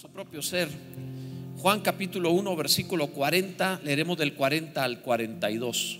su 0.00 0.08
propio 0.08 0.40
ser. 0.40 0.70
Juan 1.58 1.82
capítulo 1.82 2.30
1, 2.30 2.56
versículo 2.56 3.08
40, 3.08 3.82
leeremos 3.84 4.16
del 4.16 4.32
40 4.32 4.82
al 4.82 5.02
42. 5.02 5.98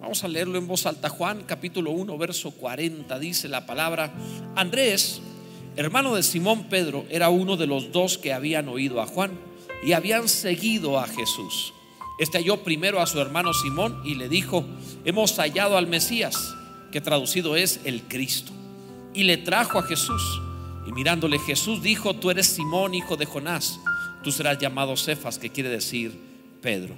Vamos 0.00 0.24
a 0.24 0.28
leerlo 0.28 0.56
en 0.56 0.66
voz 0.66 0.86
alta. 0.86 1.10
Juan 1.10 1.42
capítulo 1.46 1.90
1, 1.90 2.16
verso 2.16 2.52
40, 2.52 3.18
dice 3.18 3.46
la 3.48 3.66
palabra, 3.66 4.10
Andrés, 4.56 5.20
hermano 5.76 6.14
de 6.14 6.22
Simón 6.22 6.70
Pedro, 6.70 7.04
era 7.10 7.28
uno 7.28 7.58
de 7.58 7.66
los 7.66 7.92
dos 7.92 8.16
que 8.16 8.32
habían 8.32 8.66
oído 8.70 9.02
a 9.02 9.06
Juan 9.06 9.32
y 9.84 9.92
habían 9.92 10.30
seguido 10.30 10.98
a 10.98 11.06
Jesús. 11.06 11.74
Este 12.18 12.38
halló 12.38 12.64
primero 12.64 13.02
a 13.02 13.06
su 13.06 13.20
hermano 13.20 13.52
Simón 13.52 14.00
y 14.02 14.14
le 14.14 14.30
dijo, 14.30 14.64
hemos 15.04 15.36
hallado 15.36 15.76
al 15.76 15.88
Mesías, 15.88 16.54
que 16.90 17.02
traducido 17.02 17.54
es 17.54 17.80
el 17.84 18.04
Cristo. 18.04 18.52
Y 19.12 19.24
le 19.24 19.36
trajo 19.36 19.78
a 19.78 19.82
Jesús. 19.82 20.40
Y 20.90 20.92
mirándole 20.92 21.38
Jesús 21.38 21.80
dijo, 21.82 22.14
tú 22.14 22.32
eres 22.32 22.48
Simón, 22.48 22.94
hijo 22.94 23.16
de 23.16 23.24
Jonás, 23.24 23.78
tú 24.24 24.32
serás 24.32 24.58
llamado 24.58 24.96
Cefas, 24.96 25.38
que 25.38 25.48
quiere 25.48 25.68
decir 25.68 26.20
Pedro. 26.60 26.96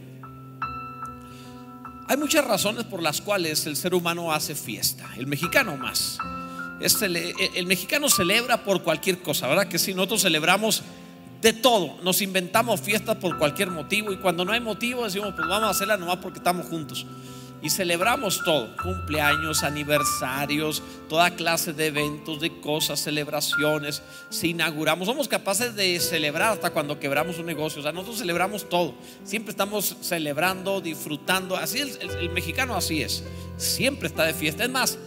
Hay 2.09 2.17
muchas 2.17 2.43
razones 2.43 2.85
por 2.85 3.03
las 3.03 3.21
cuales 3.21 3.67
el 3.67 3.77
ser 3.77 3.95
humano 3.95 4.33
hace 4.33 4.55
fiesta, 4.55 5.11
el 5.19 5.27
mexicano 5.27 5.77
más. 5.77 6.17
el 6.81 7.67
mexicano 7.67 8.09
celebra 8.09 8.65
por 8.65 8.83
cualquier 8.83 9.21
cosa, 9.21 9.47
¿verdad? 9.47 9.69
Que 9.69 9.79
si 9.79 9.93
nosotros 9.93 10.23
celebramos 10.23 10.83
de 11.43 11.53
todo, 11.53 11.99
nos 12.03 12.23
inventamos 12.23 12.81
fiestas 12.81 13.17
por 13.17 13.37
cualquier 13.37 13.71
motivo 13.71 14.11
y 14.11 14.17
cuando 14.17 14.47
no 14.47 14.53
hay 14.53 14.61
motivo 14.61 15.05
decimos, 15.05 15.35
pues 15.37 15.47
vamos 15.47 15.65
a 15.65 15.71
hacerla 15.71 15.99
nomás 15.99 16.17
porque 16.17 16.39
estamos 16.39 16.65
juntos 16.65 17.05
y 17.63 17.71
celebramos 17.71 18.43
todo, 18.45 18.77
cumpleaños, 18.77 19.63
aniversarios, 19.63 20.83
toda 21.09 21.31
clase 21.37 21.73
de 21.73 21.87
eventos, 21.87 22.41
de 22.41 22.61
cosas, 22.61 22.99
celebraciones, 23.01 24.03
si 24.31 24.51
inauguramos, 24.51 25.07
somos 25.07 25.29
capaces 25.29 25.77
de 25.77 26.01
celebrar 26.01 26.53
hasta 26.53 26.71
cuando 26.71 26.99
quebramos 26.99 27.39
un 27.39 27.47
negocio, 27.47 27.79
o 27.79 27.83
sea, 27.83 27.93
nosotros 27.93 28.19
celebramos 28.19 28.69
todo, 28.69 28.95
siempre 29.23 29.53
estamos 29.53 29.97
celebrando, 30.01 30.81
disfrutando, 30.81 31.57
así 31.57 31.79
es, 31.79 32.01
el, 32.01 32.31
mexicano 32.31 32.75
así 32.75 33.01
es, 33.01 33.23
siempre 33.57 34.09
está 34.09 34.25
de 34.25 34.35
fiesta, 34.35 34.65
es 34.65 34.71
más, 34.71 34.99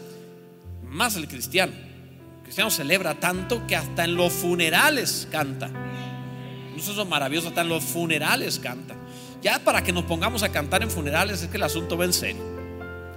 más 0.87 1.17
el 1.17 1.27
cristiano, 1.27 1.73
el 1.73 2.43
cristiano 2.43 2.71
celebra 2.71 3.15
tanto 3.19 3.67
que 3.67 3.75
hasta 3.75 4.05
en 4.05 4.15
los 4.15 4.31
funerales 4.31 5.27
canta, 5.29 5.69
eso 6.77 7.01
es 7.01 7.07
maravilloso, 7.07 7.49
hasta 7.49 7.61
en 7.61 7.69
los 7.69 7.83
funerales 7.83 8.59
canta. 8.59 8.95
Ya 9.41 9.59
para 9.59 9.83
que 9.83 9.91
nos 9.91 10.05
pongamos 10.05 10.43
a 10.43 10.51
cantar 10.51 10.83
en 10.83 10.89
funerales 10.89 11.41
es 11.41 11.49
que 11.49 11.57
el 11.57 11.63
asunto 11.63 11.97
va 11.97 12.05
en 12.05 12.13
serio. 12.13 12.43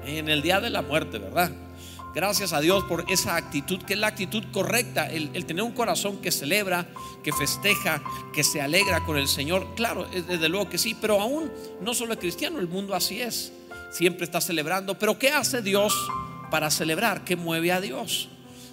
En 0.04 0.28
el 0.28 0.42
día 0.42 0.60
de 0.60 0.70
la 0.70 0.82
muerte, 0.82 1.18
¿verdad? 1.18 1.50
Gracias 2.14 2.52
a 2.52 2.60
Dios 2.60 2.84
por 2.84 3.04
esa 3.08 3.36
actitud, 3.36 3.82
que 3.82 3.92
es 3.92 3.98
la 3.98 4.08
actitud 4.08 4.42
correcta, 4.50 5.06
el, 5.06 5.44
tener 5.44 5.62
un 5.62 5.72
corazón 5.72 6.16
que 6.18 6.32
celebra, 6.32 6.86
que 7.22 7.32
festeja, 7.32 8.02
que 8.32 8.42
se 8.42 8.60
alegra 8.60 9.04
con 9.04 9.18
el 9.18 9.28
Señor. 9.28 9.74
Claro, 9.76 10.06
desde 10.06 10.48
luego 10.48 10.68
que 10.68 10.78
sí, 10.78 10.96
pero 10.98 11.20
aún 11.20 11.50
no 11.80 11.94
solo 11.94 12.14
el 12.14 12.18
cristiano, 12.18 12.58
el 12.58 12.68
mundo 12.68 12.94
así 12.94 13.20
es. 13.20 13.52
Siempre 13.90 14.24
está 14.24 14.40
celebrando. 14.40 14.98
Pero 14.98 15.18
¿qué 15.18 15.30
hace 15.30 15.62
Dios 15.62 15.94
para 16.50 16.70
celebrar? 16.70 17.24
¿Qué 17.24 17.36
mueve 17.36 17.72
a 17.72 17.80
Dios? 17.80 18.28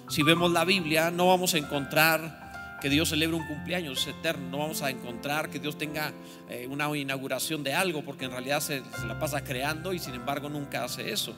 Si 0.08 0.22
vemos 0.22 0.50
la 0.50 0.64
Biblia, 0.64 1.10
no 1.10 1.28
vamos 1.28 1.54
a 1.54 1.58
encontrar 1.58 2.45
que 2.80 2.90
Dios 2.90 3.08
celebre 3.08 3.36
un 3.36 3.46
cumpleaños 3.46 4.06
eterno. 4.06 4.48
No 4.50 4.58
vamos 4.58 4.82
a 4.82 4.90
encontrar 4.90 5.50
que 5.50 5.58
Dios 5.58 5.78
tenga 5.78 6.12
eh, 6.48 6.66
una 6.70 6.94
inauguración 6.96 7.62
de 7.62 7.74
algo, 7.74 8.02
porque 8.02 8.26
en 8.26 8.30
realidad 8.30 8.60
se, 8.60 8.82
la 9.06 9.18
pasa 9.18 9.42
creando 9.42 9.92
y 9.92 9.98
sin 9.98 10.14
embargo 10.14 10.48
nunca 10.48 10.84
hace 10.84 11.10
eso. 11.10 11.34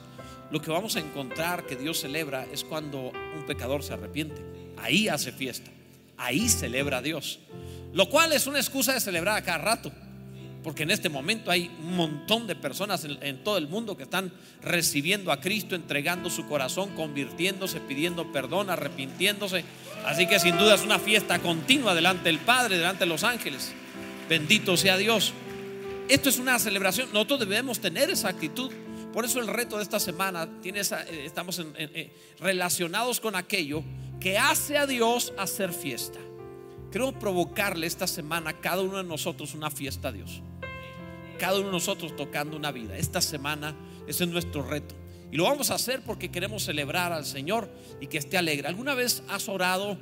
Lo 0.51 0.61
que 0.61 0.71
vamos 0.71 0.95
a 0.95 0.99
encontrar 0.99 1.65
que 1.65 1.75
Dios 1.75 1.99
celebra 1.99 2.45
es 2.51 2.63
cuando 2.63 3.11
un 3.11 3.45
pecador 3.45 3.83
se 3.83 3.93
arrepiente. 3.93 4.41
Ahí 4.77 5.07
hace 5.07 5.31
fiesta. 5.31 5.69
Ahí 6.17 6.49
celebra 6.49 6.97
a 6.97 7.01
Dios. 7.01 7.39
Lo 7.93 8.09
cual 8.09 8.33
es 8.33 8.47
una 8.47 8.59
excusa 8.59 8.93
de 8.93 8.99
celebrar 8.99 9.37
a 9.37 9.43
cada 9.43 9.59
rato. 9.59 9.91
Porque 10.63 10.83
en 10.83 10.91
este 10.91 11.07
momento 11.07 11.51
hay 11.51 11.71
un 11.79 11.95
montón 11.95 12.45
de 12.45 12.55
personas 12.55 13.05
en, 13.05 13.43
todo 13.43 13.57
el 13.57 13.69
mundo 13.69 13.95
que 13.95 14.03
están 14.03 14.31
recibiendo 14.61 15.31
a 15.31 15.39
Cristo, 15.39 15.73
entregando 15.73 16.29
su 16.29 16.47
corazón, 16.47 16.93
convirtiéndose, 16.95 17.79
pidiendo 17.79 18.31
perdón, 18.31 18.69
arrepintiéndose. 18.69 19.63
Así 20.05 20.27
que 20.27 20.37
sin 20.39 20.57
duda 20.57 20.75
es 20.75 20.83
una 20.83 20.99
fiesta 20.99 21.39
continua 21.39 21.95
delante 21.95 22.25
del 22.25 22.39
Padre, 22.39 22.77
delante 22.77 23.05
de 23.05 23.09
los 23.09 23.23
ángeles. 23.23 23.71
Bendito 24.27 24.75
sea 24.75 24.97
Dios. 24.97 25.33
Esto 26.09 26.27
es 26.27 26.39
una 26.39 26.59
celebración. 26.59 27.07
Nosotros 27.13 27.39
debemos 27.39 27.79
tener 27.79 28.09
esa 28.09 28.27
actitud. 28.27 28.71
Por 29.13 29.23
eso 29.23 29.39
el 29.39 29.47
reto 29.47 29.77
de 29.77 29.83
esta 29.83 29.99
semana 29.99 30.49
tiene 30.61 30.81
eh, 30.81 31.25
estamos 31.25 31.63
eh, 31.75 32.11
relacionados 32.39 33.19
con 33.21 33.35
aquello 33.35 33.81
que 34.19 34.37
hace 34.37 34.77
a 34.77 34.85
Dios 34.85 35.33
hacer 35.37 35.71
fiesta. 35.71 36.19
Quiero 36.91 37.17
provocarle 37.17 37.87
esta 37.87 38.07
semana 38.07 38.49
a 38.49 38.59
cada 38.59 38.81
uno 38.81 38.97
de 38.97 39.03
nosotros 39.03 39.53
una 39.53 39.71
fiesta 39.71 40.09
a 40.09 40.11
Dios. 40.11 40.41
Cada 41.39 41.57
uno 41.57 41.67
de 41.67 41.71
nosotros 41.71 42.15
tocando 42.15 42.55
una 42.55 42.71
vida. 42.71 42.97
Esta 42.97 43.21
semana 43.21 43.75
ese 44.07 44.25
es 44.25 44.29
nuestro 44.29 44.61
reto. 44.61 44.93
Y 45.31 45.37
lo 45.37 45.45
vamos 45.45 45.71
a 45.71 45.75
hacer 45.75 46.01
porque 46.01 46.29
queremos 46.29 46.63
celebrar 46.63 47.11
al 47.13 47.25
Señor 47.25 47.69
y 48.01 48.07
que 48.07 48.17
esté 48.17 48.37
alegre. 48.37 48.67
¿Alguna 48.67 48.93
vez 48.93 49.23
has 49.27 49.47
orado 49.47 49.97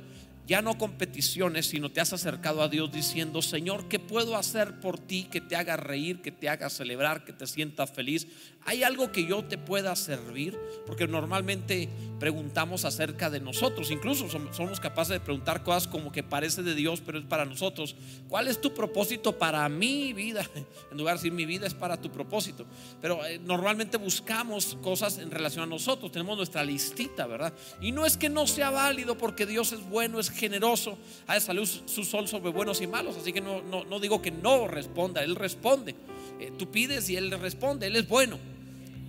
ya 0.48 0.62
no 0.62 0.78
competiciones, 0.78 1.66
sino 1.66 1.90
te 1.90 2.00
has 2.00 2.14
acercado 2.14 2.62
a 2.62 2.68
Dios 2.68 2.90
diciendo, 2.90 3.42
Señor, 3.42 3.86
¿qué 3.86 3.98
puedo 3.98 4.34
hacer 4.34 4.80
por 4.80 4.98
ti 4.98 5.24
que 5.30 5.42
te 5.42 5.56
haga 5.56 5.76
reír, 5.76 6.22
que 6.22 6.32
te 6.32 6.48
haga 6.48 6.70
celebrar, 6.70 7.26
que 7.26 7.34
te 7.34 7.46
sientas 7.46 7.92
feliz? 7.92 8.26
¿Hay 8.64 8.82
algo 8.82 9.12
que 9.12 9.26
yo 9.26 9.44
te 9.44 9.58
pueda 9.58 9.94
servir? 9.94 10.58
Porque 10.86 11.06
normalmente 11.06 11.90
preguntamos 12.18 12.86
acerca 12.86 13.28
de 13.28 13.40
nosotros, 13.40 13.90
incluso 13.90 14.26
somos 14.28 14.80
capaces 14.80 15.12
de 15.12 15.20
preguntar 15.20 15.62
cosas 15.62 15.86
como 15.86 16.10
que 16.10 16.22
parece 16.22 16.62
de 16.62 16.74
Dios, 16.74 17.02
pero 17.04 17.18
es 17.18 17.26
para 17.26 17.44
nosotros. 17.44 17.94
¿Cuál 18.28 18.48
es 18.48 18.58
tu 18.58 18.72
propósito 18.72 19.38
para 19.38 19.68
mi 19.68 20.14
vida? 20.14 20.48
En 20.90 20.96
lugar 20.96 21.14
de 21.14 21.18
decir 21.18 21.32
mi 21.32 21.44
vida 21.44 21.66
es 21.66 21.74
para 21.74 22.00
tu 22.00 22.10
propósito. 22.10 22.64
Pero 23.02 23.24
eh, 23.26 23.38
normalmente 23.38 23.98
buscamos 23.98 24.78
cosas 24.80 25.18
en 25.18 25.30
relación 25.30 25.64
a 25.64 25.66
nosotros, 25.66 26.10
tenemos 26.10 26.36
nuestra 26.38 26.64
listita, 26.64 27.26
¿verdad? 27.26 27.52
Y 27.80 27.92
no 27.92 28.06
es 28.06 28.16
que 28.16 28.30
no 28.30 28.46
sea 28.46 28.70
válido 28.70 29.18
porque 29.18 29.44
Dios 29.44 29.72
es 29.72 29.86
bueno, 29.88 30.18
es 30.18 30.30
generoso, 30.38 30.96
ha 31.26 31.34
de 31.34 31.40
salir 31.40 31.66
su 31.66 32.04
sol 32.04 32.28
sobre 32.28 32.50
buenos 32.50 32.80
y 32.80 32.86
malos. 32.86 33.16
Así 33.16 33.32
que 33.32 33.40
no, 33.40 33.62
no, 33.62 34.00
digo 34.00 34.22
que 34.22 34.30
no 34.30 34.68
responda, 34.68 35.22
Él 35.22 35.36
responde. 35.36 35.94
Eh, 36.40 36.52
tú 36.56 36.70
pides 36.70 37.10
y 37.10 37.16
Él 37.16 37.30
responde, 37.32 37.86
Él 37.86 37.96
es 37.96 38.08
bueno. 38.08 38.38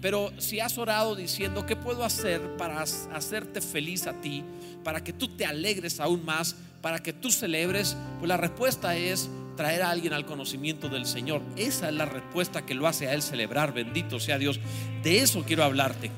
Pero 0.02 0.32
si 0.38 0.60
has 0.60 0.78
orado 0.78 1.16
diciendo, 1.16 1.66
¿qué 1.66 1.76
puedo 1.76 2.04
hacer 2.04 2.42
para 2.58 2.82
hacerte 2.82 3.62
feliz 3.62 4.08
a 4.08 4.20
ti? 4.22 4.44
Para 4.84 5.04
que 5.04 5.14
tú 5.14 5.28
te 5.28 5.46
alegres 5.46 6.00
aún 6.00 6.24
más, 6.26 6.56
para 6.82 7.00
que 7.00 7.12
tú 7.12 7.32
celebres, 7.32 7.98
pues 8.20 8.30
la 8.30 8.38
respuesta 8.38 8.96
es 8.96 9.30
traer 9.58 9.82
a 9.82 9.90
alguien 9.90 10.14
al 10.14 10.26
conocimiento 10.26 10.88
del 10.88 11.06
Señor. 11.06 11.42
Esa 11.58 11.90
es 11.90 11.96
la 11.96 12.06
respuesta 12.06 12.66
que 12.66 12.74
lo 12.74 12.88
hace 12.88 13.10
a 13.10 13.14
Él 13.14 13.22
celebrar, 13.22 13.74
bendito 13.74 14.20
sea 14.20 14.38
Dios. 14.38 14.60
De 15.04 15.20
eso 15.20 15.44
quiero 15.46 15.66
hablarte. 15.66 16.12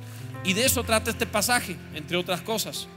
Y 0.43 0.53
de 0.53 0.65
eso 0.65 0.83
trata 0.83 1.09
este 1.09 1.25
pasaje, 1.25 1.75
entre 1.95 2.17
otras 2.17 2.41
cosas. 2.41 2.87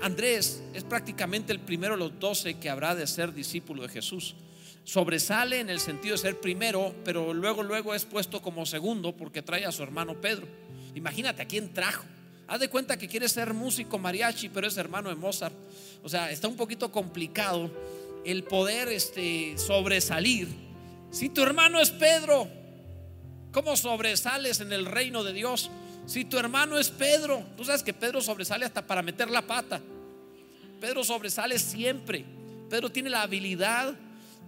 Andrés 0.00 0.62
es 0.72 0.84
prácticamente 0.84 1.52
el 1.52 1.60
primero 1.60 1.94
de 1.94 1.98
los 1.98 2.18
doce 2.18 2.54
que 2.54 2.70
habrá 2.70 2.94
de 2.94 3.06
ser 3.06 3.34
discípulo 3.34 3.82
de 3.82 3.88
Jesús. 3.88 4.34
Sobresale 4.84 5.60
en 5.60 5.68
el 5.68 5.78
sentido 5.78 6.14
de 6.14 6.22
ser 6.22 6.40
primero, 6.40 6.94
pero 7.04 7.34
luego, 7.34 7.62
luego 7.62 7.94
es 7.94 8.06
puesto 8.06 8.40
como 8.40 8.64
segundo 8.64 9.14
porque 9.14 9.42
trae 9.42 9.66
a 9.66 9.72
su 9.72 9.82
hermano 9.82 10.20
Pedro. 10.20 10.48
Imagínate 10.94 11.42
a 11.42 11.46
quién 11.46 11.72
trajo. 11.72 12.04
Haz 12.48 12.60
de 12.60 12.68
cuenta 12.68 12.98
que 12.98 13.06
quiere 13.06 13.28
ser 13.28 13.54
músico 13.54 13.98
mariachi, 13.98 14.48
pero 14.48 14.66
es 14.66 14.76
hermano 14.76 15.10
de 15.10 15.14
Mozart. 15.14 15.54
O 16.02 16.08
sea, 16.08 16.30
está 16.30 16.48
un 16.48 16.56
poquito 16.56 16.90
complicado 16.90 17.70
el 18.24 18.42
poder 18.44 18.88
este, 18.88 19.56
sobresalir. 19.56 20.48
Si 21.10 21.28
tu 21.28 21.42
hermano 21.42 21.78
es 21.80 21.90
Pedro, 21.90 22.48
¿cómo 23.52 23.76
sobresales 23.76 24.60
en 24.60 24.72
el 24.72 24.86
reino 24.86 25.22
de 25.22 25.32
Dios? 25.32 25.70
Si 26.06 26.24
tu 26.24 26.38
hermano 26.38 26.78
es 26.78 26.90
Pedro, 26.90 27.44
tú 27.56 27.64
sabes 27.64 27.82
que 27.82 27.94
Pedro 27.94 28.20
sobresale 28.20 28.64
hasta 28.64 28.84
para 28.84 29.02
meter 29.02 29.30
la 29.30 29.42
pata. 29.42 29.80
Pedro 30.80 31.04
sobresale 31.04 31.58
siempre. 31.58 32.24
Pedro 32.68 32.90
tiene 32.90 33.10
la 33.10 33.22
habilidad 33.22 33.94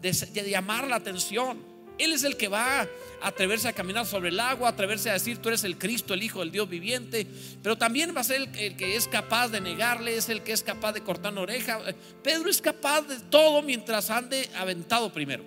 de, 0.01 0.13
llamar 0.51 0.89
la 0.89 0.97
atención. 0.97 1.71
Él 1.99 2.13
es 2.13 2.25
el 2.25 2.37
que 2.37 2.49
va 2.49 2.81
a 2.81 2.89
atreverse 3.21 3.69
a 3.69 3.73
caminar 3.73 4.07
sobre 4.07 4.31
el 4.31 4.41
agua, 4.41 4.71
atreverse 4.71 5.11
a 5.11 5.13
decir, 5.13 5.39
tú 5.39 5.51
eres 5.51 5.63
el 5.65 5.79
Cristo, 5.79 6.15
el 6.15 6.23
Hijo 6.23 6.41
del 6.41 6.51
Dios 6.51 6.69
viviente, 6.69 7.27
pero 7.63 7.77
también 7.77 8.17
va 8.17 8.23
a 8.23 8.25
ser 8.25 8.41
el, 8.41 8.57
el, 8.57 8.77
que 8.77 8.97
es 8.97 9.07
capaz 9.07 9.49
de 9.49 9.61
negarle, 9.61 10.17
es 10.17 10.29
el 10.29 10.43
que 10.43 10.53
es 10.53 10.63
capaz 10.63 10.95
de 10.95 11.03
cortar 11.03 11.33
una 11.33 11.43
oreja. 11.43 11.81
Pedro 12.23 12.49
es 12.49 12.63
capaz 12.63 13.03
de 13.03 13.21
todo 13.21 13.63
mientras 13.63 14.11
ande 14.11 14.49
aventado 14.57 15.13
primero. 15.13 15.45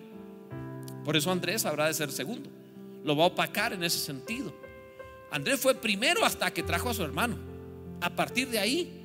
Por 1.04 1.18
eso 1.18 1.32
Andrés 1.32 1.66
habrá 1.66 1.88
de 1.88 1.94
ser 1.94 2.12
segundo. 2.12 2.50
Lo 3.04 3.18
va 3.18 3.26
a 3.26 3.28
opacar 3.28 3.74
en 3.74 3.84
ese 3.84 4.00
sentido. 4.00 4.54
Andrés 5.32 5.60
fue 5.60 5.76
primero 5.76 6.24
hasta 6.24 6.52
que 6.52 6.64
trajo 6.64 6.90
a 6.90 6.94
su 6.94 7.04
hermano. 7.04 7.38
A 8.02 8.10
partir 8.10 8.48
de 8.50 8.60
ahí, 8.60 9.05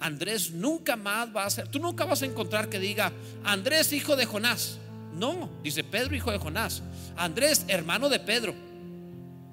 Andrés 0.00 0.52
nunca 0.52 0.96
más 0.96 1.34
va 1.34 1.44
a 1.44 1.50
ser, 1.50 1.68
tú 1.68 1.78
nunca 1.78 2.04
vas 2.04 2.22
a 2.22 2.26
encontrar 2.26 2.68
que 2.68 2.78
diga 2.78 3.12
Andrés 3.44 3.92
hijo 3.92 4.16
de 4.16 4.26
Jonás. 4.26 4.78
No, 5.14 5.50
dice 5.62 5.84
Pedro 5.84 6.14
hijo 6.14 6.30
de 6.30 6.38
Jonás. 6.38 6.82
Andrés 7.16 7.64
hermano 7.68 8.08
de 8.08 8.20
Pedro. 8.20 8.54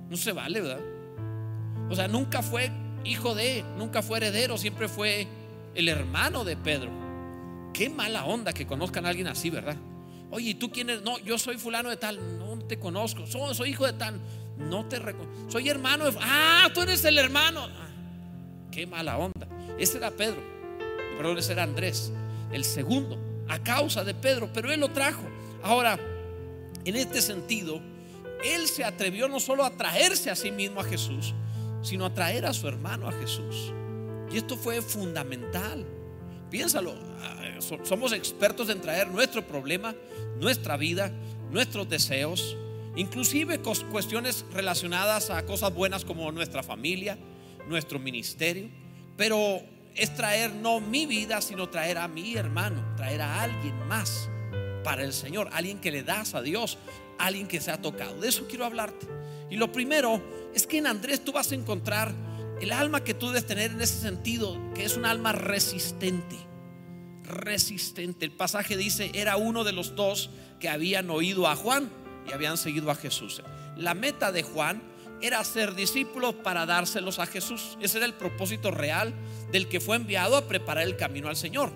No 0.09 0.15
se 0.15 0.31
vale, 0.31 0.61
¿verdad? 0.61 0.79
O 1.89 1.95
sea, 1.95 2.07
nunca 2.07 2.41
fue 2.41 2.71
hijo 3.03 3.35
de, 3.35 3.63
nunca 3.77 4.01
fue 4.01 4.17
heredero, 4.17 4.57
siempre 4.57 4.88
fue 4.88 5.27
el 5.75 5.89
hermano 5.89 6.44
de 6.44 6.55
Pedro. 6.57 6.91
Qué 7.73 7.89
mala 7.89 8.25
onda 8.25 8.53
que 8.53 8.65
conozcan 8.65 9.05
a 9.05 9.09
alguien 9.09 9.27
así, 9.27 9.49
¿verdad? 9.49 9.77
Oye, 10.29 10.49
¿y 10.49 10.53
tú 10.55 10.71
quién? 10.71 10.88
No, 11.03 11.17
yo 11.19 11.38
soy 11.38 11.57
fulano 11.57 11.89
de 11.89 11.97
tal, 11.97 12.19
no 12.38 12.57
te 12.59 12.79
conozco. 12.79 13.25
Soy, 13.25 13.53
soy 13.55 13.69
hijo 13.69 13.85
de 13.85 13.94
tal, 13.94 14.19
no 14.57 14.85
te 14.85 14.99
reconozco. 14.99 15.51
Soy 15.51 15.69
hermano 15.69 16.05
de... 16.05 16.17
Ah, 16.21 16.69
tú 16.73 16.81
eres 16.81 17.03
el 17.05 17.17
hermano. 17.17 17.65
Ah, 17.65 17.88
qué 18.77 18.85
mala 18.85 19.18
onda. 19.18 19.47
Ese 19.79 19.97
era 19.97 20.12
Pedro, 20.12 20.39
pero 21.18 21.35
ese 21.35 21.53
era 21.53 21.63
Andrés, 21.63 22.12
el 22.51 22.63
segundo, 22.63 23.18
a 23.47 23.57
causa 23.63 24.03
de 24.03 24.13
Pedro, 24.13 24.51
pero 24.53 24.71
él 24.71 24.79
lo 24.79 24.89
trajo. 24.89 25.24
Ahora, 25.63 25.97
en 26.85 26.95
este 26.95 27.24
sentido, 27.24 27.81
él 28.45 28.68
se 28.68 28.83
atrevió 28.83 29.27
no 29.27 29.39
solo 29.39 29.65
a 29.65 29.71
traerse 29.71 30.29
a 30.29 30.35
sí 30.35 30.51
mismo 30.51 30.79
a 30.79 30.83
Jesús, 30.83 31.33
sino 31.81 32.06
a 32.06 32.13
traer 32.13 32.45
a 32.45 32.53
su 32.53 32.68
hermano 32.68 33.07
a 33.07 33.13
Jesús. 33.13 33.74
Y 34.31 34.38
esto 34.38 34.56
fue 34.56 34.80
fundamental. 34.83 35.83
Piénsalo, 36.51 36.94
ah, 37.23 37.57
somos 37.81 38.12
expertos 38.12 38.69
en 38.69 38.80
traer 38.80 39.07
nuestro 39.07 39.45
problema, 39.47 39.95
nuestra 40.39 40.77
vida, 40.77 41.12
nuestros 41.50 41.89
deseos, 41.89 42.56
inclusive 42.95 43.59
cuestiones 43.59 44.45
relacionadas 44.53 45.31
a 45.31 45.44
cosas 45.47 45.73
buenas 45.73 46.06
como 46.06 46.31
nuestra 46.31 46.62
familia, 46.62 47.18
nuestro 47.67 47.99
ministerio, 47.99 48.69
pero 49.15 49.61
es 49.95 50.13
traer 50.15 50.53
no 50.53 50.79
mi 50.79 51.05
vida, 51.05 51.41
sino 51.41 51.69
traer 51.69 51.97
a 51.97 52.07
mi 52.07 52.35
hermano, 52.35 52.83
traer 52.95 53.21
a 53.21 53.41
alguien 53.41 53.87
más 53.87 54.29
para 54.83 55.03
el 55.03 55.11
Señor, 55.11 55.49
alguien 55.51 55.79
que 55.79 55.91
le 55.91 56.03
das 56.03 56.33
a 56.35 56.41
Dios, 56.41 56.77
alguien 57.17 57.47
que 57.47 57.59
se 57.59 57.71
ha 57.71 57.81
tocado. 57.81 58.19
De 58.21 58.29
eso 58.29 58.47
quiero 58.47 58.65
hablarte. 58.65 59.07
Y 59.49 59.55
lo 59.55 59.71
primero 59.71 60.21
es 60.53 60.67
que 60.67 60.77
en 60.77 60.87
Andrés 60.87 61.23
tú 61.23 61.31
vas 61.31 61.51
a 61.51 61.55
encontrar 61.55 62.13
el 62.61 62.71
alma 62.71 63.03
que 63.03 63.13
tú 63.13 63.27
debes 63.27 63.45
tener 63.45 63.71
en 63.71 63.81
ese 63.81 63.99
sentido, 63.99 64.57
que 64.73 64.85
es 64.85 64.97
un 64.97 65.05
alma 65.05 65.31
resistente. 65.31 66.35
Resistente. 67.23 68.25
El 68.25 68.31
pasaje 68.31 68.77
dice, 68.77 69.11
era 69.13 69.37
uno 69.37 69.63
de 69.63 69.73
los 69.73 69.95
dos 69.95 70.29
que 70.59 70.69
habían 70.69 71.09
oído 71.09 71.47
a 71.47 71.55
Juan 71.55 71.89
y 72.27 72.33
habían 72.33 72.57
seguido 72.57 72.91
a 72.91 72.95
Jesús. 72.95 73.41
La 73.75 73.93
meta 73.93 74.31
de 74.31 74.43
Juan 74.43 74.81
era 75.21 75.43
ser 75.43 75.75
discípulos 75.75 76.35
para 76.35 76.65
dárselos 76.65 77.19
a 77.19 77.25
Jesús. 77.25 77.77
Ese 77.81 77.97
era 77.97 78.05
el 78.05 78.13
propósito 78.13 78.71
real 78.71 79.13
del 79.51 79.67
que 79.67 79.79
fue 79.79 79.95
enviado 79.95 80.37
a 80.37 80.47
preparar 80.47 80.85
el 80.85 80.95
camino 80.95 81.27
al 81.27 81.35
Señor. 81.35 81.71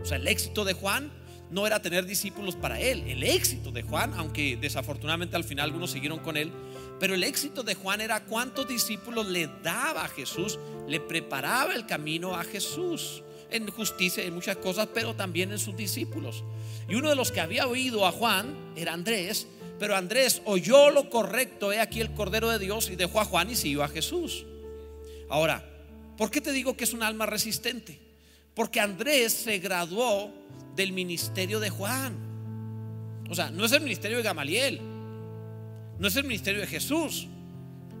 O 0.00 0.04
sea, 0.04 0.18
el 0.18 0.28
éxito 0.28 0.64
de 0.64 0.74
Juan 0.74 1.10
no 1.50 1.66
era 1.66 1.80
tener 1.80 2.06
discípulos 2.06 2.56
para 2.56 2.80
él. 2.80 3.04
El 3.06 3.22
éxito 3.22 3.70
de 3.70 3.82
Juan, 3.82 4.14
aunque 4.14 4.56
desafortunadamente 4.56 5.36
al 5.36 5.44
final 5.44 5.66
algunos 5.66 5.90
siguieron 5.90 6.18
con 6.18 6.36
él, 6.36 6.52
pero 6.98 7.14
el 7.14 7.22
éxito 7.24 7.62
de 7.62 7.74
Juan 7.74 8.00
era 8.00 8.24
cuántos 8.24 8.68
discípulos 8.68 9.26
le 9.26 9.48
daba 9.62 10.04
a 10.04 10.08
Jesús, 10.08 10.58
le 10.88 11.00
preparaba 11.00 11.74
el 11.74 11.86
camino 11.86 12.34
a 12.34 12.44
Jesús. 12.44 13.22
En 13.48 13.68
justicia 13.70 14.24
en 14.24 14.34
muchas 14.34 14.56
cosas, 14.56 14.88
pero 14.92 15.14
también 15.14 15.52
en 15.52 15.60
sus 15.60 15.76
discípulos. 15.76 16.42
Y 16.88 16.96
uno 16.96 17.10
de 17.10 17.14
los 17.14 17.30
que 17.30 17.40
había 17.40 17.68
oído 17.68 18.04
a 18.04 18.10
Juan 18.10 18.72
era 18.74 18.92
Andrés, 18.92 19.46
pero 19.78 19.96
Andrés 19.96 20.42
oyó 20.44 20.90
lo 20.90 21.10
correcto, 21.10 21.72
he 21.72 21.80
aquí 21.80 22.00
el 22.00 22.12
Cordero 22.12 22.48
de 22.48 22.58
Dios, 22.58 22.90
y 22.90 22.96
dejó 22.96 23.20
a 23.20 23.24
Juan 23.24 23.50
y 23.50 23.56
siguió 23.56 23.82
a 23.82 23.88
Jesús. 23.88 24.46
Ahora, 25.28 25.64
¿por 26.16 26.30
qué 26.30 26.40
te 26.40 26.52
digo 26.52 26.76
que 26.76 26.84
es 26.84 26.92
un 26.92 27.02
alma 27.02 27.26
resistente? 27.26 27.98
Porque 28.54 28.80
Andrés 28.80 29.32
se 29.32 29.58
graduó 29.58 30.32
del 30.74 30.92
ministerio 30.92 31.60
de 31.60 31.70
Juan. 31.70 32.16
O 33.28 33.34
sea, 33.34 33.50
no 33.50 33.64
es 33.64 33.72
el 33.72 33.82
ministerio 33.82 34.18
de 34.18 34.22
Gamaliel, 34.22 34.80
no 35.98 36.08
es 36.08 36.16
el 36.16 36.24
ministerio 36.24 36.60
de 36.60 36.66
Jesús, 36.66 37.26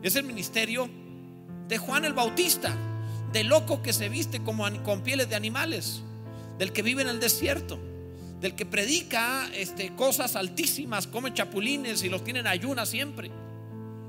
es 0.02 0.16
el 0.16 0.24
ministerio 0.24 0.88
de 1.68 1.78
Juan 1.78 2.04
el 2.04 2.12
Bautista, 2.12 2.76
del 3.32 3.48
loco 3.48 3.82
que 3.82 3.92
se 3.92 4.08
viste 4.08 4.42
como 4.42 4.64
con 4.82 5.02
pieles 5.02 5.28
de 5.28 5.34
animales, 5.34 6.02
del 6.58 6.72
que 6.72 6.82
vive 6.82 7.02
en 7.02 7.08
el 7.08 7.20
desierto, 7.20 7.78
del 8.40 8.54
que 8.54 8.66
predica 8.66 9.48
este, 9.54 9.94
cosas 9.94 10.36
altísimas, 10.36 11.06
come 11.06 11.32
chapulines 11.32 12.02
y 12.02 12.08
los 12.08 12.22
tiene 12.22 12.40
en 12.40 12.46
ayunas 12.46 12.88
siempre. 12.88 13.30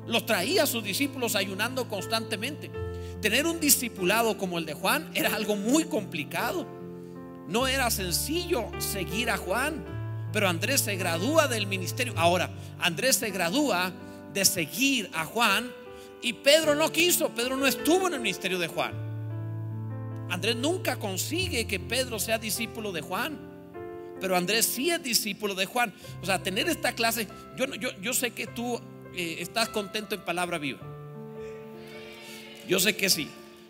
Los 0.06 0.26
traía 0.26 0.64
a 0.64 0.68
sus 0.68 0.84
discípulos 0.84 1.36
ayunando 1.36 1.88
constantemente. 1.88 2.72
Tener 3.22 3.46
un 3.46 3.60
discipulado 3.60 4.38
como 4.38 4.58
el 4.58 4.66
de 4.66 4.74
Juan 4.74 5.10
era 5.14 5.36
algo 5.36 5.56
muy 5.56 5.86
complicado. 5.86 6.68
No 7.48 7.68
era 7.68 7.90
sencillo 7.90 8.70
seguir 8.80 9.30
a 9.30 9.38
Juan, 9.38 9.84
pero 10.34 10.50
Andrés 10.50 10.82
se 10.82 10.96
gradúa 10.96 11.48
del 11.48 11.68
ministerio. 11.68 12.14
Ahora, 12.18 12.52
Andrés 12.80 13.18
se 13.18 13.32
gradúa 13.32 13.92
de 14.34 14.46
seguir 14.46 15.10
a 15.14 15.26
Juan 15.26 15.72
y 16.22 16.34
Pedro 16.34 16.76
no 16.76 16.92
quiso, 16.92 17.30
Pedro 17.30 17.56
no 17.58 17.66
estuvo 17.68 18.08
en 18.08 18.16
el 18.16 18.22
ministerio 18.22 18.60
de 18.60 18.68
Juan. 18.68 18.94
Andrés 20.30 20.56
nunca 20.58 20.98
consigue 20.98 21.68
que 21.68 21.80
Pedro 21.80 22.20
sea 22.20 22.38
discípulo 22.38 22.92
de 22.92 23.02
Juan, 23.02 23.40
pero 24.20 24.36
Andrés 24.36 24.66
sí 24.66 24.90
es 24.90 25.02
discípulo 25.02 25.56
de 25.56 25.66
Juan. 25.66 25.94
O 26.22 26.26
sea, 26.26 26.42
tener 26.42 26.68
esta 26.70 26.94
clase, 26.94 27.28
yo, 27.58 27.66
yo, 27.76 27.90
yo 28.02 28.14
sé 28.14 28.32
que 28.32 28.48
tú 28.48 28.80
eh, 29.16 29.38
estás 29.40 29.70
contento 29.70 30.16
en 30.16 30.22
palabra 30.22 30.58
viva. 30.58 30.80
Yo 32.68 32.80
sé 32.80 32.96
que 32.96 33.10
sí. 33.10 33.30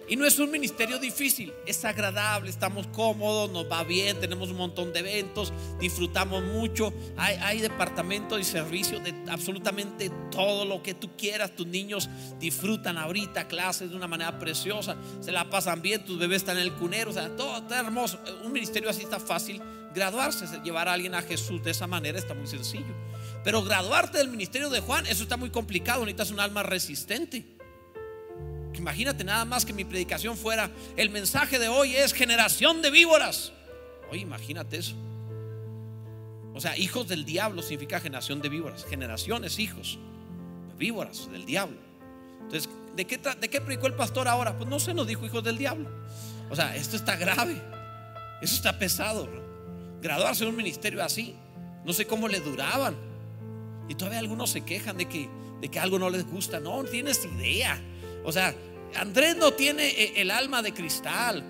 Y 0.09 0.15
no 0.15 0.25
es 0.25 0.39
un 0.39 0.49
ministerio 0.49 0.99
difícil, 0.99 1.53
es 1.65 1.83
agradable, 1.83 2.49
estamos 2.49 2.87
cómodos, 2.87 3.51
nos 3.51 3.69
va 3.69 3.83
bien, 3.83 4.17
tenemos 4.21 4.49
un 4.49 4.55
montón 4.55 4.93
de 4.93 4.99
eventos, 4.99 5.51
disfrutamos 5.81 6.43
mucho. 6.43 6.93
Hay, 7.17 7.35
hay 7.41 7.59
departamento 7.59 8.39
y 8.39 8.45
servicio 8.45 9.01
de 9.01 9.13
absolutamente 9.29 10.09
todo 10.31 10.63
lo 10.63 10.81
que 10.81 10.93
tú 10.93 11.09
quieras. 11.17 11.53
Tus 11.57 11.67
niños 11.67 12.09
disfrutan 12.39 12.97
ahorita 12.97 13.49
clases 13.49 13.89
de 13.89 13.97
una 13.97 14.07
manera 14.07 14.39
preciosa, 14.39 14.95
se 15.19 15.33
la 15.33 15.49
pasan 15.49 15.81
bien, 15.81 16.05
tus 16.05 16.17
bebés 16.17 16.37
están 16.37 16.57
en 16.57 16.63
el 16.63 16.73
cunero, 16.73 17.11
o 17.11 17.13
sea, 17.13 17.35
todo 17.35 17.57
está 17.57 17.77
hermoso. 17.79 18.17
Un 18.45 18.53
ministerio 18.53 18.89
así 18.89 19.03
está 19.03 19.19
fácil. 19.19 19.61
Graduarse, 19.97 20.45
llevar 20.63 20.87
a 20.87 20.93
alguien 20.93 21.15
a 21.15 21.23
Jesús 21.23 21.63
de 21.63 21.71
esa 21.71 21.87
manera 21.87 22.19
está 22.19 22.35
muy 22.35 22.45
sencillo. 22.45 22.93
Pero 23.43 23.63
graduarte 23.63 24.19
del 24.19 24.27
ministerio 24.27 24.69
de 24.69 24.79
Juan, 24.79 25.07
eso 25.07 25.23
está 25.23 25.37
muy 25.37 25.49
complicado, 25.49 26.01
necesitas 26.01 26.29
un 26.29 26.39
alma 26.39 26.61
resistente. 26.61 27.43
Imagínate 28.75 29.23
nada 29.23 29.43
más 29.43 29.65
que 29.65 29.73
mi 29.73 29.85
predicación 29.85 30.37
fuera, 30.37 30.69
el 30.97 31.09
mensaje 31.09 31.57
de 31.57 31.67
hoy 31.67 31.95
es 31.95 32.13
generación 32.13 32.83
de 32.83 32.91
víboras. 32.91 33.51
Oye, 34.11 34.21
imagínate 34.21 34.77
eso. 34.77 34.93
O 36.53 36.61
sea, 36.61 36.77
hijos 36.77 37.07
del 37.07 37.25
diablo 37.25 37.63
significa 37.63 37.99
generación 37.99 38.39
de 38.39 38.49
víboras. 38.49 38.85
Generaciones, 38.85 39.57
hijos. 39.57 39.97
Víboras 40.77 41.27
del 41.31 41.43
diablo. 41.43 41.79
Entonces, 42.43 42.69
¿de 42.95 43.07
qué, 43.07 43.17
¿de 43.17 43.49
qué 43.49 43.61
predicó 43.61 43.87
el 43.87 43.95
pastor 43.95 44.27
ahora? 44.27 44.55
Pues 44.55 44.69
no 44.69 44.79
se 44.79 44.93
nos 44.93 45.07
dijo 45.07 45.25
hijos 45.25 45.43
del 45.43 45.57
diablo. 45.57 45.89
O 46.51 46.55
sea, 46.55 46.75
esto 46.75 46.95
está 46.95 47.15
grave. 47.15 47.59
Eso 48.43 48.53
está 48.53 48.77
pesado. 48.77 49.46
Graduarse 50.07 50.45
en 50.45 50.51
un 50.51 50.55
ministerio 50.55 51.03
así. 51.03 51.35
No 51.83 51.91
sé 51.91 52.07
cómo 52.07 52.29
le 52.29 52.39
duraban. 52.39 52.95
Y 53.89 53.95
todavía 53.95 54.19
algunos 54.19 54.49
se 54.49 54.61
quejan 54.61 54.95
de 54.97 55.09
que, 55.09 55.29
de 55.59 55.67
que 55.67 55.79
algo 55.81 55.99
no 55.99 56.09
les 56.09 56.25
gusta. 56.25 56.61
No, 56.61 56.85
tienes 56.85 57.25
idea. 57.25 57.77
O 58.23 58.31
sea, 58.31 58.55
Andrés 58.95 59.35
no 59.35 59.51
tiene 59.51 59.85
eh, 59.85 60.13
el 60.21 60.31
alma 60.31 60.61
de 60.61 60.73
cristal. 60.73 61.43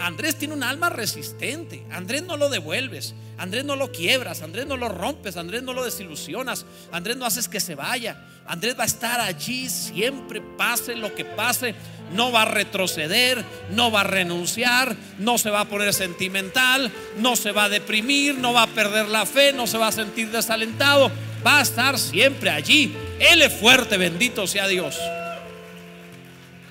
Andrés 0.00 0.36
tiene 0.36 0.54
un 0.54 0.62
alma 0.62 0.90
resistente. 0.90 1.84
Andrés 1.90 2.22
no 2.22 2.36
lo 2.36 2.48
devuelves. 2.48 3.14
Andrés 3.38 3.64
no 3.64 3.76
lo 3.76 3.92
quiebras. 3.92 4.42
Andrés 4.42 4.66
no 4.66 4.76
lo 4.76 4.88
rompes. 4.88 5.36
Andrés 5.36 5.62
no 5.62 5.72
lo 5.72 5.84
desilusionas. 5.84 6.66
Andrés 6.92 7.16
no 7.16 7.26
haces 7.26 7.48
que 7.48 7.60
se 7.60 7.74
vaya. 7.74 8.22
Andrés 8.46 8.76
va 8.78 8.82
a 8.82 8.86
estar 8.86 9.20
allí 9.20 9.68
siempre, 9.68 10.40
pase 10.40 10.94
lo 10.96 11.14
que 11.14 11.24
pase. 11.24 11.74
No 12.12 12.32
va 12.32 12.42
a 12.42 12.46
retroceder. 12.46 13.44
No 13.70 13.90
va 13.90 14.00
a 14.00 14.04
renunciar. 14.04 14.96
No 15.18 15.38
se 15.38 15.50
va 15.50 15.60
a 15.60 15.68
poner 15.68 15.94
sentimental. 15.94 16.90
No 17.18 17.36
se 17.36 17.52
va 17.52 17.64
a 17.64 17.68
deprimir. 17.68 18.36
No 18.36 18.52
va 18.52 18.64
a 18.64 18.68
perder 18.68 19.08
la 19.08 19.26
fe. 19.26 19.52
No 19.52 19.66
se 19.66 19.78
va 19.78 19.88
a 19.88 19.92
sentir 19.92 20.30
desalentado. 20.30 21.10
Va 21.46 21.58
a 21.60 21.62
estar 21.62 21.98
siempre 21.98 22.50
allí. 22.50 22.94
Él 23.20 23.42
es 23.42 23.52
fuerte. 23.52 23.96
Bendito 23.96 24.46
sea 24.46 24.66
Dios. 24.66 24.98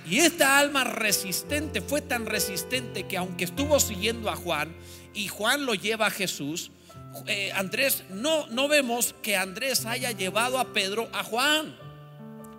Y 0.05 0.19
esta 0.19 0.59
alma 0.59 0.83
resistente 0.83 1.81
fue 1.81 2.01
tan 2.01 2.25
resistente 2.25 3.07
que 3.07 3.17
aunque 3.17 3.45
estuvo 3.45 3.79
siguiendo 3.79 4.29
a 4.29 4.35
Juan 4.35 4.75
y 5.13 5.27
Juan 5.27 5.65
lo 5.65 5.75
lleva 5.75 6.07
a 6.07 6.11
Jesús, 6.11 6.71
eh, 7.27 7.51
Andrés, 7.53 8.03
no, 8.09 8.47
no 8.47 8.67
vemos 8.67 9.15
que 9.21 9.37
Andrés 9.37 9.85
haya 9.85 10.11
llevado 10.11 10.59
a 10.59 10.73
Pedro 10.73 11.09
a 11.13 11.23
Juan. 11.23 11.77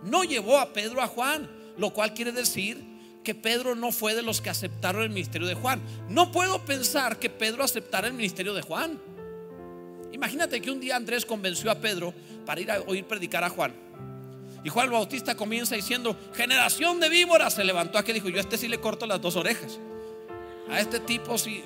No 0.05 0.25
llevó 0.25 0.59
a 0.59 0.73
Pedro 0.73 1.03
a 1.03 1.07
Juan, 1.07 1.51
lo 1.77 1.91
cual 1.93 2.15
quiere 2.15 2.33
decir 2.33 2.83
que 3.25 3.35
Pedro 3.35 3.75
no 3.75 3.91
fue 3.91 4.15
de 4.15 4.23
los 4.23 4.41
que 4.41 4.51
aceptaron 4.51 5.03
el 5.03 5.11
ministerio 5.11 5.49
de 5.49 5.55
Juan. 5.55 5.83
No 6.09 6.31
puedo 6.31 6.65
pensar 6.65 7.19
que 7.19 7.31
Pedro 7.31 7.65
aceptara 7.65 8.07
el 8.07 8.15
ministerio 8.15 8.55
de 8.55 8.63
Juan. 8.63 9.01
Imagínate 10.13 10.61
que 10.61 10.71
un 10.71 10.81
día 10.81 10.97
Andrés 10.97 11.27
convenció 11.27 11.71
a 11.71 11.81
Pedro 11.81 12.15
para 12.47 12.61
ir 12.61 12.71
a 12.71 12.81
oír 12.83 13.05
predicar 13.05 13.43
a 13.43 13.49
Juan. 13.49 13.84
Y 14.65 14.71
Juan 14.71 14.87
el 14.87 14.93
Bautista 14.93 15.37
comienza 15.37 15.75
diciendo, 15.77 16.17
generación 16.35 16.99
de 16.99 17.11
víboras. 17.11 17.55
Se 17.55 17.65
levantó 17.65 17.99
aquí 17.99 18.13
dijo, 18.13 18.31
yo 18.31 18.39
a 18.39 18.41
este 18.41 18.57
sí 18.57 18.67
le 18.67 18.81
corto 18.81 19.07
las 19.07 19.21
dos 19.21 19.37
orejas. 19.37 19.79
A 20.71 20.81
este 20.81 20.99
tipo 21.01 21.37
sí. 21.37 21.63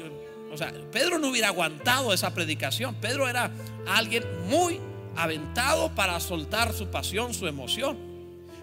O 0.52 0.57
sea, 0.57 0.73
Pedro 0.90 1.19
no 1.19 1.28
hubiera 1.28 1.49
aguantado 1.49 2.12
esa 2.12 2.35
predicación. 2.35 2.97
Pedro 2.97 3.28
era 3.28 3.52
alguien 3.87 4.25
muy 4.49 4.81
aventado 5.14 5.95
para 5.95 6.19
soltar 6.19 6.73
su 6.73 6.88
pasión, 6.88 7.35
su 7.35 7.47
emoción. 7.47 7.97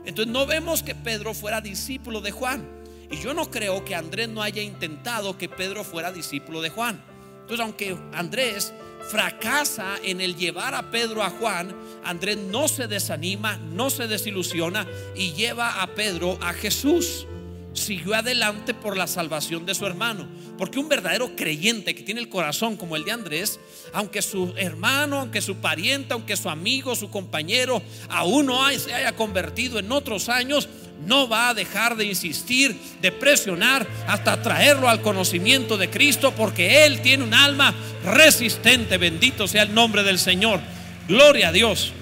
Entonces 0.06 0.32
no 0.32 0.46
vemos 0.46 0.84
que 0.84 0.96
Pedro 0.96 1.34
fuera 1.34 1.62
discípulo 1.62 2.20
de 2.20 2.32
Juan. 2.32 2.68
Y 3.10 3.18
yo 3.18 3.34
no 3.34 3.50
creo 3.50 3.86
que 3.86 3.96
Andrés 3.96 4.28
no 4.28 4.42
haya 4.42 4.62
intentado 4.62 5.38
que 5.38 5.48
Pedro 5.48 5.84
fuera 5.84 6.12
discípulo 6.12 6.62
de 6.62 6.70
Juan. 6.70 7.02
Entonces, 7.42 7.64
aunque 7.64 7.96
Andrés 8.14 8.74
fracasa 9.10 9.98
en 10.04 10.22
el 10.22 10.36
llevar 10.36 10.74
a 10.74 10.92
Pedro 10.92 11.24
a 11.24 11.30
Juan, 11.30 11.76
Andrés 12.04 12.38
no 12.38 12.68
se 12.68 12.88
desanima, 12.88 13.58
no 13.58 13.90
se 13.90 14.08
desilusiona 14.08 14.88
y 15.16 15.34
lleva 15.34 15.82
a 15.82 15.88
Pedro 15.96 16.38
a 16.42 16.54
Jesús. 16.54 17.28
Siguió 17.74 18.16
adelante 18.16 18.74
por 18.74 18.96
la 18.96 19.06
salvación 19.06 19.66
de 19.66 19.76
su 19.76 19.86
hermano. 19.86 20.28
Porque 20.58 20.80
un 20.80 20.88
verdadero 20.88 21.36
creyente 21.36 21.94
que 21.94 22.04
tiene 22.04 22.22
el 22.22 22.30
corazón 22.30 22.78
como 22.78 22.96
el 22.96 23.04
de 23.04 23.12
Andrés, 23.12 23.60
aunque 23.92 24.22
su 24.22 24.54
hermano, 24.56 25.20
aunque 25.20 25.42
su 25.42 25.58
pariente, 25.58 26.14
aunque 26.14 26.38
su 26.38 26.50
amigo, 26.50 26.96
su 26.96 27.12
compañero, 27.12 27.82
aún 28.08 28.46
no 28.46 28.70
se 28.80 28.94
haya 28.94 29.14
convertido 29.14 29.78
en 29.80 29.92
otros 29.92 30.30
años, 30.30 30.70
no 31.06 31.28
va 31.28 31.50
a 31.50 31.54
dejar 31.54 31.96
de 31.96 32.06
insistir, 32.06 32.76
de 33.02 33.12
presionar 33.12 33.88
hasta 34.08 34.42
traerlo 34.42 34.90
al 34.90 35.02
conocimiento 35.02 35.78
de 35.78 35.90
Cristo, 35.90 36.34
porque 36.36 36.86
Él 36.86 37.02
tiene 37.02 37.24
un 37.24 37.34
alma 37.34 37.74
resistente. 38.04 38.98
Bendito 38.98 39.48
sea 39.48 39.64
el 39.64 39.74
nombre 39.74 40.04
del 40.04 40.20
Señor. 40.20 40.60
Gloria 41.08 41.50
a 41.50 41.52
Dios. 41.52 41.94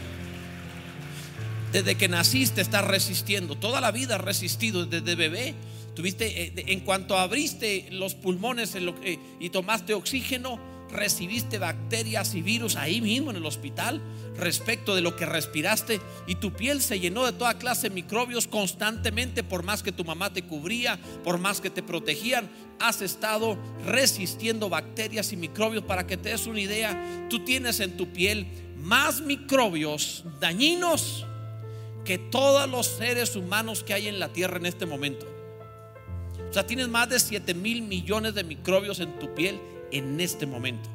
Desde 1.72 1.96
que 1.96 2.08
naciste 2.08 2.62
estás 2.62 2.86
resistiendo. 2.86 3.56
Toda 3.56 3.82
la 3.82 3.92
vida 3.92 4.16
has 4.16 4.22
resistido 4.22 4.86
desde 4.86 5.16
bebé. 5.16 5.56
Tuviste, 5.96 6.44
eh, 6.44 6.54
en 6.56 6.80
cuanto 6.82 7.18
abriste 7.18 7.88
los 7.92 8.16
pulmones 8.16 8.76
y 9.40 9.50
tomaste 9.50 9.94
oxígeno, 9.94 10.60
recibiste 10.94 11.58
bacterias 11.58 12.36
y 12.36 12.42
virus 12.42 12.76
ahí 12.76 13.02
mismo 13.02 13.32
en 13.32 13.38
el 13.38 13.46
hospital 13.46 14.02
respecto 14.38 14.96
de 14.96 15.02
lo 15.02 15.16
que 15.16 15.26
respiraste 15.26 16.00
y 16.28 16.36
tu 16.36 16.54
piel 16.54 16.82
se 16.82 17.00
llenó 17.00 17.26
de 17.26 17.34
toda 17.34 17.58
clase 17.58 17.90
de 17.90 17.96
microbios 17.96 18.48
constantemente 18.48 19.44
por 19.44 19.64
más 19.64 19.84
que 19.84 19.92
tu 19.92 20.06
mamá 20.06 20.32
te 20.32 20.44
cubría, 20.44 21.00
por 21.24 21.38
más 21.38 21.60
que 21.60 21.70
te 21.70 21.84
protegían, 21.84 22.50
has 22.80 23.02
estado 23.02 23.58
resistiendo 23.86 24.70
bacterias 24.70 25.34
y 25.34 25.38
microbios 25.38 25.84
para 25.84 26.08
que 26.08 26.18
te 26.18 26.30
des 26.30 26.48
una 26.48 26.62
idea, 26.62 27.28
tú 27.30 27.44
tienes 27.44 27.80
en 27.80 27.98
tu 27.98 28.12
piel 28.12 28.48
más 28.78 29.22
microbios 29.22 30.24
dañinos 30.40 31.26
que 32.06 32.18
todos 32.18 32.70
los 32.70 32.88
seres 32.88 33.36
humanos 33.36 33.84
que 33.84 33.94
hay 33.94 34.08
en 34.08 34.20
la 34.20 34.30
tierra 34.34 34.58
en 34.58 34.66
este 34.66 34.86
momento. 34.86 35.26
O 36.50 36.54
sea, 36.54 36.68
tienes 36.68 36.88
más 36.88 37.10
de 37.10 37.20
7 37.20 37.54
mil 37.54 37.82
millones 37.82 38.36
de 38.36 38.44
microbios 38.44 39.00
en 39.00 39.18
tu 39.18 39.34
piel 39.34 39.60
en 39.94 40.20
este 40.20 40.46
momento. 40.46 40.90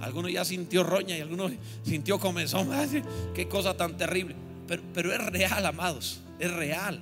Alguno 0.00 0.28
ya 0.28 0.44
sintió 0.44 0.84
roña 0.84 1.16
y 1.16 1.20
alguno 1.20 1.50
sintió 1.84 2.18
comezón. 2.18 2.70
Qué 3.34 3.48
cosa 3.48 3.76
tan 3.76 3.96
terrible. 3.96 4.36
Pero, 4.66 4.82
pero 4.94 5.12
es 5.12 5.24
real, 5.26 5.66
amados. 5.66 6.20
Es 6.38 6.52
real. 6.52 7.00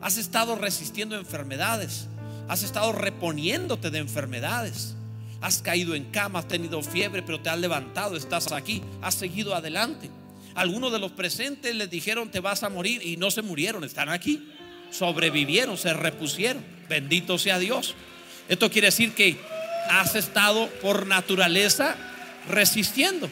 Has 0.00 0.16
estado 0.16 0.56
resistiendo 0.56 1.16
enfermedades. 1.16 2.06
Has 2.48 2.62
estado 2.62 2.92
reponiéndote 2.92 3.90
de 3.90 3.98
enfermedades. 3.98 4.94
Has 5.40 5.60
caído 5.60 5.94
en 5.94 6.04
cama, 6.04 6.38
has 6.38 6.48
tenido 6.48 6.82
fiebre, 6.82 7.22
pero 7.22 7.40
te 7.40 7.50
has 7.50 7.58
levantado, 7.58 8.16
estás 8.16 8.52
aquí, 8.52 8.80
has 9.00 9.16
seguido 9.16 9.56
adelante. 9.56 10.08
Algunos 10.54 10.92
de 10.92 11.00
los 11.00 11.10
presentes 11.12 11.74
les 11.74 11.90
dijeron 11.90 12.30
te 12.30 12.40
vas 12.40 12.62
a 12.62 12.68
morir 12.68 13.04
y 13.04 13.16
no 13.16 13.30
se 13.30 13.42
murieron, 13.42 13.84
están 13.84 14.08
aquí. 14.08 14.48
Sobrevivieron, 14.90 15.76
se 15.76 15.94
repusieron. 15.94 16.62
Bendito 16.88 17.38
sea 17.38 17.58
Dios. 17.58 17.94
Esto 18.48 18.70
quiere 18.70 18.88
decir 18.88 19.14
que 19.14 19.36
has 19.90 20.14
estado 20.14 20.68
por 20.80 21.06
naturaleza 21.06 21.96
resistiendo. 22.48 23.28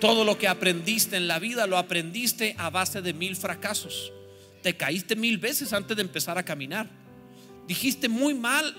Todo 0.00 0.24
lo 0.24 0.38
que 0.38 0.48
aprendiste 0.48 1.16
en 1.16 1.28
la 1.28 1.38
vida 1.38 1.66
lo 1.66 1.76
aprendiste 1.76 2.54
a 2.58 2.70
base 2.70 3.02
de 3.02 3.12
mil 3.12 3.36
fracasos. 3.36 4.12
Te 4.62 4.76
caíste 4.76 5.16
mil 5.16 5.38
veces 5.38 5.72
antes 5.72 5.96
de 5.96 6.02
empezar 6.02 6.38
a 6.38 6.42
caminar. 6.42 6.88
Dijiste 7.66 8.08
muy 8.08 8.34
mal 8.34 8.74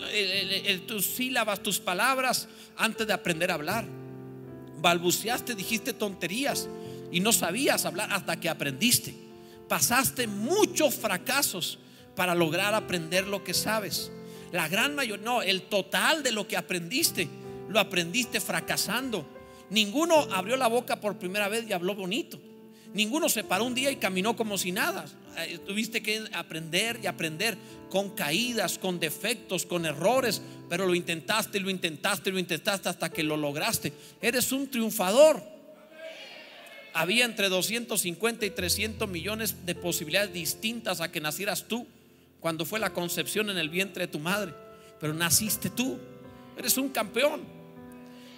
tus 0.87 1.05
sílabas, 1.05 1.63
tus 1.63 1.79
palabras 1.79 2.47
antes 2.75 3.05
de 3.05 3.13
aprender 3.13 3.51
a 3.51 3.53
hablar. 3.53 3.85
Balbuceaste, 4.79 5.55
dijiste 5.55 5.93
tonterías 5.93 6.67
y 7.11 7.19
no 7.19 7.31
sabías 7.31 7.85
hablar 7.85 8.11
hasta 8.11 8.39
que 8.39 8.49
aprendiste. 8.49 9.15
Pasaste 9.69 10.27
muchos 10.27 10.95
fracasos 10.95 11.79
para 12.15 12.35
lograr 12.35 12.73
aprender 12.73 13.27
lo 13.27 13.43
que 13.43 13.53
sabes. 13.53 14.11
La 14.51 14.67
gran 14.67 14.95
mayoría, 14.95 15.23
no, 15.23 15.41
el 15.41 15.63
total 15.63 16.23
de 16.23 16.31
lo 16.31 16.47
que 16.47 16.57
aprendiste 16.57 17.27
lo 17.69 17.79
aprendiste 17.79 18.39
fracasando. 18.39 19.25
Ninguno 19.69 20.27
abrió 20.31 20.57
la 20.57 20.67
boca 20.67 20.99
por 20.99 21.17
primera 21.17 21.47
vez 21.47 21.65
y 21.67 21.73
habló 21.73 21.95
bonito. 21.95 22.39
Ninguno 22.93 23.29
se 23.29 23.45
paró 23.45 23.63
un 23.63 23.73
día 23.73 23.89
y 23.89 23.95
caminó 23.95 24.35
como 24.35 24.57
si 24.57 24.73
nada. 24.73 25.05
Eh, 25.37 25.59
tuviste 25.65 26.03
que 26.03 26.25
aprender 26.33 26.99
y 27.01 27.07
aprender 27.07 27.57
con 27.89 28.09
caídas, 28.09 28.77
con 28.77 28.99
defectos, 28.99 29.65
con 29.65 29.85
errores, 29.85 30.41
pero 30.69 30.85
lo 30.85 30.93
intentaste, 30.93 31.61
lo 31.61 31.69
intentaste, 31.69 32.31
lo 32.31 32.39
intentaste 32.39 32.89
hasta 32.89 33.09
que 33.09 33.23
lo 33.23 33.37
lograste. 33.37 33.93
Eres 34.21 34.51
un 34.51 34.69
triunfador. 34.69 35.41
Había 36.93 37.23
entre 37.23 37.47
250 37.47 38.45
y 38.45 38.49
300 38.49 39.07
millones 39.07 39.65
de 39.65 39.75
posibilidades 39.75 40.33
distintas 40.33 40.99
a 40.99 41.09
que 41.09 41.21
nacieras 41.21 41.69
tú 41.69 41.87
cuando 42.41 42.65
fue 42.65 42.79
la 42.79 42.91
concepción 42.91 43.49
en 43.49 43.57
el 43.57 43.69
vientre 43.69 44.07
de 44.07 44.11
tu 44.11 44.19
madre, 44.19 44.53
pero 44.99 45.13
naciste 45.13 45.69
tú. 45.69 45.97
Eres 46.57 46.77
un 46.77 46.89
campeón. 46.89 47.41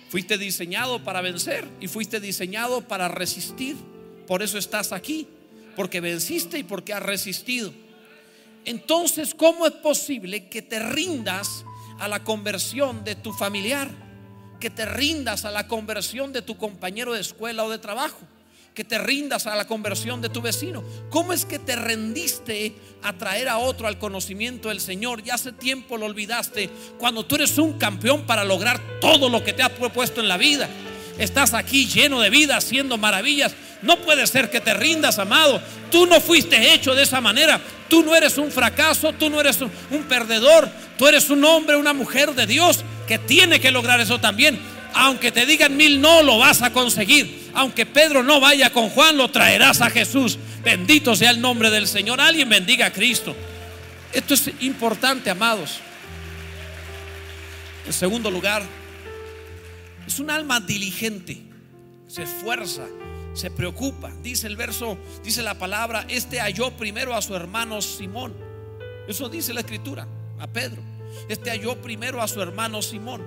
Fuiste 0.10 0.38
diseñado 0.38 1.03
para 1.03 1.22
vencer 1.22 1.67
y 1.79 1.88
fuiste 1.88 2.19
diseñado 2.19 2.81
para 2.81 3.07
resistir. 3.07 3.75
Por 4.27 4.43
eso 4.43 4.57
estás 4.57 4.91
aquí, 4.91 5.27
porque 5.75 6.01
venciste 6.01 6.60
y 6.60 6.63
porque 6.63 6.93
has 6.93 7.01
resistido. 7.01 7.74
Entonces, 8.65 9.33
¿cómo 9.33 9.65
es 9.65 9.74
posible 9.74 10.48
que 10.48 10.62
te 10.62 10.79
rindas 10.79 11.65
a 11.98 12.07
la 12.07 12.24
conversión 12.24 13.03
de 13.03 13.15
tu 13.15 13.33
familiar? 13.33 13.89
Que 14.60 14.69
te 14.69 14.86
rindas 14.86 15.45
a 15.45 15.51
la 15.51 15.67
conversión 15.67 16.33
de 16.33 16.41
tu 16.41 16.57
compañero 16.57 17.13
de 17.13 17.22
escuela 17.22 17.63
o 17.63 17.69
de 17.69 17.79
trabajo 17.79 18.19
que 18.74 18.84
te 18.84 18.98
rindas 18.98 19.46
a 19.46 19.56
la 19.56 19.68
conversión 19.68 20.22
de 20.22 20.30
tu 20.30 20.42
vecino? 20.42 20.84
¿Cómo 21.10 21.34
es 21.34 21.46
que 21.46 21.60
te 21.60 21.75
rendiste 21.75 22.74
a 23.01 23.13
traer 23.13 23.50
a 23.50 23.58
otro 23.58 23.88
al 23.88 24.00
conocimiento 24.00 24.70
del 24.70 24.80
Señor? 24.80 25.24
Ya 25.24 25.36
hace 25.36 25.51
tiempo 25.51 25.98
lo 25.98 26.06
olvidaste 26.06 26.70
cuando 26.98 27.25
tú 27.25 27.36
eres 27.36 27.58
un 27.58 27.77
campeón 27.77 28.25
para 28.25 28.44
lograr 28.44 28.82
todo 29.00 29.30
lo 29.30 29.44
que 29.44 29.53
te 29.53 29.63
has 29.63 29.70
propuesto 29.70 30.22
en 30.22 30.27
la 30.27 30.38
vida. 30.38 30.70
Estás 31.18 31.53
aquí 31.53 31.88
lleno 31.88 32.20
de 32.20 32.30
vida, 32.30 32.58
haciendo 32.58 32.98
maravillas. 32.98 33.53
No 33.84 33.98
puede 33.98 34.25
ser 34.25 34.50
que 34.50 34.62
te 34.62 34.74
rindas, 34.74 35.20
amado. 35.20 35.62
Tú 35.92 36.08
no 36.08 36.20
fuiste 36.20 36.74
hecho 36.74 36.96
de 36.96 37.03
esa 37.03 37.22
manera. 37.22 37.62
Tú 37.89 38.01
no 38.01 38.15
eres 38.15 38.38
un 38.38 38.51
fracaso, 38.51 39.13
tú 39.13 39.30
no 39.30 39.39
eres 39.39 39.62
un, 39.62 39.72
un 39.92 40.03
perdedor. 40.03 40.70
Tú 40.98 41.08
eres 41.08 41.30
un 41.30 41.44
hombre, 41.46 41.75
una 41.75 41.94
mujer 41.94 42.34
de 42.34 42.48
Dios 42.48 42.84
que 43.08 43.20
tiene 43.20 43.60
que 43.60 43.72
lograr 43.72 44.00
eso 44.00 44.20
también. 44.20 44.60
Aunque 44.93 45.31
te 45.31 45.45
digan 45.45 45.75
mil, 45.75 46.00
no 46.00 46.23
lo 46.23 46.38
vas 46.39 46.62
a 46.62 46.71
conseguir 46.71 47.43
aunque 47.53 47.85
Pedro 47.85 48.23
no 48.23 48.39
vaya 48.39 48.71
con 48.71 48.89
Juan, 48.89 49.17
lo 49.17 49.29
traerás 49.29 49.81
a 49.81 49.89
Jesús. 49.89 50.38
Bendito 50.63 51.15
sea 51.15 51.29
el 51.29 51.39
nombre 51.39 51.69
del 51.69 51.88
Señor. 51.88 52.19
Alguien 52.19 52.50
bendiga 52.50 52.88
a 52.88 52.93
Cristo. 52.93 53.35
Esto 54.12 54.33
es 54.33 54.50
importante, 54.62 55.29
amados. 55.29 55.79
En 57.85 57.93
segundo 57.93 58.31
lugar, 58.31 58.63
es 60.07 60.19
un 60.19 60.29
alma 60.29 60.59
diligente. 60.59 61.43
Se 62.07 62.23
esfuerza, 62.23 62.85
se 63.33 63.51
preocupa. 63.51 64.12
Dice 64.23 64.47
el 64.47 64.55
verso, 64.55 64.97
dice 65.23 65.43
la 65.43 65.57
palabra, 65.57 66.05
este 66.09 66.39
halló 66.39 66.71
primero 66.75 67.15
a 67.15 67.21
su 67.21 67.35
hermano 67.35 67.81
Simón. 67.81 68.33
Eso 69.07 69.29
dice 69.29 69.53
la 69.53 69.59
escritura, 69.59 70.07
a 70.39 70.47
Pedro. 70.47 70.81
Este 71.29 71.51
halló 71.51 71.79
primero 71.81 72.21
a 72.21 72.27
su 72.27 72.41
hermano 72.41 72.81
Simón. 72.81 73.21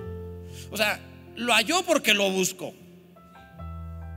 O 0.69 0.75
sea, 0.75 0.99
lo 1.37 1.53
halló 1.53 1.83
porque 1.83 2.13
lo 2.13 2.29
buscó. 2.31 2.73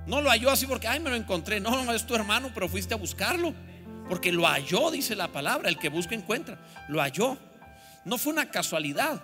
No 0.07 0.23
lo 0.23 0.31
halló 0.31 0.51
así 0.51 0.67
porque, 0.67 0.89
ay, 0.89 0.99
me 1.01 1.11
lo 1.11 1.17
encontré. 1.17 1.61
No, 1.61 1.85
no 1.85 1.93
es 1.93 2.07
tu 2.07 2.15
hermano, 2.15 2.51
pero 2.53 2.69
fuiste 2.69 2.95
a 2.95 2.97
buscarlo. 2.97 3.55
Porque 4.09 4.33
lo 4.33 4.47
halló, 4.47 4.91
dice 4.91 5.15
la 5.15 5.29
palabra. 5.29 5.69
El 5.69 5.79
que 5.79 5.91
busca 5.91 6.15
encuentra. 6.15 6.59
Lo 6.89 7.01
halló. 7.01 7.37
No 8.05 8.17
fue 8.19 8.33
una 8.33 8.51
casualidad. 8.51 9.23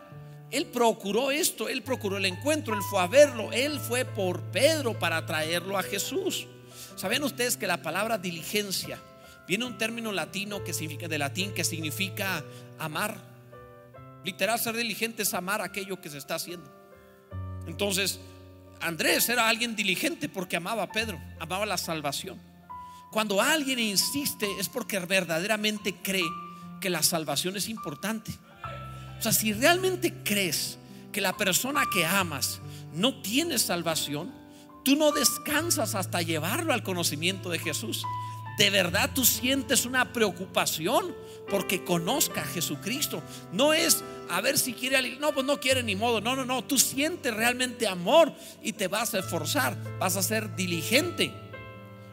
Él 0.50 0.66
procuró 0.66 1.32
esto, 1.32 1.68
él 1.68 1.82
procuró 1.82 2.18
el 2.18 2.26
encuentro, 2.26 2.74
él 2.74 2.82
fue 2.88 3.00
a 3.00 3.08
verlo, 3.08 3.50
él 3.50 3.80
fue 3.80 4.04
por 4.04 4.42
Pedro 4.52 4.96
para 4.96 5.26
traerlo 5.26 5.76
a 5.76 5.82
Jesús. 5.82 6.46
¿Saben 6.94 7.24
ustedes 7.24 7.56
que 7.56 7.66
la 7.66 7.82
palabra 7.82 8.16
diligencia 8.16 9.00
viene 9.48 9.64
un 9.64 9.76
término 9.76 10.12
latino 10.12 10.62
que 10.62 10.72
significa 10.72 11.08
de 11.08 11.18
latín 11.18 11.52
que 11.52 11.64
significa 11.64 12.44
amar? 12.78 13.16
Literal 14.24 14.58
ser 14.60 14.76
diligente 14.76 15.24
es 15.24 15.34
amar 15.34 15.62
aquello 15.62 16.00
que 16.00 16.10
se 16.10 16.18
está 16.18 16.36
haciendo. 16.36 16.75
Entonces, 17.66 18.20
Andrés 18.80 19.28
era 19.28 19.48
alguien 19.48 19.74
diligente 19.74 20.28
porque 20.28 20.56
amaba 20.56 20.84
a 20.84 20.92
Pedro, 20.92 21.20
amaba 21.40 21.66
la 21.66 21.76
salvación. 21.78 22.40
Cuando 23.10 23.40
alguien 23.40 23.78
insiste 23.78 24.46
es 24.58 24.68
porque 24.68 24.98
verdaderamente 24.98 25.94
cree 26.02 26.28
que 26.80 26.90
la 26.90 27.02
salvación 27.02 27.56
es 27.56 27.68
importante. 27.68 28.32
O 29.18 29.22
sea, 29.22 29.32
si 29.32 29.52
realmente 29.52 30.12
crees 30.22 30.78
que 31.12 31.20
la 31.20 31.36
persona 31.36 31.84
que 31.92 32.04
amas 32.04 32.60
no 32.92 33.22
tiene 33.22 33.58
salvación, 33.58 34.32
tú 34.84 34.96
no 34.96 35.12
descansas 35.12 35.94
hasta 35.94 36.22
llevarlo 36.22 36.72
al 36.72 36.82
conocimiento 36.82 37.48
de 37.48 37.58
Jesús. 37.58 38.04
De 38.58 38.70
verdad 38.70 39.10
tú 39.14 39.24
sientes 39.24 39.86
una 39.86 40.12
preocupación 40.12 41.14
porque 41.48 41.84
conozca 41.84 42.42
a 42.42 42.46
Jesucristo. 42.46 43.22
No 43.52 43.72
es 43.72 44.04
a 44.30 44.40
ver 44.40 44.58
si 44.58 44.72
quiere. 44.72 45.16
No, 45.18 45.32
pues 45.32 45.46
no 45.46 45.60
quiere 45.60 45.82
ni 45.82 45.96
modo. 45.96 46.20
No, 46.20 46.36
no, 46.36 46.44
no. 46.44 46.64
Tú 46.64 46.78
sientes 46.78 47.32
realmente 47.34 47.86
amor 47.86 48.32
y 48.62 48.72
te 48.72 48.88
vas 48.88 49.14
a 49.14 49.20
esforzar. 49.20 49.76
Vas 49.98 50.16
a 50.16 50.22
ser 50.22 50.54
diligente. 50.56 51.32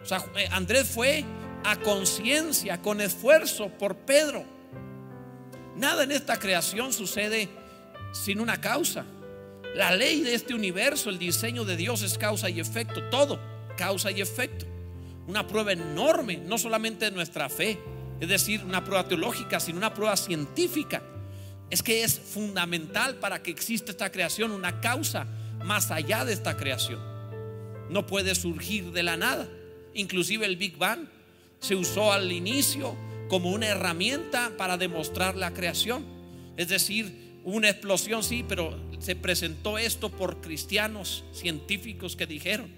O 0.03 0.05
sea, 0.05 0.23
eh, 0.35 0.47
Andrés 0.51 0.87
fue 0.87 1.23
a 1.63 1.77
conciencia, 1.79 2.81
con 2.81 3.01
esfuerzo 3.01 3.69
por 3.69 3.95
Pedro. 3.97 4.43
Nada 5.75 6.03
en 6.03 6.11
esta 6.11 6.37
creación 6.37 6.93
sucede 6.93 7.49
sin 8.11 8.39
una 8.39 8.59
causa. 8.59 9.05
La 9.75 9.95
ley 9.95 10.21
de 10.21 10.35
este 10.35 10.53
universo, 10.53 11.09
el 11.09 11.17
diseño 11.17 11.65
de 11.65 11.77
Dios 11.77 12.01
es 12.03 12.17
causa 12.17 12.49
y 12.49 12.59
efecto. 12.59 13.03
Todo, 13.09 13.39
causa 13.77 14.11
y 14.11 14.21
efecto. 14.21 14.65
Una 15.27 15.47
prueba 15.47 15.71
enorme, 15.71 16.37
no 16.37 16.57
solamente 16.57 17.05
de 17.05 17.11
nuestra 17.11 17.49
fe, 17.49 17.79
es 18.19 18.27
decir, 18.27 18.63
una 18.63 18.83
prueba 18.83 19.07
teológica, 19.07 19.59
sino 19.59 19.77
una 19.77 19.93
prueba 19.93 20.15
científica. 20.15 21.01
Es 21.73 21.81
que 21.81 22.03
es 22.03 22.19
fundamental 22.19 23.15
para 23.15 23.41
que 23.41 23.49
exista 23.49 23.89
esta 23.89 24.11
creación 24.11 24.51
una 24.51 24.79
causa 24.79 25.25
más 25.65 25.89
allá 25.89 26.23
de 26.23 26.31
esta 26.31 26.55
creación. 26.55 26.99
No 27.89 28.05
puede 28.05 28.35
surgir 28.35 28.91
de 28.91 29.01
la 29.01 29.17
nada. 29.17 29.49
Inclusive 29.95 30.45
el 30.45 30.55
Big 30.55 30.77
Bang 30.77 31.07
se 31.59 31.73
usó 31.73 32.13
al 32.13 32.31
inicio 32.31 32.95
como 33.27 33.49
una 33.49 33.65
herramienta 33.65 34.51
para 34.55 34.77
demostrar 34.77 35.35
la 35.35 35.51
creación. 35.51 36.05
Es 36.57 36.67
decir, 36.67 37.39
una 37.43 37.71
explosión 37.71 38.23
sí, 38.23 38.45
pero 38.47 38.79
se 38.99 39.15
presentó 39.15 39.79
esto 39.79 40.11
por 40.11 40.41
cristianos 40.41 41.23
científicos 41.33 42.15
que 42.15 42.27
dijeron, 42.27 42.69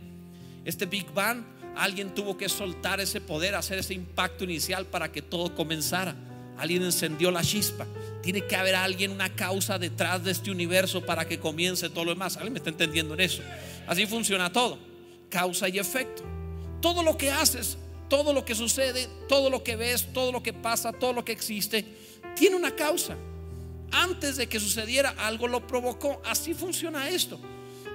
este 0.64 0.86
Big 0.86 1.12
Bang, 1.14 1.44
alguien 1.76 2.16
tuvo 2.16 2.38
que 2.38 2.48
soltar 2.48 3.02
ese 3.02 3.20
poder, 3.20 3.56
hacer 3.56 3.78
ese 3.78 3.94
impacto 3.94 4.46
inicial 4.46 4.86
para 4.86 5.12
que 5.12 5.22
todo 5.22 5.54
comenzara. 5.54 6.16
Alguien 6.58 6.84
encendió 6.84 7.32
la 7.32 7.42
chispa. 7.42 7.86
Tiene 8.22 8.46
que 8.46 8.56
haber 8.56 8.76
alguien, 8.76 9.12
una 9.12 9.36
causa 9.36 9.78
detrás 9.78 10.24
de 10.24 10.32
este 10.32 10.52
universo 10.52 11.06
para 11.06 11.26
que 11.28 11.40
comience 11.40 11.90
todo 11.90 12.06
lo 12.06 12.12
demás. 12.12 12.38
¿Alguien 12.38 12.54
me 12.54 12.60
está 12.60 12.70
entendiendo 12.70 13.14
en 13.14 13.22
eso? 13.22 13.42
Así 13.88 14.06
funciona 14.06 14.52
todo. 14.52 14.78
Causa 15.30 15.70
y 15.70 15.80
efecto. 15.80 16.24
Todo 16.82 17.04
lo 17.04 17.18
que 17.18 17.32
haces, 17.32 17.78
todo 18.10 18.34
lo 18.34 18.46
que 18.46 18.56
sucede, 18.56 19.08
todo 19.28 19.50
lo 19.50 19.64
que 19.64 19.76
ves, 19.76 20.14
todo 20.14 20.32
lo 20.32 20.42
que 20.42 20.54
pasa, 20.54 20.94
todo 20.94 21.14
lo 21.14 21.26
que 21.26 21.32
existe, 21.32 21.86
tiene 22.36 22.56
una 22.56 22.76
causa. 22.76 23.16
Antes 23.92 24.38
de 24.38 24.48
que 24.48 24.60
sucediera 24.60 25.14
algo 25.18 25.48
lo 25.48 25.66
provocó. 25.68 26.22
Así 26.26 26.54
funciona 26.54 27.10
esto. 27.10 27.40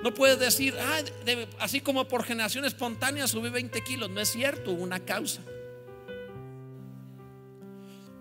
No 0.03 0.15
puedes 0.15 0.39
decir, 0.39 0.75
así 1.59 1.81
como 1.81 2.09
por 2.09 2.25
generación 2.25 2.65
espontánea 2.65 3.27
subí 3.27 3.51
20 3.51 3.83
kilos. 3.83 4.11
No 4.11 4.21
es 4.21 4.31
cierto, 4.31 4.73
hubo 4.73 4.83
una 4.83 5.01
causa. 5.01 5.43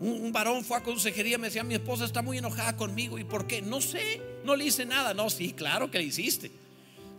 Un, 0.01 0.31
varón 0.31 0.63
fue 0.63 0.77
a 0.77 0.83
consejería, 0.83 1.37
me 1.37 1.47
decía, 1.47 1.63
mi 1.63 1.73
esposa 1.73 2.05
está 2.05 2.21
muy 2.21 2.37
enojada 2.37 2.77
conmigo. 2.77 3.19
¿Y 3.19 3.25
por 3.25 3.47
qué? 3.47 3.61
No 3.61 3.81
sé, 3.81 4.21
no 4.45 4.55
le 4.55 4.65
hice 4.65 4.85
nada. 4.85 5.13
No, 5.13 5.29
sí, 5.29 5.51
claro 5.51 5.91
que 5.91 5.97
le 5.97 6.05
hiciste. 6.05 6.51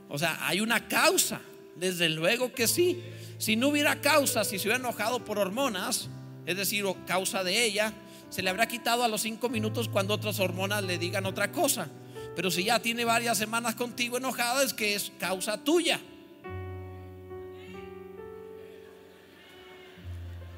O 0.08 0.18
sea, 0.18 0.38
hay 0.46 0.60
una 0.60 0.88
causa. 0.88 1.40
Desde 1.76 2.08
luego 2.08 2.52
que 2.52 2.66
sí. 2.66 3.02
Si 3.38 3.56
no 3.56 3.68
hubiera 3.68 4.00
causa, 4.00 4.44
si 4.44 4.58
se 4.58 4.68
hubiera 4.68 4.78
enojado 4.78 5.24
por 5.24 5.38
hormonas, 5.38 6.08
es 6.46 6.56
decir, 6.56 6.84
causa 7.06 7.44
de 7.44 7.64
ella, 7.64 7.92
se 8.30 8.42
le 8.42 8.50
habrá 8.50 8.66
quitado 8.66 9.04
a 9.04 9.08
los 9.08 9.22
cinco 9.22 9.48
minutos 9.48 9.88
cuando 9.88 10.14
otras 10.14 10.40
hormonas 10.40 10.84
le 10.84 10.98
digan 10.98 11.26
otra 11.26 11.52
cosa. 11.52 11.88
Pero 12.36 12.50
si 12.50 12.64
ya 12.64 12.80
tiene 12.80 13.04
varias 13.04 13.38
semanas 13.38 13.74
contigo 13.74 14.16
enojada, 14.16 14.62
es 14.62 14.72
que 14.72 14.94
es 14.94 15.12
causa 15.18 15.62
tuya. 15.62 16.00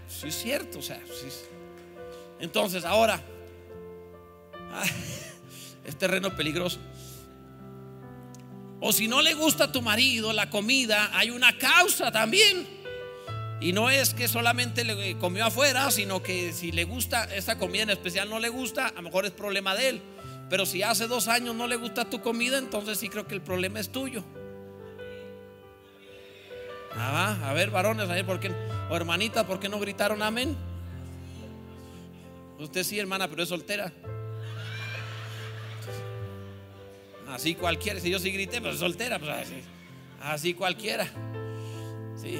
Sí 0.08 0.28
es 0.28 0.34
cierto, 0.34 0.78
o 0.78 0.82
sea, 0.82 1.00
Entonces, 2.42 2.84
ahora, 2.84 3.22
es 5.84 5.96
terreno 5.96 6.34
peligroso. 6.34 6.80
O 8.80 8.92
si 8.92 9.06
no 9.06 9.22
le 9.22 9.34
gusta 9.34 9.64
a 9.64 9.72
tu 9.72 9.80
marido 9.80 10.32
la 10.32 10.50
comida, 10.50 11.16
hay 11.16 11.30
una 11.30 11.56
causa 11.56 12.10
también. 12.10 12.66
Y 13.60 13.72
no 13.72 13.90
es 13.90 14.12
que 14.12 14.26
solamente 14.26 14.82
le 14.82 15.16
comió 15.18 15.46
afuera, 15.46 15.88
sino 15.92 16.20
que 16.20 16.52
si 16.52 16.72
le 16.72 16.82
gusta 16.82 17.32
esa 17.32 17.58
comida 17.58 17.84
en 17.84 17.90
especial 17.90 18.28
no 18.28 18.40
le 18.40 18.48
gusta, 18.48 18.88
a 18.88 18.94
lo 18.94 19.02
mejor 19.02 19.24
es 19.24 19.30
problema 19.30 19.76
de 19.76 19.90
él. 19.90 20.02
Pero 20.50 20.66
si 20.66 20.82
hace 20.82 21.06
dos 21.06 21.28
años 21.28 21.54
no 21.54 21.68
le 21.68 21.76
gusta 21.76 22.10
tu 22.10 22.22
comida, 22.22 22.58
entonces 22.58 22.98
sí 22.98 23.08
creo 23.08 23.28
que 23.28 23.34
el 23.34 23.40
problema 23.40 23.78
es 23.78 23.92
tuyo. 23.92 24.24
Ah, 26.96 27.38
a 27.44 27.52
ver, 27.52 27.70
varones, 27.70 28.10
a 28.10 28.14
ver, 28.14 28.26
¿por 28.26 28.40
qué? 28.40 28.50
O 28.90 28.96
hermanitas, 28.96 29.44
¿por 29.44 29.60
qué 29.60 29.68
no 29.68 29.78
gritaron 29.78 30.22
amén? 30.22 30.71
Usted 32.62 32.84
sí, 32.84 32.98
hermana, 32.98 33.28
pero 33.28 33.42
es 33.42 33.48
soltera. 33.48 33.92
Así 37.28 37.54
cualquiera, 37.54 37.98
si 37.98 38.10
yo 38.10 38.18
sí 38.18 38.30
grité, 38.30 38.60
pues 38.60 38.74
es 38.74 38.80
soltera, 38.80 39.18
pues 39.18 39.30
así, 40.20 40.54
cualquiera. 40.54 41.08
Sí. 42.20 42.38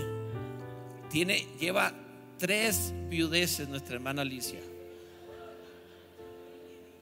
Tiene, 1.11 1.47
lleva 1.59 1.93
tres 2.39 2.93
viudeces 3.09 3.69
nuestra 3.69 3.95
hermana 3.95 4.23
Alicia. 4.23 4.61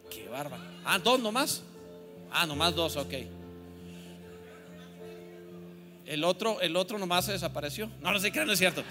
Qué 0.09 0.29
bárbaro. 0.29 0.63
Ah, 0.85 0.99
dos 0.99 1.21
nomás. 1.21 1.63
Ah, 2.31 2.47
nomás 2.47 2.75
dos, 2.75 2.97
ok. 2.97 3.15
El 6.07 6.25
otro, 6.25 6.61
el 6.61 6.77
otro 6.77 6.99
nomás 6.99 7.27
se 7.27 7.33
desapareció. 7.33 7.91
No, 8.01 8.13
no 8.13 8.19
sé 8.19 8.33
qué, 8.33 8.45
no 8.45 8.53
es 8.53 8.59
cierto. 8.59 8.83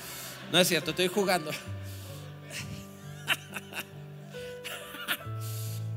No 0.52 0.60
es 0.60 0.68
cierto, 0.68 0.92
estoy 0.92 1.08
jugando. 1.08 1.52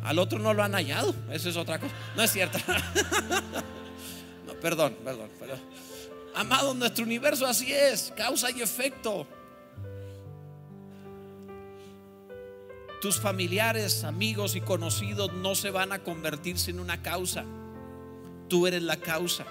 Al 0.03 0.19
otro 0.19 0.39
no 0.39 0.53
lo 0.53 0.63
han 0.63 0.73
hallado. 0.73 1.15
Eso 1.31 1.49
es 1.49 1.57
otra 1.57 1.79
cosa. 1.79 1.95
No 2.17 2.23
es 2.23 2.31
cierto. 2.31 2.59
No, 4.45 4.55
perdón, 4.55 4.97
perdón, 5.05 5.31
perdón. 5.39 5.61
Amado, 6.35 6.75
nuestro 6.75 7.05
universo 7.05 7.47
así 7.47 7.73
es, 7.73 8.13
causa 8.17 8.51
y 8.51 8.61
efecto. 8.61 9.25
Tus 13.01 13.21
familiares, 13.21 14.03
amigos 14.03 14.57
y 14.57 14.61
conocidos 14.61 15.33
no 15.33 15.55
se 15.55 15.71
van 15.71 15.93
a 15.93 16.01
convertirse 16.01 16.73
en 16.73 16.81
una 16.81 17.03
causa. 17.03 17.45
Tú 18.49 18.67
eres 18.67 18.83
la 18.83 18.97
causa. 18.97 19.47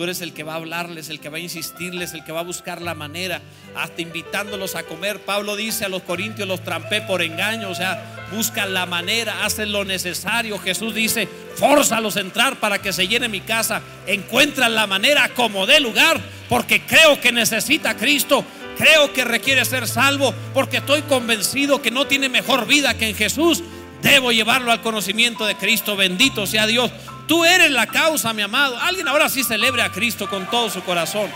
Tú 0.00 0.04
eres 0.04 0.22
el 0.22 0.32
que 0.32 0.44
va 0.44 0.54
a 0.54 0.56
hablarles, 0.56 1.10
el 1.10 1.20
que 1.20 1.28
va 1.28 1.36
a 1.36 1.40
insistirles, 1.40 2.14
el 2.14 2.24
que 2.24 2.32
va 2.32 2.40
a 2.40 2.42
buscar 2.42 2.80
la 2.80 2.94
manera, 2.94 3.42
hasta 3.76 4.00
invitándolos 4.00 4.74
a 4.74 4.84
comer. 4.84 5.20
Pablo 5.20 5.56
dice 5.56 5.84
a 5.84 5.90
los 5.90 6.04
corintios, 6.04 6.48
los 6.48 6.64
trampé 6.64 7.02
por 7.02 7.20
engaño, 7.20 7.68
o 7.68 7.74
sea, 7.74 8.26
buscan 8.32 8.72
la 8.72 8.86
manera, 8.86 9.44
hacen 9.44 9.72
lo 9.72 9.84
necesario. 9.84 10.58
Jesús 10.58 10.94
dice, 10.94 11.28
fórzalos 11.54 12.16
a 12.16 12.20
entrar 12.20 12.56
para 12.56 12.80
que 12.80 12.94
se 12.94 13.08
llene 13.08 13.28
mi 13.28 13.42
casa. 13.42 13.82
Encuentran 14.06 14.74
la 14.74 14.86
manera 14.86 15.28
como 15.34 15.66
de 15.66 15.80
lugar, 15.80 16.18
porque 16.48 16.80
creo 16.80 17.20
que 17.20 17.30
necesita 17.30 17.94
Cristo 17.94 18.42
creo 18.78 19.12
que 19.12 19.24
requiere 19.26 19.62
ser 19.66 19.86
salvo 19.86 20.32
porque 20.54 20.78
estoy 20.78 21.02
convencido 21.02 21.82
que 21.82 21.90
no 21.90 22.06
tiene 22.06 22.30
mejor 22.30 22.66
vida 22.66 22.96
que 22.96 23.10
en 23.10 23.14
Jesús, 23.14 23.62
debo 24.00 24.32
llevarlo 24.32 24.72
al 24.72 24.80
conocimiento 24.80 25.44
de 25.44 25.56
Cristo. 25.56 25.94
Bendito 25.96 26.46
sea 26.46 26.66
Dios. 26.66 26.90
Tú 27.30 27.44
eres 27.44 27.70
la 27.70 27.86
causa, 27.86 28.32
mi 28.32 28.42
amado. 28.42 28.76
Alguien 28.76 29.06
ahora 29.06 29.28
sí 29.28 29.44
celebre 29.44 29.82
a 29.82 29.92
Cristo 29.92 30.28
con 30.28 30.50
todo 30.50 30.68
su 30.68 30.82
corazón. 30.82 31.30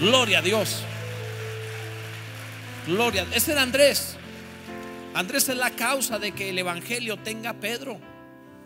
Gloria 0.00 0.40
a 0.40 0.42
Dios. 0.42 0.82
Gloria. 2.88 3.24
Ese 3.32 3.52
era 3.52 3.62
Andrés. 3.62 4.16
Andrés 5.14 5.48
es 5.48 5.56
la 5.56 5.70
causa 5.70 6.18
de 6.18 6.32
que 6.32 6.50
el 6.50 6.58
Evangelio 6.58 7.18
tenga 7.18 7.50
a 7.50 7.54
Pedro. 7.54 8.00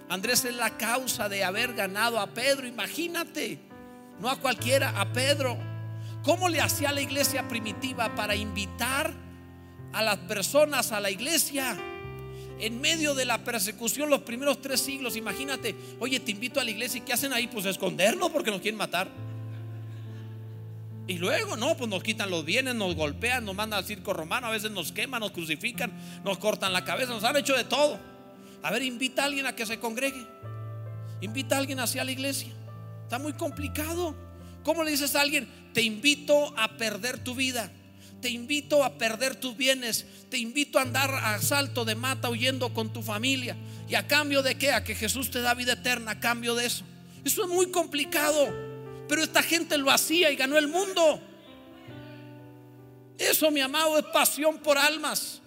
Andrés 0.09 0.47
es 0.47 0.55
la 0.55 0.79
causa 0.79 1.29
de 1.29 1.45
haber 1.45 1.75
ganado 1.75 2.21
a 2.21 2.29
Pedro. 2.29 2.67
Imagínate. 2.67 3.59
No 4.21 4.31
a 4.31 4.37
cualquiera, 4.37 4.99
a 4.99 5.13
Pedro. 5.13 5.59
¿Cómo 6.23 6.49
le 6.49 6.63
hacía 6.63 6.91
la 6.91 7.03
iglesia 7.03 7.47
primitiva 7.49 8.15
para 8.15 8.35
invitar 8.35 9.13
a 9.93 10.03
las 10.03 10.17
personas 10.21 10.91
a 10.91 11.01
la 11.01 11.11
iglesia? 11.11 11.77
En 12.65 12.81
medio 12.81 13.15
de 13.15 13.27
la 13.27 13.45
persecución 13.45 14.09
los 14.09 14.23
primeros 14.23 14.63
tres 14.63 14.81
siglos, 14.81 15.17
imagínate, 15.17 15.75
oye, 16.01 16.19
te 16.19 16.31
invito 16.31 16.61
a 16.61 16.65
la 16.65 16.71
iglesia 16.71 16.97
y 16.97 17.03
¿qué 17.03 17.13
hacen 17.13 17.35
ahí? 17.35 17.47
Pues 17.47 17.67
escondernos 17.67 18.31
porque 18.31 18.51
nos 18.51 18.63
quieren 18.63 18.79
matar. 18.79 19.07
Y 21.07 21.19
luego, 21.19 21.59
no, 21.59 21.77
pues 21.77 21.91
nos 21.91 22.03
quitan 22.03 22.31
los 22.31 22.43
bienes, 22.43 22.75
nos 22.75 22.95
golpean, 22.95 23.45
nos 23.45 23.55
mandan 23.55 23.81
al 23.81 23.85
circo 23.85 24.15
romano, 24.15 24.47
a 24.47 24.51
veces 24.51 24.71
nos 24.71 24.93
queman, 24.93 25.21
nos 25.21 25.33
crucifican, 25.33 25.93
nos 26.25 26.39
cortan 26.39 26.73
la 26.73 26.87
cabeza, 26.87 27.13
nos 27.13 27.23
han 27.25 27.37
hecho 27.37 27.55
de 27.55 27.65
todo. 27.65 27.99
A 28.63 28.71
ver, 28.71 28.83
invita 28.83 29.25
a 29.25 29.27
alguien 29.27 29.45
a 29.45 29.55
que 29.55 29.67
se 29.67 29.79
congregue. 29.79 30.27
Invita 31.21 31.57
a 31.57 31.59
alguien 31.59 31.81
hacia 31.81 32.03
la 32.03 32.13
iglesia. 32.13 32.49
Está 33.03 33.19
muy 33.19 33.35
complicado. 33.35 34.17
¿Cómo 34.63 34.85
le 34.85 34.93
dices 34.93 35.15
a 35.17 35.21
alguien? 35.21 35.47
Te 35.75 35.83
invito 35.83 36.55
a 36.57 36.79
perder 36.79 37.23
tu 37.23 37.35
vida. 37.35 37.71
Te 38.25 38.31
invito 38.31 38.83
a 38.83 38.97
perder 38.97 39.37
tus 39.37 39.55
bienes. 39.55 40.07
Te 40.31 40.39
invito 40.39 40.79
a 40.79 40.83
andar 40.83 41.11
a 41.15 41.39
salto 41.43 41.85
de 41.85 41.95
mata 41.95 42.31
huyendo 42.31 42.73
con 42.73 42.91
tu 42.91 43.03
familia. 43.03 43.55
¿Y 43.87 43.97
a 43.97 44.07
cambio 44.07 44.43
de 44.43 44.55
qué? 44.55 44.73
A 44.73 44.83
que 44.83 44.95
Jesús 44.95 45.31
te 45.31 45.43
da 45.43 45.53
vida 45.53 45.75
eterna 45.75 46.13
a 46.13 46.21
cambio 46.21 46.55
de 46.55 46.65
eso. 46.65 46.87
Eso 47.23 47.45
es 47.45 47.51
muy 47.51 47.71
complicado. 47.71 48.51
Pero 49.11 49.23
esta 49.23 49.43
gente 49.43 49.77
lo 49.77 49.91
hacía 49.91 50.31
y 50.31 50.37
ganó 50.37 50.57
el 50.57 50.69
mundo. 50.69 51.21
Eso, 53.19 53.51
mi 53.51 53.61
amado, 53.61 53.99
es 53.99 54.07
pasión 54.07 54.57
por 54.57 54.79
almas. 54.79 55.43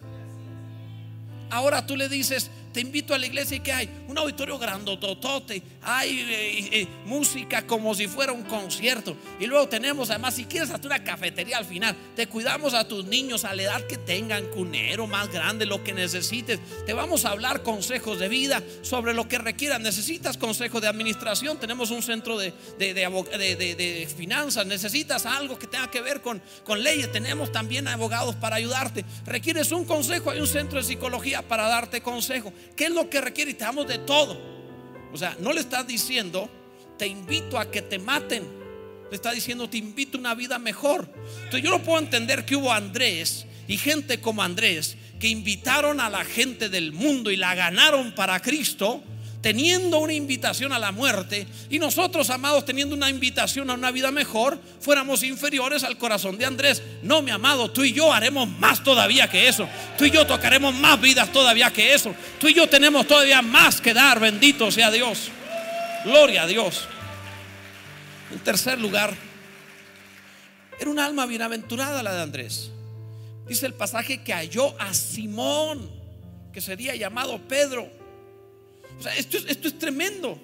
Ahora 1.50 1.84
tú 1.84 1.98
le 1.98 2.08
dices, 2.08 2.52
te 2.78 2.82
invito 2.82 3.16
a 3.16 3.18
la 3.18 3.26
iglesia 3.26 3.58
y 3.58 3.60
que 3.62 3.74
hay 3.74 3.90
un 4.08 4.16
auditorio 4.20 4.60
grandototote, 4.60 5.64
hay 5.82 6.20
eh, 6.20 6.70
eh, 6.72 6.88
música 7.08 7.66
como 7.66 7.96
si 7.96 8.08
fuera 8.08 8.32
un 8.32 8.44
concierto. 8.44 9.18
Y 9.40 9.48
luego 9.48 9.68
tenemos 9.68 10.12
además, 10.12 10.36
si 10.36 10.46
quieres 10.46 10.70
hacer 10.70 10.86
una 10.86 11.04
cafetería 11.04 11.58
al 11.58 11.66
final, 11.66 11.96
te 12.16 12.28
cuidamos 12.28 12.76
a 12.76 12.88
tus 12.88 13.06
niños 13.06 13.46
a 13.46 13.56
la 13.56 13.64
edad 13.64 13.82
que 13.88 13.98
tengan, 13.98 14.46
cunero 14.50 15.08
más 15.08 15.32
grande, 15.32 15.66
lo 15.66 15.84
que 15.84 15.92
necesites. 15.92 16.60
Te 16.86 16.94
vamos 16.94 17.26
a 17.26 17.32
hablar 17.32 17.64
consejos 17.64 18.20
de 18.20 18.30
vida 18.30 18.62
sobre 18.84 19.16
lo 19.16 19.28
que 19.28 19.40
requieras. 19.40 19.82
Necesitas 19.82 20.38
consejo 20.38 20.80
de 20.80 20.88
administración, 20.88 21.60
tenemos 21.60 21.90
un 21.90 22.04
centro 22.04 22.38
de, 22.38 22.54
de, 22.78 24.08
finanzas, 24.16 24.68
necesitas 24.68 25.26
algo 25.26 25.58
que 25.58 25.66
tenga 25.66 25.90
que 25.90 26.02
ver 26.02 26.22
con, 26.22 26.44
con 26.64 26.84
leyes, 26.84 27.12
tenemos 27.12 27.52
también 27.52 27.88
abogados 27.88 28.36
para 28.36 28.58
ayudarte. 28.58 29.04
Requieres 29.26 29.72
un 29.72 29.86
consejo, 29.86 30.30
hay 30.30 30.40
un 30.40 30.46
centro 30.46 30.78
de 30.78 30.86
psicología 30.86 31.42
para 31.42 31.68
darte 31.68 32.02
consejo. 32.02 32.54
¿Qué 32.76 32.86
es 32.86 32.92
lo 32.92 33.10
que 33.10 33.22
requiere? 33.22 33.52
Y 33.52 33.54
te 33.54 33.64
damos 33.64 33.88
de 33.88 33.98
todo. 34.00 34.40
O 35.12 35.18
sea, 35.18 35.36
no 35.40 35.54
le 35.54 35.62
estás 35.62 35.88
diciendo, 35.88 36.50
te 36.98 37.08
invito 37.08 37.58
a 37.58 37.72
que 37.72 37.82
te 37.82 38.00
maten. 38.00 38.44
Le 39.10 39.16
está 39.16 39.32
diciendo, 39.32 39.70
te 39.70 39.78
invito 39.78 40.18
a 40.18 40.20
una 40.20 40.36
vida 40.36 40.60
mejor. 40.60 41.10
Entonces 41.44 41.64
yo 41.64 41.70
no 41.70 41.82
puedo 41.82 42.00
entender 42.00 42.46
que 42.46 42.56
hubo 42.56 42.72
Andrés 42.72 43.46
y 43.68 43.78
gente 43.78 44.20
como 44.20 44.44
Andrés 44.44 44.98
que 45.20 45.28
invitaron 45.28 46.00
a 46.00 46.10
la 46.10 46.26
gente 46.26 46.70
del 46.70 46.92
mundo 46.92 47.32
y 47.32 47.38
la 47.38 47.56
ganaron 47.56 48.14
para 48.14 48.40
Cristo 48.42 49.04
teniendo 49.42 50.00
una 50.00 50.14
invitación 50.14 50.74
a 50.74 50.80
la 50.80 50.92
muerte 50.92 51.48
y 51.70 51.80
nosotros, 51.80 52.30
amados, 52.30 52.66
teniendo 52.66 52.96
una 52.96 53.10
invitación 53.10 53.70
a 53.70 53.76
una 53.76 53.92
vida 53.92 54.12
mejor, 54.12 54.60
fuéramos 54.80 55.24
inferiores 55.24 55.84
al 55.84 55.98
corazón 55.98 56.38
de 56.38 56.46
Andrés. 56.46 56.82
No, 57.04 57.22
mi 57.22 57.32
amado, 57.32 57.72
tú 57.72 57.84
y 57.84 57.94
yo 57.94 58.12
haremos 58.12 58.50
más 58.50 58.84
todavía 58.84 59.30
que 59.30 59.48
eso. 59.48 59.68
Tú 59.98 60.06
y 60.06 60.12
yo 60.12 60.26
tocaremos 60.26 60.74
más 60.74 61.00
vidas 61.00 61.32
todavía 61.32 61.72
que 61.72 61.94
eso. 61.94 62.16
Tú 62.40 62.48
y 62.48 62.54
yo 62.54 62.68
tenemos 62.68 63.08
todavía 63.08 63.42
más 63.42 63.80
que 63.80 63.94
dar, 63.94 64.20
bendito 64.20 64.72
sea 64.72 64.92
Dios. 64.92 65.30
Gloria 66.04 66.44
a 66.44 66.48
Dios. 66.48 66.88
En 68.32 68.40
tercer 68.40 68.80
lugar, 68.80 69.16
era 70.80 70.90
un 70.90 71.00
alma 71.00 71.26
bienaventurada 71.26 72.04
la 72.04 72.14
de 72.14 72.22
Andrés. 72.22 72.72
Dice 73.48 73.66
el 73.66 73.74
pasaje 73.74 74.24
que 74.24 74.34
halló 74.34 74.80
a 74.80 74.94
Simón, 74.94 75.90
que 76.52 76.60
sería 76.60 76.96
llamado 76.96 77.40
Pedro 77.48 77.97
esto, 79.18 79.38
esto 79.38 79.68
es 79.68 79.80
tremendo. 79.80 80.40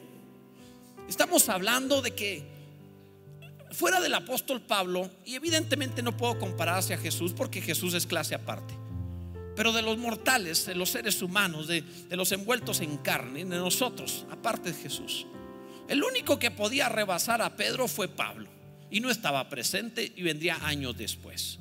Estamos 1.08 1.50
hablando 1.50 2.02
de 2.02 2.12
que 2.12 2.54
fuera 3.74 4.00
del 4.00 4.14
apóstol 4.14 4.62
Pablo, 4.62 5.10
y 5.26 5.36
evidentemente 5.36 6.02
no 6.02 6.16
puedo 6.16 6.40
compararse 6.40 6.94
a 6.94 6.98
Jesús 6.98 7.34
porque 7.34 7.62
Jesús 7.62 7.94
es 7.94 8.06
clase 8.06 8.36
aparte, 8.36 8.76
pero 9.56 9.74
de 9.74 9.82
los 9.82 9.98
mortales, 9.98 10.66
de 10.66 10.76
los 10.76 10.92
seres 10.92 11.22
humanos, 11.22 11.68
de, 11.68 11.82
de, 11.82 12.16
los 12.16 12.32
envueltos 12.32 12.82
en 12.82 12.98
carne, 12.98 13.40
de 13.40 13.58
nosotros, 13.58 14.26
aparte 14.32 14.72
de 14.72 14.80
Jesús, 14.80 15.26
el 15.88 16.04
único 16.04 16.40
que 16.40 16.52
podía 16.52 16.88
rebasar 16.88 17.42
a 17.42 17.56
Pedro 17.56 17.88
fue 17.88 18.08
Pablo, 18.08 18.48
y 18.90 19.00
no 19.00 19.10
estaba 19.10 19.50
presente 19.50 20.14
y 20.16 20.22
vendría 20.22 20.56
años 20.66 20.96
después. 20.96 21.58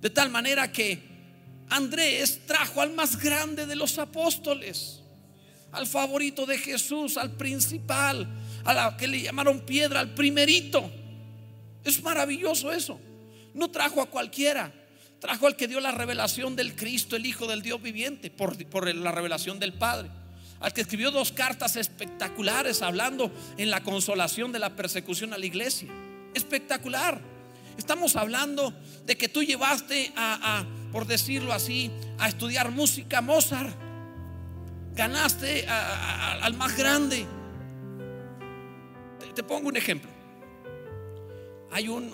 De 0.00 0.10
tal 0.10 0.30
manera 0.30 0.72
que 0.72 1.00
Andrés 1.70 2.40
trajo 2.46 2.80
al 2.80 2.94
más 2.94 3.16
grande 3.20 3.66
de 3.66 3.76
los 3.76 3.98
apóstoles 3.98 5.02
al 5.72 5.86
favorito 5.86 6.46
de 6.46 6.58
Jesús, 6.58 7.16
al 7.16 7.32
principal, 7.32 8.26
a 8.64 8.74
la 8.74 8.96
que 8.96 9.06
le 9.06 9.20
llamaron 9.20 9.60
piedra, 9.60 10.00
al 10.00 10.14
primerito. 10.14 10.90
Es 11.84 12.02
maravilloso 12.02 12.72
eso. 12.72 13.00
No 13.54 13.70
trajo 13.70 14.00
a 14.00 14.06
cualquiera, 14.06 14.72
trajo 15.20 15.46
al 15.46 15.56
que 15.56 15.68
dio 15.68 15.80
la 15.80 15.92
revelación 15.92 16.56
del 16.56 16.74
Cristo, 16.74 17.16
el 17.16 17.26
Hijo 17.26 17.46
del 17.46 17.62
Dios 17.62 17.82
viviente, 17.82 18.30
por, 18.30 18.56
por 18.66 18.94
la 18.94 19.12
revelación 19.12 19.58
del 19.58 19.74
Padre. 19.74 20.10
Al 20.60 20.72
que 20.72 20.80
escribió 20.80 21.10
dos 21.10 21.32
cartas 21.32 21.76
espectaculares 21.76 22.82
hablando 22.82 23.30
en 23.56 23.70
la 23.70 23.82
consolación 23.82 24.50
de 24.50 24.58
la 24.58 24.74
persecución 24.74 25.32
a 25.32 25.38
la 25.38 25.46
iglesia. 25.46 25.88
Espectacular. 26.34 27.20
Estamos 27.76 28.16
hablando 28.16 28.74
de 29.06 29.16
que 29.16 29.28
tú 29.28 29.42
llevaste 29.42 30.12
a, 30.16 30.58
a 30.58 30.66
por 30.90 31.06
decirlo 31.06 31.52
así, 31.52 31.92
a 32.18 32.28
estudiar 32.28 32.72
música 32.72 33.20
Mozart 33.20 33.87
ganaste 34.98 35.64
al 35.68 36.54
más 36.54 36.76
grande. 36.76 37.24
Te, 39.34 39.42
pongo 39.44 39.68
un 39.68 39.76
ejemplo. 39.76 40.10
Hay 41.70 41.88
un, 41.88 42.10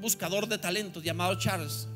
buscador 0.00 0.48
de 0.48 0.58
talentos 0.58 1.02
llamado 1.02 1.34
Charles, 1.38 1.88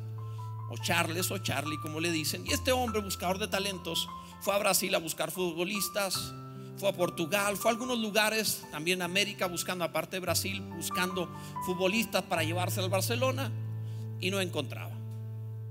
o 0.69 0.77
Charles, 0.77 1.31
o 1.31 1.37
Charlie, 1.37 1.77
como 1.81 1.99
le 2.01 2.11
dicen. 2.11 2.45
Y 2.45 2.51
este 2.51 2.73
hombre, 2.73 3.01
buscador 3.01 3.37
de 3.39 3.47
talentos, 3.47 4.09
fue 4.41 4.53
a 4.53 4.57
Brasil 4.57 4.93
a 4.93 4.97
buscar 4.97 5.31
futbolistas, 5.31 6.33
fue 6.77 6.89
a 6.89 6.93
Portugal, 6.93 7.55
fue 7.55 7.71
a 7.71 7.73
algunos 7.73 7.97
lugares, 7.97 8.65
también 8.71 9.01
América, 9.01 9.47
buscando, 9.47 9.85
aparte 9.85 10.17
de 10.17 10.19
Brasil, 10.19 10.61
buscando 10.75 11.29
futbolistas 11.65 12.23
para 12.23 12.43
llevarse 12.43 12.81
al 12.81 12.89
Barcelona 12.89 13.51
y 14.19 14.31
no 14.31 14.41
encontraba. 14.41 14.91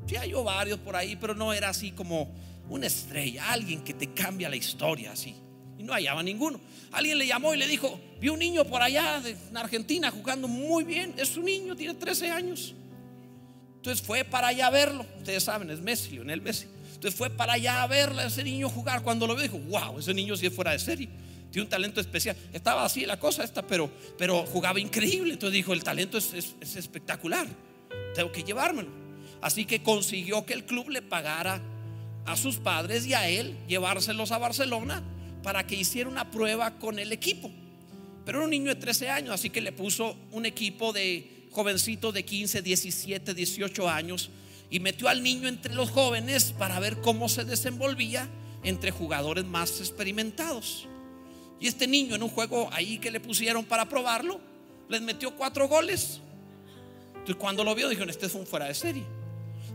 Sí, 0.06 0.16
hay 0.16 0.32
varios 0.32 0.78
por 0.78 0.96
ahí, 0.96 1.16
pero 1.16 1.34
no 1.34 1.52
era 1.52 1.68
así 1.68 1.92
como 1.92 2.34
una 2.68 2.86
estrella, 2.86 3.52
alguien 3.52 3.82
que 3.82 3.94
te 3.94 4.12
cambia 4.12 4.48
la 4.48 4.56
historia 4.56 5.12
así. 5.12 5.34
Y 5.78 5.82
no 5.82 5.92
hallaba 5.92 6.22
ninguno. 6.22 6.60
Alguien 6.92 7.18
le 7.18 7.26
llamó 7.26 7.54
y 7.54 7.58
le 7.58 7.66
dijo, 7.66 8.00
vi 8.20 8.28
un 8.28 8.38
niño 8.38 8.64
por 8.64 8.82
allá 8.82 9.22
en 9.24 9.56
Argentina 9.56 10.10
jugando 10.10 10.48
muy 10.48 10.84
bien. 10.84 11.14
Es 11.16 11.36
un 11.36 11.44
niño, 11.44 11.76
tiene 11.76 11.94
13 11.94 12.30
años. 12.30 12.74
Entonces 13.76 14.04
fue 14.04 14.24
para 14.24 14.48
allá 14.48 14.68
a 14.68 14.70
verlo. 14.70 15.06
Ustedes 15.18 15.44
saben, 15.44 15.70
es 15.70 15.80
Messi, 15.80 16.12
Lionel 16.12 16.40
Messi. 16.40 16.66
Entonces 16.94 17.14
fue 17.14 17.28
para 17.28 17.52
allá 17.52 17.82
a 17.82 17.86
verle 17.86 18.22
a 18.22 18.26
ese 18.26 18.42
niño 18.42 18.70
jugar. 18.70 19.02
Cuando 19.02 19.26
lo 19.26 19.34
vio 19.34 19.42
dijo, 19.42 19.58
wow, 19.58 19.98
ese 19.98 20.14
niño 20.14 20.36
si 20.36 20.46
es 20.46 20.52
fuera 20.52 20.72
de 20.72 20.78
serie. 20.78 21.08
Tiene 21.50 21.64
un 21.64 21.70
talento 21.70 22.00
especial. 22.00 22.36
Estaba 22.52 22.84
así 22.84 23.04
la 23.04 23.18
cosa 23.18 23.44
esta, 23.44 23.66
pero, 23.66 23.90
pero 24.18 24.44
jugaba 24.46 24.80
increíble. 24.80 25.34
Entonces 25.34 25.54
dijo, 25.54 25.72
el 25.72 25.84
talento 25.84 26.16
es 26.18 26.34
espectacular. 26.74 27.46
Tengo 28.14 28.32
que 28.32 28.42
llevármelo. 28.42 28.88
Así 29.42 29.66
que 29.66 29.82
consiguió 29.82 30.44
que 30.46 30.54
el 30.54 30.64
club 30.64 30.88
le 30.88 31.02
pagara 31.02 31.60
a 32.26 32.36
sus 32.36 32.56
padres 32.56 33.06
y 33.06 33.14
a 33.14 33.28
él 33.28 33.56
llevárselos 33.68 34.32
a 34.32 34.38
Barcelona 34.38 35.02
para 35.42 35.66
que 35.66 35.76
hiciera 35.76 36.10
una 36.10 36.30
prueba 36.30 36.78
con 36.78 36.98
el 36.98 37.12
equipo. 37.12 37.50
Pero 38.24 38.38
era 38.38 38.44
un 38.44 38.50
niño 38.50 38.74
de 38.74 38.80
13 38.80 39.10
años, 39.10 39.34
así 39.34 39.50
que 39.50 39.60
le 39.60 39.72
puso 39.72 40.16
un 40.32 40.44
equipo 40.44 40.92
de 40.92 41.48
jovencitos 41.52 42.12
de 42.12 42.24
15, 42.24 42.62
17, 42.62 43.34
18 43.34 43.88
años 43.88 44.30
y 44.68 44.80
metió 44.80 45.08
al 45.08 45.22
niño 45.22 45.48
entre 45.48 45.74
los 45.74 45.90
jóvenes 45.90 46.52
para 46.52 46.80
ver 46.80 47.00
cómo 47.00 47.28
se 47.28 47.44
desenvolvía 47.44 48.28
entre 48.64 48.90
jugadores 48.90 49.44
más 49.44 49.78
experimentados. 49.78 50.88
Y 51.60 51.68
este 51.68 51.86
niño 51.86 52.16
en 52.16 52.22
un 52.24 52.28
juego 52.28 52.68
ahí 52.72 52.98
que 52.98 53.12
le 53.12 53.20
pusieron 53.20 53.64
para 53.64 53.88
probarlo, 53.88 54.40
les 54.88 55.00
metió 55.00 55.36
cuatro 55.36 55.68
goles. 55.68 56.20
Entonces 57.10 57.36
cuando 57.36 57.62
lo 57.64 57.74
vio 57.74 57.88
dijeron, 57.88 58.10
este 58.10 58.28
fue 58.28 58.40
un 58.40 58.46
fuera 58.46 58.66
de 58.66 58.74
serie. 58.74 59.04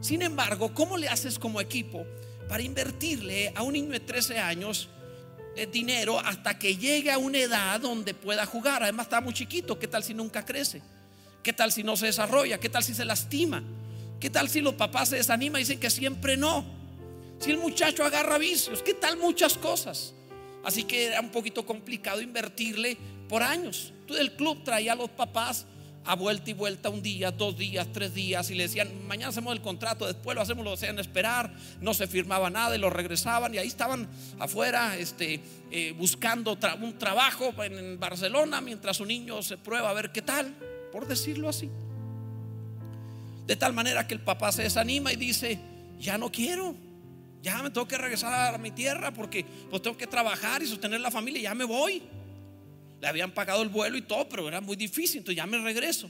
Sin 0.02 0.22
embargo, 0.22 0.74
¿cómo 0.74 0.98
le 0.98 1.08
haces 1.08 1.40
como 1.40 1.62
equipo 1.62 2.06
para 2.52 2.64
invertirle 2.64 3.54
a 3.56 3.64
un 3.64 3.72
niño 3.72 3.92
de 3.92 4.02
13 4.02 4.38
años 4.38 4.90
eh, 5.56 5.68
dinero 5.68 6.20
hasta 6.20 6.60
que 6.60 6.76
llegue 6.76 7.10
a 7.10 7.18
una 7.18 7.38
edad 7.38 7.80
donde 7.80 8.14
pueda 8.14 8.46
jugar. 8.46 8.84
Además 8.84 9.06
está 9.06 9.22
muy 9.22 9.34
chiquito, 9.34 9.80
¿qué 9.80 9.88
tal 9.88 10.04
si 10.04 10.14
nunca 10.14 10.44
crece? 10.44 10.82
¿Qué 11.42 11.54
tal 11.54 11.72
si 11.72 11.82
no 11.82 11.96
se 11.96 12.08
desarrolla? 12.08 12.60
¿Qué 12.60 12.68
tal 12.68 12.84
si 12.84 12.94
se 12.94 13.06
lastima? 13.06 13.64
¿Qué 14.20 14.30
tal 14.30 14.50
si 14.50 14.60
los 14.60 14.74
papás 14.74 15.08
se 15.08 15.16
desaniman 15.16 15.62
y 15.62 15.64
dicen 15.64 15.80
que 15.80 15.90
siempre 15.90 16.36
no? 16.36 16.66
Si 17.40 17.52
el 17.52 17.58
muchacho 17.58 18.04
agarra 18.04 18.38
vicios, 18.38 18.84
¿qué 18.84 18.96
tal 18.96 19.16
muchas 19.16 19.58
cosas? 19.58 20.14
Así 20.66 20.84
que 20.84 21.06
era 21.06 21.22
un 21.22 21.32
poquito 21.32 21.66
complicado 21.66 22.20
invertirle 22.20 22.98
por 23.30 23.44
años. 23.44 23.94
Todo 24.06 24.20
el 24.20 24.34
club 24.34 24.62
traía 24.66 24.92
a 24.92 24.96
los 24.96 25.10
papás 25.12 25.68
a 26.06 26.16
vuelta 26.16 26.50
y 26.50 26.54
vuelta 26.54 26.90
un 26.90 27.02
día, 27.02 27.32
dos 27.32 27.58
días, 27.58 27.88
tres 27.94 28.14
días 28.14 28.50
y 28.50 28.56
le 28.56 28.64
decían, 28.64 29.06
mañana 29.08 29.30
hacemos 29.30 29.54
el 29.54 29.62
contrato, 29.62 30.08
después 30.08 30.36
lo 30.36 30.42
hacemos, 30.42 30.66
lo 30.66 30.74
hacían 30.74 30.98
esperar, 31.00 31.54
no 31.80 31.94
se 31.94 32.08
firmaba 32.08 32.50
nada 32.50 32.76
y 32.76 32.80
lo 32.80 32.90
regresaban 32.90 33.54
y 33.54 33.60
ahí 33.60 33.68
estaban 33.68 34.08
afuera 34.40 34.98
este, 34.98 35.42
eh, 35.70 35.94
buscando 35.98 36.58
un 36.82 36.98
trabajo 36.98 37.54
en 37.64 38.00
Barcelona 38.00 38.62
mientras 38.62 38.98
su 38.98 39.06
niño 39.06 39.42
se 39.44 39.58
prueba 39.58 39.90
a 39.90 39.94
ver 39.94 40.12
qué 40.12 40.22
tal, 40.22 40.56
por 40.92 41.08
decirlo 41.08 41.50
así. 41.50 41.70
De 43.46 43.56
tal 43.56 43.74
manera 43.74 44.08
que 44.08 44.14
el 44.14 44.22
papá 44.22 44.52
se 44.52 44.64
desanima 44.64 45.14
y 45.14 45.18
dice, 45.18 45.60
ya 46.00 46.18
no 46.18 46.32
quiero, 46.32 46.76
ya 47.42 47.62
me 47.62 47.70
tengo 47.70 47.88
que 47.88 47.98
regresar 47.98 48.56
a 48.56 48.58
mi 48.58 48.72
tierra 48.72 49.12
porque 49.12 49.46
pues 49.70 49.82
tengo 49.82 49.98
que 49.98 50.08
trabajar 50.08 50.64
y 50.64 50.68
sostener 50.68 51.02
la 51.02 51.12
familia, 51.12 51.42
ya 51.42 51.56
me 51.56 51.66
voy. 51.66 52.02
Le 53.02 53.08
habían 53.08 53.32
pagado 53.32 53.64
el 53.64 53.70
vuelo 53.70 53.98
y 53.98 54.04
todo, 54.04 54.30
pero 54.30 54.48
era 54.48 54.62
muy 54.62 54.76
difícil, 54.76 55.20
entonces 55.20 55.38
ya 55.38 55.48
me 55.48 55.58
regreso. 55.58 56.10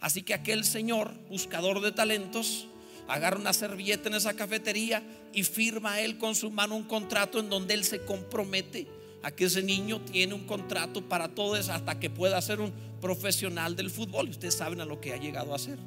Así 0.00 0.22
que 0.22 0.34
aquel 0.34 0.64
señor, 0.64 1.12
buscador 1.28 1.80
de 1.80 1.92
talentos, 1.92 2.66
agarra 3.06 3.38
una 3.38 3.52
servilleta 3.52 4.08
en 4.08 4.14
esa 4.14 4.34
cafetería 4.34 5.02
y 5.32 5.44
firma 5.44 6.00
él 6.00 6.18
con 6.18 6.34
su 6.34 6.50
mano 6.50 6.76
un 6.76 6.84
contrato 6.84 7.38
en 7.38 7.50
donde 7.50 7.74
él 7.74 7.84
se 7.84 8.04
compromete 8.04 8.86
a 9.22 9.30
que 9.30 9.44
ese 9.44 9.62
niño 9.62 10.00
tiene 10.00 10.34
un 10.34 10.46
contrato 10.46 11.08
para 11.08 11.28
todo 11.28 11.56
eso 11.56 11.72
hasta 11.72 12.00
que 12.00 12.10
pueda 12.10 12.40
ser 12.42 12.60
un 12.60 12.72
profesional 13.00 13.76
del 13.76 13.90
fútbol. 13.90 14.28
Y 14.28 14.30
ustedes 14.30 14.54
saben 14.54 14.80
a 14.80 14.84
lo 14.84 15.00
que 15.00 15.12
ha 15.12 15.16
llegado 15.16 15.54
a 15.54 15.58
ser. 15.58 15.78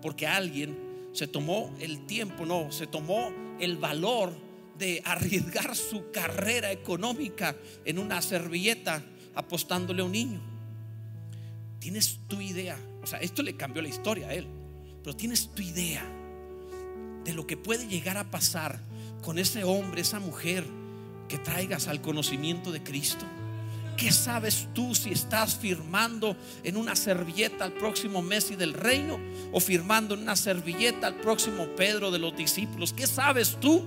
Porque 0.00 0.26
alguien 0.26 0.78
se 1.12 1.26
tomó 1.26 1.74
el 1.80 2.06
tiempo, 2.06 2.46
no, 2.46 2.70
se 2.70 2.86
tomó 2.86 3.32
el 3.58 3.76
valor 3.76 4.32
de 4.78 5.02
arriesgar 5.04 5.74
su 5.74 6.10
carrera 6.12 6.70
económica 6.70 7.56
en 7.84 7.98
una 7.98 8.22
servilleta 8.22 9.02
apostándole 9.38 10.02
a 10.02 10.04
un 10.04 10.12
niño. 10.12 10.40
Tienes 11.78 12.18
tu 12.26 12.40
idea, 12.40 12.76
o 13.02 13.06
sea, 13.06 13.20
esto 13.20 13.42
le 13.42 13.56
cambió 13.56 13.80
la 13.80 13.88
historia 13.88 14.28
a 14.28 14.34
él, 14.34 14.48
pero 15.02 15.14
tienes 15.14 15.54
tu 15.54 15.62
idea 15.62 16.04
de 17.24 17.32
lo 17.32 17.46
que 17.46 17.56
puede 17.56 17.86
llegar 17.86 18.16
a 18.16 18.30
pasar 18.30 18.80
con 19.22 19.38
ese 19.38 19.62
hombre, 19.62 20.00
esa 20.00 20.18
mujer 20.18 20.64
que 21.28 21.38
traigas 21.38 21.86
al 21.86 22.00
conocimiento 22.00 22.72
de 22.72 22.82
Cristo. 22.82 23.24
¿Qué 23.98 24.12
sabes 24.12 24.68
tú 24.74 24.94
si 24.94 25.10
estás 25.10 25.56
firmando 25.56 26.36
en 26.62 26.76
una 26.76 26.94
servilleta 26.94 27.64
al 27.64 27.72
próximo 27.72 28.22
Messi 28.22 28.54
del 28.54 28.72
reino 28.72 29.18
o 29.50 29.58
firmando 29.58 30.14
en 30.14 30.20
una 30.20 30.36
servilleta 30.36 31.08
al 31.08 31.16
próximo 31.16 31.66
Pedro 31.76 32.12
de 32.12 32.20
los 32.20 32.36
discípulos? 32.36 32.92
¿Qué 32.92 33.08
sabes 33.08 33.58
tú? 33.60 33.84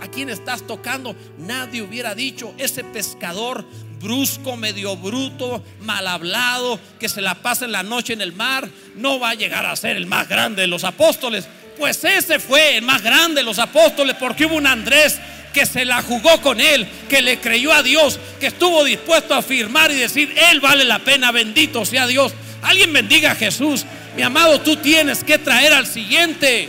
¿A 0.00 0.08
quién 0.08 0.30
estás 0.30 0.66
tocando? 0.66 1.14
Nadie 1.38 1.80
hubiera 1.80 2.12
dicho 2.16 2.52
ese 2.58 2.82
pescador 2.82 3.64
brusco, 4.00 4.56
medio 4.56 4.96
bruto, 4.96 5.62
mal 5.82 6.08
hablado, 6.08 6.80
que 6.98 7.08
se 7.08 7.20
la 7.20 7.36
pasa 7.36 7.64
en 7.64 7.70
la 7.70 7.84
noche 7.84 8.14
en 8.14 8.20
el 8.20 8.32
mar, 8.32 8.68
no 8.96 9.20
va 9.20 9.30
a 9.30 9.34
llegar 9.34 9.64
a 9.64 9.76
ser 9.76 9.96
el 9.96 10.06
más 10.06 10.28
grande 10.28 10.62
de 10.62 10.68
los 10.68 10.82
apóstoles. 10.82 11.46
Pues 11.78 12.02
ese 12.02 12.40
fue 12.40 12.78
el 12.78 12.82
más 12.84 13.00
grande 13.00 13.42
de 13.42 13.44
los 13.44 13.60
apóstoles 13.60 14.16
porque 14.18 14.46
hubo 14.46 14.56
un 14.56 14.66
Andrés 14.66 15.20
que 15.52 15.66
se 15.66 15.84
la 15.84 16.02
jugó 16.02 16.40
con 16.40 16.60
él, 16.60 16.88
que 17.08 17.22
le 17.22 17.40
creyó 17.40 17.72
a 17.72 17.82
Dios, 17.82 18.18
que 18.40 18.46
estuvo 18.48 18.84
dispuesto 18.84 19.34
a 19.34 19.38
afirmar 19.38 19.90
y 19.90 19.96
decir, 19.96 20.34
Él 20.50 20.60
vale 20.60 20.84
la 20.84 20.98
pena, 20.98 21.30
bendito 21.30 21.84
sea 21.84 22.06
Dios. 22.06 22.32
Alguien 22.62 22.92
bendiga 22.92 23.32
a 23.32 23.34
Jesús. 23.34 23.84
Mi 24.16 24.22
amado, 24.22 24.60
tú 24.60 24.76
tienes 24.76 25.24
que 25.24 25.38
traer 25.38 25.72
al 25.72 25.86
siguiente. 25.86 26.68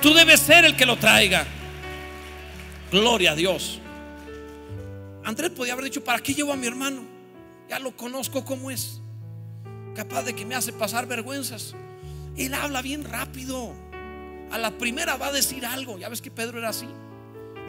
Tú 0.00 0.14
debes 0.14 0.40
ser 0.40 0.64
el 0.64 0.76
que 0.76 0.86
lo 0.86 0.96
traiga. 0.96 1.46
Gloria 2.90 3.32
a 3.32 3.34
Dios. 3.34 3.80
Andrés 5.24 5.50
podía 5.50 5.72
haber 5.72 5.86
dicho, 5.86 6.04
¿para 6.04 6.20
qué 6.20 6.34
llevo 6.34 6.52
a 6.52 6.56
mi 6.56 6.66
hermano? 6.66 7.04
Ya 7.68 7.78
lo 7.78 7.96
conozco 7.96 8.44
como 8.44 8.70
es. 8.70 9.00
Capaz 9.96 10.22
de 10.22 10.34
que 10.34 10.44
me 10.44 10.54
hace 10.54 10.72
pasar 10.72 11.06
vergüenzas. 11.06 11.74
Él 12.36 12.52
habla 12.54 12.82
bien 12.82 13.04
rápido. 13.04 13.74
A 14.50 14.58
la 14.58 14.72
primera 14.72 15.16
va 15.16 15.28
a 15.28 15.32
decir 15.32 15.64
algo. 15.64 15.98
Ya 15.98 16.08
ves 16.08 16.20
que 16.20 16.30
Pedro 16.30 16.58
era 16.58 16.68
así. 16.68 16.86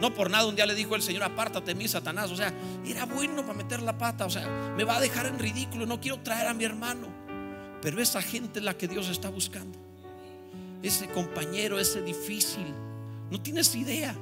No 0.00 0.12
por 0.12 0.30
nada 0.30 0.46
un 0.46 0.56
día 0.56 0.66
le 0.66 0.74
dijo 0.74 0.94
el 0.94 1.02
Señor, 1.02 1.22
apártate 1.22 1.74
mi 1.74 1.88
Satanás. 1.88 2.30
O 2.30 2.36
sea, 2.36 2.52
era 2.86 3.06
bueno 3.06 3.42
para 3.42 3.54
meter 3.54 3.82
la 3.82 3.96
pata. 3.96 4.26
O 4.26 4.30
sea, 4.30 4.74
me 4.76 4.84
va 4.84 4.96
a 4.96 5.00
dejar 5.00 5.26
en 5.26 5.38
ridículo. 5.38 5.86
No 5.86 6.00
quiero 6.00 6.18
traer 6.20 6.48
a 6.48 6.54
mi 6.54 6.64
hermano. 6.64 7.08
Pero 7.80 8.00
esa 8.00 8.20
gente 8.20 8.58
es 8.58 8.64
la 8.64 8.76
que 8.76 8.88
Dios 8.88 9.08
está 9.08 9.30
buscando. 9.30 9.78
Ese 10.82 11.08
compañero, 11.08 11.78
ese 11.78 12.02
difícil. 12.02 12.66
No 13.30 13.40
tienes 13.40 13.74
idea. 13.74 14.14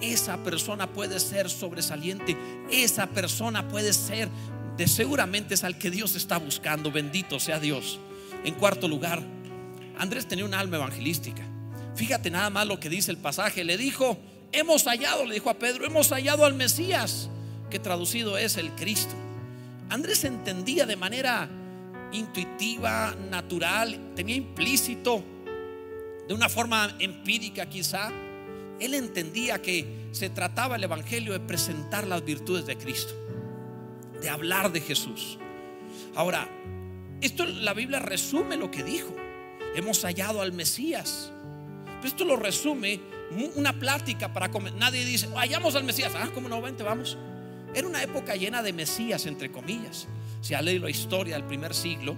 Esa 0.00 0.36
persona 0.38 0.86
puede 0.86 1.18
ser 1.20 1.48
sobresaliente. 1.48 2.36
Esa 2.70 3.06
persona 3.06 3.66
puede 3.68 3.92
ser, 3.92 4.28
de 4.76 4.86
seguramente 4.86 5.54
es 5.54 5.64
al 5.64 5.78
que 5.78 5.90
Dios 5.90 6.14
está 6.14 6.38
buscando. 6.38 6.92
Bendito 6.92 7.40
sea 7.40 7.58
Dios. 7.58 7.98
En 8.44 8.54
cuarto 8.54 8.86
lugar, 8.88 9.22
Andrés 9.98 10.26
tenía 10.26 10.44
un 10.44 10.54
alma 10.54 10.76
evangelística. 10.76 11.42
Fíjate 11.94 12.30
nada 12.30 12.50
más 12.50 12.66
lo 12.66 12.80
que 12.80 12.90
dice 12.90 13.10
el 13.10 13.16
pasaje. 13.16 13.64
Le 13.64 13.78
dijo, 13.78 14.18
hemos 14.54 14.84
hallado, 14.84 15.24
le 15.24 15.34
dijo 15.34 15.50
a 15.50 15.54
Pedro, 15.54 15.84
hemos 15.84 16.10
hallado 16.10 16.44
al 16.44 16.54
Mesías, 16.54 17.28
que 17.70 17.78
traducido 17.78 18.38
es 18.38 18.56
el 18.56 18.70
Cristo. 18.72 19.14
Andrés 19.90 20.24
entendía 20.24 20.86
de 20.86 20.96
manera 20.96 21.48
intuitiva, 22.12 23.14
natural, 23.30 24.12
tenía 24.14 24.36
implícito, 24.36 25.22
de 26.26 26.34
una 26.34 26.48
forma 26.48 26.96
empírica 26.98 27.66
quizá, 27.66 28.10
él 28.80 28.94
entendía 28.94 29.60
que 29.60 30.08
se 30.12 30.30
trataba 30.30 30.76
el 30.76 30.84
Evangelio 30.84 31.32
de 31.32 31.40
presentar 31.40 32.06
las 32.06 32.24
virtudes 32.24 32.66
de 32.66 32.76
Cristo, 32.76 33.14
de 34.20 34.28
hablar 34.28 34.72
de 34.72 34.80
Jesús. 34.80 35.38
Ahora, 36.14 36.48
esto 37.20 37.44
la 37.46 37.74
Biblia 37.74 37.98
resume 37.98 38.56
lo 38.56 38.70
que 38.70 38.82
dijo. 38.82 39.14
Hemos 39.74 40.02
hallado 40.04 40.40
al 40.40 40.52
Mesías. 40.52 41.32
Esto 42.04 42.24
lo 42.24 42.36
resume 42.36 43.00
una 43.56 43.72
plática 43.72 44.32
para 44.32 44.50
comer. 44.50 44.74
Nadie 44.74 45.04
dice, 45.04 45.28
hallamos 45.34 45.74
al 45.74 45.84
Mesías. 45.84 46.12
Ah, 46.16 46.28
como 46.32 46.48
no, 46.48 46.60
vente, 46.60 46.82
vamos. 46.82 47.16
Era 47.74 47.88
una 47.88 48.02
época 48.02 48.36
llena 48.36 48.62
de 48.62 48.72
Mesías, 48.72 49.26
entre 49.26 49.50
comillas. 49.50 50.06
Si 50.40 50.54
ha 50.54 50.62
leído 50.62 50.84
la 50.84 50.90
historia 50.90 51.34
del 51.34 51.44
primer 51.44 51.74
siglo, 51.74 52.14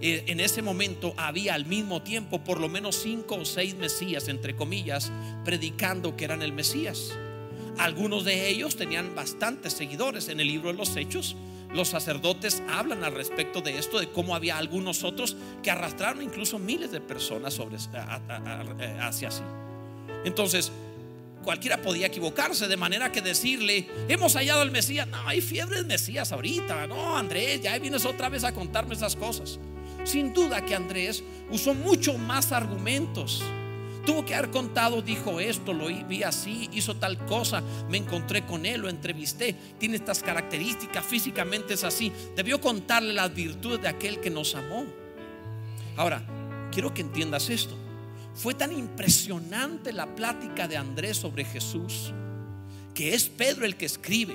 eh, 0.00 0.24
en 0.26 0.40
ese 0.40 0.62
momento 0.62 1.14
había 1.16 1.54
al 1.54 1.66
mismo 1.66 2.02
tiempo 2.02 2.42
por 2.42 2.60
lo 2.60 2.68
menos 2.68 2.96
cinco 2.96 3.36
o 3.36 3.44
seis 3.44 3.74
Mesías, 3.74 4.28
entre 4.28 4.56
comillas, 4.56 5.12
predicando 5.44 6.16
que 6.16 6.24
eran 6.24 6.42
el 6.42 6.52
Mesías. 6.52 7.12
Algunos 7.78 8.24
de 8.24 8.48
ellos 8.48 8.76
tenían 8.76 9.14
bastantes 9.14 9.74
seguidores 9.74 10.28
en 10.28 10.40
el 10.40 10.48
libro 10.48 10.72
de 10.72 10.78
los 10.78 10.96
Hechos. 10.96 11.36
Los 11.74 11.88
sacerdotes 11.88 12.62
hablan 12.68 13.04
al 13.04 13.12
respecto 13.12 13.60
de 13.60 13.78
esto, 13.78 13.98
de 13.98 14.08
cómo 14.08 14.34
había 14.34 14.56
algunos 14.56 15.04
otros 15.04 15.36
que 15.62 15.70
arrastraron 15.70 16.22
incluso 16.22 16.58
miles 16.58 16.90
de 16.92 17.00
personas 17.00 17.60
hacia 19.00 19.30
sí. 19.30 19.42
Entonces, 20.24 20.72
cualquiera 21.44 21.82
podía 21.82 22.06
equivocarse, 22.06 22.66
de 22.66 22.76
manera 22.76 23.12
que 23.12 23.20
decirle, 23.20 23.88
hemos 24.08 24.34
hallado 24.34 24.62
al 24.62 24.70
Mesías. 24.70 25.06
No, 25.06 25.18
hay 25.26 25.40
fiebre 25.40 25.78
de 25.78 25.84
Mesías 25.84 26.32
ahorita. 26.32 26.86
No, 26.86 27.16
Andrés, 27.16 27.60
ya 27.62 27.78
vienes 27.78 28.04
otra 28.04 28.28
vez 28.28 28.44
a 28.44 28.52
contarme 28.52 28.94
esas 28.94 29.16
cosas. 29.16 29.58
Sin 30.04 30.32
duda 30.32 30.64
que 30.64 30.74
Andrés 30.74 31.22
usó 31.50 31.74
mucho 31.74 32.16
más 32.16 32.52
argumentos. 32.52 33.42
Tuvo 34.06 34.24
que 34.24 34.34
haber 34.34 34.50
contado, 34.50 35.02
dijo 35.02 35.40
esto, 35.40 35.74
lo 35.74 35.88
vi 36.06 36.22
así, 36.22 36.70
hizo 36.72 36.96
tal 36.96 37.18
cosa, 37.26 37.62
me 37.90 37.98
encontré 37.98 38.46
con 38.46 38.64
él, 38.64 38.80
lo 38.80 38.88
entrevisté, 38.88 39.54
tiene 39.78 39.96
estas 39.96 40.22
características, 40.22 41.04
físicamente 41.04 41.74
es 41.74 41.84
así. 41.84 42.12
Debió 42.34 42.60
contarle 42.60 43.12
las 43.12 43.34
virtudes 43.34 43.82
de 43.82 43.88
aquel 43.88 44.20
que 44.20 44.30
nos 44.30 44.54
amó. 44.54 44.84
Ahora, 45.96 46.22
quiero 46.72 46.94
que 46.94 47.02
entiendas 47.02 47.50
esto. 47.50 47.76
Fue 48.34 48.54
tan 48.54 48.72
impresionante 48.72 49.92
la 49.92 50.14
plática 50.14 50.68
de 50.68 50.76
Andrés 50.76 51.16
sobre 51.16 51.44
Jesús 51.44 52.12
que 52.96 53.14
es 53.14 53.28
Pedro 53.28 53.66
el 53.66 53.76
que 53.76 53.84
escribe. 53.84 54.34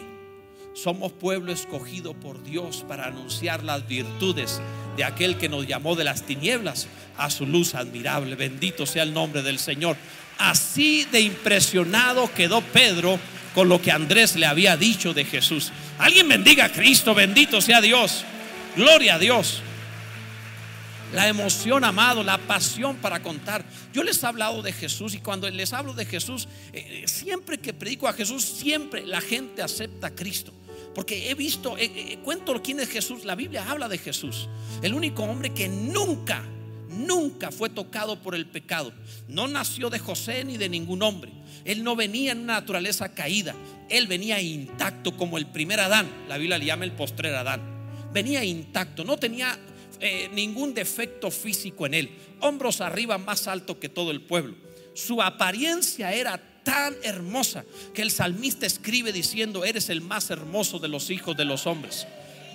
Somos 0.73 1.11
pueblo 1.11 1.51
escogido 1.51 2.13
por 2.13 2.43
Dios 2.43 2.85
para 2.87 3.05
anunciar 3.05 3.63
las 3.63 3.87
virtudes 3.87 4.61
de 4.95 5.03
aquel 5.03 5.37
que 5.37 5.49
nos 5.49 5.67
llamó 5.67 5.95
de 5.95 6.03
las 6.03 6.25
tinieblas 6.25 6.87
a 7.17 7.29
su 7.29 7.45
luz 7.45 7.75
admirable. 7.75 8.35
Bendito 8.35 8.85
sea 8.85 9.03
el 9.03 9.13
nombre 9.13 9.41
del 9.41 9.59
Señor. 9.59 9.97
Así 10.37 11.05
de 11.11 11.21
impresionado 11.21 12.31
quedó 12.33 12.61
Pedro 12.61 13.19
con 13.53 13.67
lo 13.67 13.81
que 13.81 13.91
Andrés 13.91 14.35
le 14.35 14.45
había 14.45 14.77
dicho 14.77 15.13
de 15.13 15.25
Jesús. 15.25 15.71
Alguien 15.99 16.27
bendiga 16.27 16.65
a 16.65 16.71
Cristo, 16.71 17.13
bendito 17.13 17.61
sea 17.61 17.81
Dios. 17.81 18.23
Gloria 18.75 19.15
a 19.15 19.19
Dios 19.19 19.61
la 21.13 21.27
emoción, 21.27 21.83
amado, 21.83 22.23
la 22.23 22.37
pasión 22.37 22.97
para 22.97 23.21
contar. 23.21 23.65
Yo 23.93 24.03
les 24.03 24.23
he 24.23 24.27
hablado 24.27 24.61
de 24.61 24.71
Jesús 24.71 25.13
y 25.13 25.19
cuando 25.19 25.49
les 25.49 25.73
hablo 25.73 25.93
de 25.93 26.05
Jesús, 26.05 26.47
eh, 26.73 27.03
siempre 27.07 27.57
que 27.57 27.73
predico 27.73 28.07
a 28.07 28.13
Jesús, 28.13 28.43
siempre 28.43 29.05
la 29.05 29.21
gente 29.21 29.61
acepta 29.61 30.07
a 30.07 30.15
Cristo. 30.15 30.53
Porque 30.95 31.29
he 31.29 31.35
visto, 31.35 31.77
eh, 31.77 31.91
eh, 31.95 32.19
cuento 32.23 32.61
quién 32.61 32.79
es 32.79 32.89
Jesús, 32.89 33.23
la 33.25 33.35
Biblia 33.35 33.69
habla 33.69 33.87
de 33.87 33.97
Jesús, 33.97 34.49
el 34.81 34.93
único 34.93 35.23
hombre 35.23 35.53
que 35.53 35.69
nunca, 35.69 36.43
nunca 36.89 37.51
fue 37.51 37.69
tocado 37.69 38.21
por 38.21 38.35
el 38.35 38.45
pecado. 38.45 38.93
No 39.27 39.47
nació 39.47 39.89
de 39.89 39.99
José 39.99 40.43
ni 40.43 40.57
de 40.57 40.69
ningún 40.69 41.01
hombre. 41.03 41.31
Él 41.63 41.83
no 41.83 41.95
venía 41.95 42.31
en 42.31 42.39
una 42.39 42.53
naturaleza 42.53 43.13
caída. 43.13 43.53
Él 43.89 44.07
venía 44.07 44.41
intacto 44.41 45.15
como 45.15 45.37
el 45.37 45.45
primer 45.45 45.79
Adán. 45.79 46.09
La 46.27 46.37
Biblia 46.37 46.57
le 46.57 46.65
llama 46.65 46.85
el 46.85 46.91
postrer 46.91 47.35
Adán. 47.35 47.61
Venía 48.13 48.43
intacto, 48.43 49.05
no 49.05 49.17
tenía 49.17 49.57
eh, 50.03 50.29
ningún 50.33 50.73
defecto 50.73 51.29
físico 51.29 51.85
en 51.85 51.93
él. 51.93 52.17
Hombros 52.39 52.81
arriba, 52.81 53.19
más 53.19 53.47
alto 53.47 53.79
que 53.79 53.87
todo 53.87 54.09
el 54.09 54.21
pueblo. 54.21 54.55
Su 54.95 55.21
apariencia 55.21 56.11
era 56.11 56.41
tan 56.63 56.95
hermosa 57.03 57.63
que 57.93 58.01
el 58.01 58.09
salmista 58.09 58.65
escribe 58.65 59.13
diciendo, 59.13 59.63
eres 59.63 59.89
el 59.89 60.01
más 60.01 60.31
hermoso 60.31 60.79
de 60.79 60.87
los 60.87 61.11
hijos 61.11 61.37
de 61.37 61.45
los 61.45 61.67
hombres. 61.67 62.07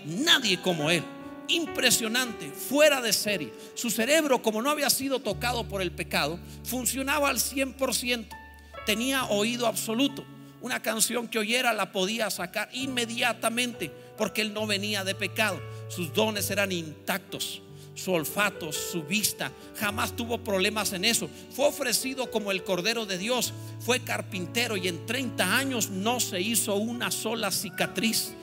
Nadie 0.05 0.61
como 0.61 0.91
él. 0.91 1.05
Impresionante, 1.47 2.51
fuera 2.51 3.01
de 3.01 3.13
serie. 3.13 3.53
Su 3.75 3.91
cerebro, 3.91 4.43
como 4.43 4.61
no 4.61 4.71
había 4.71 4.91
sido 4.91 5.21
tocado 5.21 5.69
por 5.69 5.81
el 5.81 5.93
pecado, 5.93 6.41
funcionaba 6.65 7.29
al 7.29 7.37
100%. 7.37 8.27
Tenía 8.85 9.25
oído 9.27 9.69
absoluto. 9.69 10.25
Una 10.61 10.83
canción 10.83 11.29
que 11.29 11.39
oyera 11.39 11.73
la 11.73 11.93
podía 11.93 12.29
sacar 12.31 12.69
inmediatamente 12.73 13.93
porque 14.19 14.43
él 14.43 14.53
no 14.53 14.67
venía 14.67 15.05
de 15.05 15.15
pecado 15.15 15.61
sus 15.89 16.13
dones 16.13 16.51
eran 16.51 16.73
intactos, 16.73 17.63
su 17.95 18.13
olfato, 18.13 18.73
su 18.73 19.03
vista, 19.03 19.51
jamás 19.79 20.15
tuvo 20.15 20.39
problemas 20.39 20.93
en 20.93 21.05
eso. 21.05 21.29
Fue 21.51 21.67
ofrecido 21.67 22.31
como 22.31 22.53
el 22.53 22.63
Cordero 22.63 23.07
de 23.07 23.19
Dios, 23.19 23.53
fue 23.81 24.01
carpintero 24.01 24.77
y 24.77 24.89
en 24.89 25.07
30 25.07 25.57
años 25.57 25.91
no 25.91 26.21
se 26.21 26.41
hizo 26.41 26.77
una 26.77 27.11
sola 27.11 27.51
cicatriz. 27.51 28.35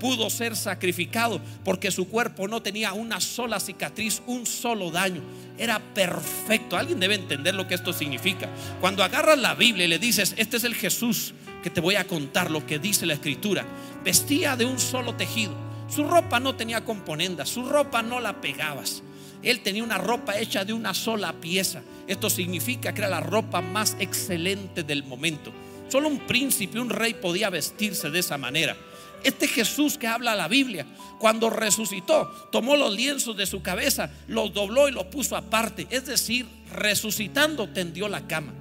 pudo 0.00 0.30
ser 0.30 0.54
sacrificado 0.54 1.40
porque 1.64 1.90
su 1.90 2.06
cuerpo 2.06 2.46
no 2.46 2.62
tenía 2.62 2.92
una 2.92 3.20
sola 3.20 3.58
cicatriz, 3.58 4.22
un 4.28 4.46
solo 4.46 4.92
daño. 4.92 5.20
Era 5.58 5.80
perfecto. 5.80 6.76
Alguien 6.76 7.00
debe 7.00 7.16
entender 7.16 7.56
lo 7.56 7.66
que 7.66 7.74
esto 7.74 7.92
significa. 7.92 8.48
Cuando 8.80 9.02
agarras 9.02 9.38
la 9.38 9.56
Biblia 9.56 9.86
y 9.86 9.88
le 9.88 9.98
dices, 9.98 10.34
este 10.36 10.56
es 10.56 10.62
el 10.62 10.76
Jesús 10.76 11.34
que 11.64 11.70
te 11.70 11.80
voy 11.80 11.96
a 11.96 12.06
contar 12.06 12.48
lo 12.52 12.64
que 12.64 12.78
dice 12.78 13.06
la 13.06 13.14
escritura, 13.14 13.66
vestía 14.04 14.54
de 14.54 14.64
un 14.64 14.78
solo 14.78 15.16
tejido. 15.16 15.67
Su 15.88 16.04
ropa 16.04 16.38
no 16.38 16.54
tenía 16.54 16.84
componendas, 16.84 17.48
su 17.48 17.64
ropa 17.64 18.02
no 18.02 18.20
la 18.20 18.40
pegabas. 18.40 19.02
Él 19.42 19.60
tenía 19.60 19.84
una 19.84 19.98
ropa 19.98 20.38
hecha 20.38 20.64
de 20.64 20.72
una 20.72 20.94
sola 20.94 21.32
pieza. 21.40 21.82
Esto 22.06 22.28
significa 22.28 22.92
que 22.92 23.00
era 23.00 23.08
la 23.08 23.20
ropa 23.20 23.60
más 23.60 23.96
excelente 23.98 24.82
del 24.82 25.04
momento. 25.04 25.52
Solo 25.88 26.08
un 26.08 26.20
príncipe, 26.20 26.78
un 26.78 26.90
rey 26.90 27.14
podía 27.14 27.48
vestirse 27.48 28.10
de 28.10 28.18
esa 28.18 28.36
manera. 28.36 28.76
Este 29.24 29.48
Jesús 29.48 29.98
que 29.98 30.06
habla 30.06 30.36
la 30.36 30.48
Biblia, 30.48 30.86
cuando 31.18 31.50
resucitó, 31.50 32.30
tomó 32.52 32.76
los 32.76 32.94
lienzos 32.94 33.36
de 33.36 33.46
su 33.46 33.62
cabeza, 33.62 34.10
los 34.28 34.52
dobló 34.52 34.88
y 34.88 34.92
los 34.92 35.06
puso 35.06 35.36
aparte. 35.36 35.86
Es 35.90 36.06
decir, 36.06 36.46
resucitando 36.72 37.68
tendió 37.68 38.08
la 38.08 38.26
cama. 38.26 38.52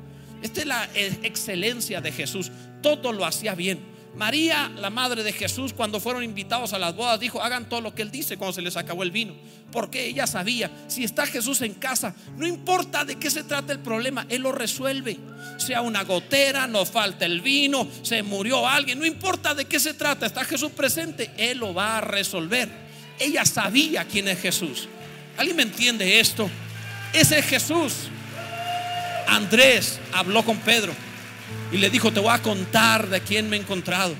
Esta 0.42 0.62
es 0.62 0.68
la 0.68 0.90
excelencia 0.96 2.02
de 2.02 2.12
Jesús. 2.12 2.52
Todo 2.82 3.12
lo 3.12 3.26
hacía 3.26 3.56
bien. 3.56 3.97
María, 4.18 4.72
la 4.76 4.90
madre 4.90 5.22
de 5.22 5.32
Jesús, 5.32 5.74
cuando 5.74 6.00
fueron 6.00 6.24
invitados 6.24 6.74
a 6.74 6.80
las 6.80 6.96
bodas, 6.96 7.20
dijo, 7.20 7.42
hagan 7.42 7.70
todo 7.70 7.82
lo 7.82 7.94
que 7.94 8.02
él 8.02 8.10
dice 8.10 8.36
cuando 8.36 8.54
se 8.54 8.64
les 8.64 8.76
acabó 8.76 9.04
el 9.04 9.12
vino. 9.12 9.36
Porque 9.72 10.08
ella 10.08 10.26
sabía, 10.26 10.72
si 10.88 11.04
está 11.04 11.28
Jesús 11.28 11.62
en 11.62 11.76
casa, 11.76 12.16
no 12.36 12.48
importa 12.48 13.06
de 13.06 13.18
qué 13.18 13.30
se 13.30 13.44
trata 13.44 13.74
el 13.74 13.80
problema, 13.80 14.26
él 14.30 14.42
lo 14.42 14.52
resuelve. 14.52 15.20
Sea 15.58 15.82
una 15.82 16.04
gotera, 16.04 16.66
nos 16.66 16.90
falta 16.90 17.26
el 17.26 17.42
vino, 17.42 17.88
se 18.02 18.24
murió 18.24 18.68
alguien, 18.68 18.98
no 18.98 19.06
importa 19.06 19.54
de 19.54 19.66
qué 19.66 19.80
se 19.80 19.94
trata, 19.94 20.26
está 20.26 20.44
Jesús 20.46 20.72
presente, 20.72 21.30
él 21.38 21.60
lo 21.60 21.76
va 21.76 22.00
a 22.00 22.02
resolver. 22.02 22.70
Ella 23.20 23.46
sabía 23.46 24.06
quién 24.06 24.28
es 24.30 24.42
Jesús. 24.42 24.90
¿Alguien 25.38 25.58
me 25.58 25.64
entiende 25.64 26.20
esto? 26.20 26.50
Ese 27.14 27.38
es 27.38 27.46
Jesús. 27.46 27.94
Andrés 29.28 30.00
habló 30.12 30.44
con 30.44 30.58
Pedro 30.58 31.07
y 31.72 31.78
le 31.78 31.90
dijo, 31.90 32.12
te 32.12 32.20
voy 32.20 32.32
a 32.32 32.42
contar 32.42 33.08
de 33.08 33.22
quién 33.22 33.50
me 33.50 33.58
he 33.58 33.60
encontrado. 33.60 34.14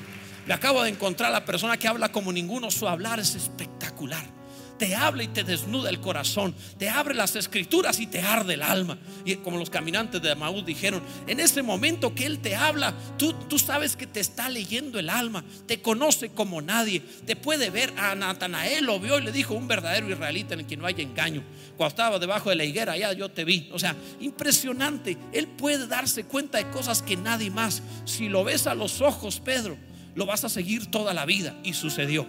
Me 0.46 0.54
acabo 0.54 0.84
de 0.84 0.90
encontrar 0.90 1.30
a 1.30 1.34
la 1.34 1.46
persona 1.46 1.78
que 1.78 1.88
habla 1.88 2.12
como 2.12 2.32
ninguno, 2.32 2.72
su 2.72 2.88
hablar 2.88 3.20
es 3.20 3.36
espectacular. 3.36 4.37
Te 4.78 4.96
habla 4.96 5.24
y 5.24 5.28
te 5.28 5.44
desnuda 5.44 5.90
el 5.90 6.00
corazón, 6.00 6.54
te 6.78 6.90
abre 6.90 7.16
las 7.16 7.36
escrituras 7.36 8.00
y 8.00 8.08
te 8.08 8.22
arde 8.22 8.56
el 8.56 8.62
alma. 8.62 8.98
Y 9.26 9.36
como 9.36 9.58
los 9.58 9.70
caminantes 9.70 10.22
de 10.22 10.36
Maús 10.36 10.66
dijeron, 10.66 11.02
en 11.28 11.40
ese 11.40 11.64
momento 11.64 12.14
que 12.14 12.26
Él 12.26 12.40
te 12.40 12.56
habla, 12.56 12.94
tú, 13.18 13.34
tú 13.34 13.60
sabes 13.60 13.96
que 13.96 14.08
te 14.08 14.20
está 14.20 14.50
leyendo 14.50 15.00
el 15.00 15.10
alma, 15.10 15.44
te 15.66 15.82
conoce 15.82 16.30
como 16.30 16.62
nadie, 16.62 17.02
te 17.26 17.36
puede 17.36 17.70
ver. 17.70 17.94
A 17.98 18.16
Natanael 18.16 18.86
lo 18.86 19.00
vio 19.00 19.18
y 19.20 19.24
le 19.24 19.32
dijo, 19.32 19.54
un 19.54 19.68
verdadero 19.68 20.10
israelita 20.10 20.54
en 20.54 20.62
el 20.62 20.66
que 20.68 20.78
no 20.78 20.86
haya 20.86 21.04
engaño 21.04 21.44
cuando 21.78 21.90
estaba 21.90 22.20
debajo 22.20 22.50
de 22.50 22.56
la 22.56 22.66
higuera, 22.66 22.94
allá 22.94 23.14
yo 23.14 23.30
te 23.30 23.46
vi. 23.46 23.70
O 23.72 23.80
sea, 23.80 23.96
impresionante. 24.20 25.16
Él 25.32 25.48
puede 25.48 25.88
darse 25.88 26.24
cuenta 26.26 26.58
de 26.58 26.70
cosas 26.72 27.02
que 27.02 27.16
nadie 27.16 27.52
más. 27.52 27.84
Si 28.06 28.28
lo 28.28 28.44
ves 28.44 28.68
a 28.68 28.74
los 28.74 29.00
ojos, 29.00 29.40
Pedro, 29.40 29.78
lo 30.16 30.26
vas 30.26 30.44
a 30.44 30.50
seguir 30.50 30.88
toda 30.88 31.14
la 31.14 31.26
vida. 31.26 31.56
Y 31.64 31.74
sucedió. 31.74 32.26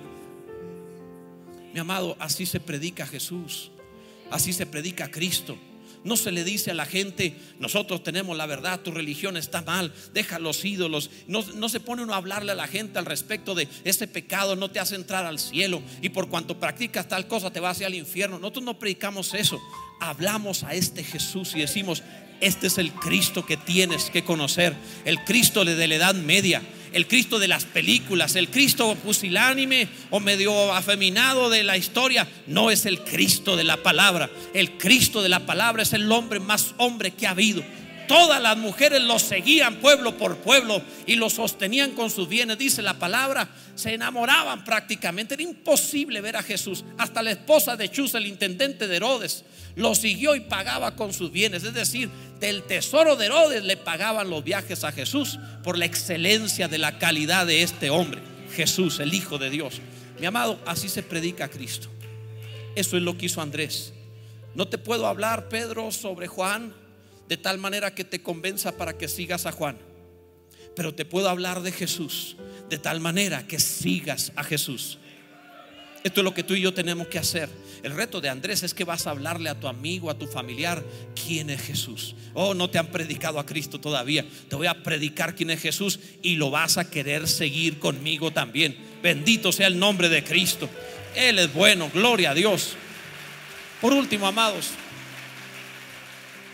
Mi 1.73 1.81
amado, 1.81 2.17
así 2.19 2.47
se 2.47 2.61
predica 2.61 3.07
Jesús. 3.07 3.71
Así 4.31 4.53
se 4.53 4.67
predica 4.67 5.11
Cristo. 5.11 5.59
No 6.05 6.17
se 6.17 6.31
le 6.31 6.45
dice 6.45 6.71
a 6.71 6.75
la 6.75 6.87
gente, 6.87 7.35
nosotros 7.59 8.03
tenemos 8.03 8.37
la 8.37 8.47
verdad, 8.47 8.81
tu 8.81 8.93
religión 8.93 9.37
está 9.37 9.63
mal, 9.63 9.93
deja 10.15 10.39
los 10.39 10.65
ídolos. 10.65 11.11
No, 11.27 11.69
se 11.69 11.81
pone 11.81 12.03
uno 12.03 12.15
a 12.15 12.19
hablarle 12.19 12.53
a 12.53 12.55
la 12.55 12.69
gente 12.69 12.99
al 12.99 13.07
respecto 13.07 13.55
de 13.55 13.69
ese 13.85 14.07
pecado 14.07 14.55
no 14.55 14.71
te 14.71 14.79
hace 14.79 14.95
entrar 14.95 15.27
al 15.27 15.39
cielo 15.39 15.83
y 16.01 16.11
por 16.11 16.29
cuanto 16.29 16.59
practicas 16.59 17.09
tal 17.09 17.27
cosa 17.27 17.53
te 17.53 17.61
vas 17.61 17.83
al 17.83 17.95
infierno. 17.95 18.39
Nosotros 18.39 18.65
no 18.65 18.79
predicamos 18.79 19.35
eso. 19.35 19.61
Hablamos 20.01 20.63
a 20.63 20.75
este 20.75 21.03
Jesús 21.03 21.55
y 21.57 21.61
decimos, 21.61 22.03
este 22.41 22.69
es 22.69 22.79
el 22.79 22.93
Cristo 22.93 23.45
que 23.45 23.57
tienes 23.57 24.11
que 24.11 24.23
conocer, 24.23 24.77
el 25.05 25.25
Cristo 25.25 25.65
de 25.65 25.89
la 25.89 25.95
Edad 25.97 26.15
Media, 26.15 26.63
el 26.93 27.07
Cristo 27.07 27.39
de 27.39 27.49
las 27.49 27.65
películas, 27.65 28.37
el 28.37 28.49
Cristo 28.49 28.97
pusilánime 28.97 29.89
o 30.11 30.21
medio 30.21 30.73
afeminado 30.73 31.51
de 31.51 31.65
la 31.65 31.77
historia, 31.77 32.27
no 32.47 32.71
es 32.71 32.87
el 32.87 33.01
Cristo 33.01 33.57
de 33.57 33.65
la 33.65 33.77
palabra. 33.79 34.31
El 34.55 34.79
Cristo 34.79 35.23
de 35.23 35.29
la 35.29 35.47
palabra 35.47 35.83
es 35.83 35.93
el 35.93 36.11
hombre 36.11 36.41
más 36.41 36.75
hombre 36.79 37.11
que 37.11 37.27
ha 37.27 37.31
habido. 37.31 37.63
Todas 38.09 38.41
las 38.41 38.57
mujeres 38.57 39.03
lo 39.03 39.19
seguían 39.19 39.77
pueblo 39.77 40.17
por 40.17 40.39
pueblo 40.39 40.81
y 41.07 41.17
lo 41.17 41.29
sostenían 41.29 41.93
con 41.93 42.11
sus 42.11 42.27
bienes. 42.27 42.57
Dice 42.57 42.81
la 42.81 42.99
palabra, 42.99 43.49
se 43.75 43.93
enamoraban 43.93 44.65
prácticamente. 44.65 45.35
Era 45.35 45.43
imposible 45.43 46.23
ver 46.23 46.37
a 46.37 46.43
Jesús. 46.43 46.85
Hasta 46.97 47.23
la 47.23 47.33
esposa 47.33 47.77
de 47.77 47.91
Chus, 47.91 48.15
el 48.15 48.27
intendente 48.27 48.89
de 48.89 48.97
Herodes, 48.97 49.45
lo 49.77 49.95
siguió 49.95 50.35
y 50.35 50.41
pagaba 50.41 50.97
con 50.97 51.13
sus 51.13 51.31
bienes. 51.31 51.65
Es 51.65 51.75
decir, 51.75 52.09
del 52.41 52.63
tesoro 52.63 53.15
de 53.15 53.27
Herodes 53.27 53.63
le 53.63 53.77
pagaban 53.77 54.31
los 54.31 54.43
viajes 54.43 54.85
a 54.85 54.93
Jesús 54.93 55.39
por 55.63 55.77
la 55.77 55.85
excelencia 55.85 56.67
de 56.67 56.79
la 56.79 56.99
calidad 56.99 57.47
de 57.47 57.63
este 57.63 57.91
hombre, 57.91 58.23
Jesús, 58.57 59.01
el 59.01 59.13
Hijo 59.13 59.37
de 59.37 59.51
Dios. 59.51 59.83
Mi 60.19 60.25
amado, 60.25 60.59
así 60.65 60.89
se 60.89 61.03
predica 61.03 61.45
a 61.45 61.49
Cristo. 61.49 61.89
Eso 62.75 62.97
es 62.97 63.03
lo 63.03 63.19
que 63.19 63.27
hizo 63.27 63.43
Andrés. 63.43 63.93
No 64.55 64.67
te 64.67 64.79
puedo 64.79 65.07
hablar, 65.07 65.51
Pedro, 65.51 65.93
sobre 65.93 66.27
Juan 66.27 66.73
de 67.29 67.37
tal 67.37 67.59
manera 67.59 67.95
que 67.95 68.05
te 68.05 68.23
convenza 68.23 68.77
para 68.77 68.97
que 68.97 69.09
sigas 69.09 69.47
a 69.47 69.53
Juan. 69.53 69.79
Pero 70.75 70.95
te 70.95 71.05
puedo 71.05 71.29
hablar 71.29 71.63
de 71.63 71.73
Jesús 71.73 72.37
de 72.69 72.79
tal 72.79 73.01
manera 73.01 73.47
que 73.47 73.59
sigas 73.59 74.33
a 74.37 74.45
Jesús. 74.45 74.99
Esto 76.05 76.21
es 76.21 76.25
lo 76.25 76.33
que 76.33 76.45
tú 76.45 76.55
y 76.55 76.61
yo 76.61 76.73
tenemos 76.73 77.09
que 77.09 77.19
hacer. 77.19 77.49
El 77.83 77.93
reto 77.93 78.21
de 78.21 78.29
Andrés 78.29 78.63
es 78.63 78.73
que 78.73 78.85
vas 78.85 79.07
a 79.07 79.11
hablarle 79.11 79.51
a 79.51 79.59
tu 79.59 79.69
amigo, 79.69 80.11
a 80.11 80.19
tu 80.19 80.27
familiar, 80.27 80.85
quién 81.15 81.51
es 81.51 81.61
Jesús. 81.61 82.15
Oh, 82.35 82.55
no 82.55 82.71
te 82.71 82.79
han 82.79 82.89
predicado 82.89 83.39
a 83.39 83.47
Cristo 83.47 83.81
todavía. 83.81 84.25
Te 84.49 84.57
voy 84.57 84.69
a 84.69 84.83
predicar 84.83 85.35
quién 85.35 85.51
es 85.51 85.61
Jesús 85.61 85.99
y 86.23 86.37
lo 86.37 86.51
vas 86.51 86.79
a 86.79 86.89
querer 86.89 87.27
seguir 87.27 87.79
conmigo 87.79 88.31
también. 88.31 88.77
Bendito 89.03 89.51
sea 89.53 89.67
el 89.67 89.79
nombre 89.79 90.09
de 90.09 90.23
Cristo. 90.23 90.69
Él 91.15 91.39
es 91.39 91.53
bueno, 91.53 91.91
gloria 91.93 92.31
a 92.31 92.35
Dios. 92.35 92.75
Por 93.81 93.93
último, 93.93 94.27
amados, 94.27 94.71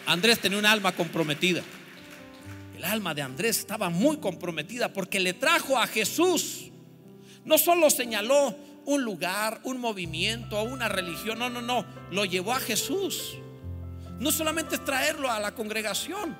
Andrés 0.06 0.38
tenía 0.40 0.58
un 0.58 0.66
alma 0.66 0.92
comprometida. 0.92 1.62
El 2.76 2.84
alma 2.84 3.14
de 3.14 3.22
Andrés 3.22 3.58
estaba 3.58 3.88
muy 3.88 4.18
comprometida 4.18 4.92
porque 4.92 5.20
le 5.20 5.32
trajo 5.32 5.78
a 5.78 5.86
Jesús. 5.86 6.70
No 7.44 7.58
solo 7.58 7.88
señaló 7.90 8.56
un 8.84 9.02
lugar, 9.02 9.60
un 9.64 9.78
movimiento, 9.78 10.62
una 10.62 10.88
religión. 10.88 11.38
No, 11.38 11.48
no, 11.48 11.62
no. 11.62 11.86
Lo 12.10 12.24
llevó 12.24 12.52
a 12.52 12.60
Jesús. 12.60 13.38
No 14.18 14.30
solamente 14.30 14.76
es 14.76 14.84
traerlo 14.84 15.30
a 15.30 15.40
la 15.40 15.54
congregación, 15.54 16.36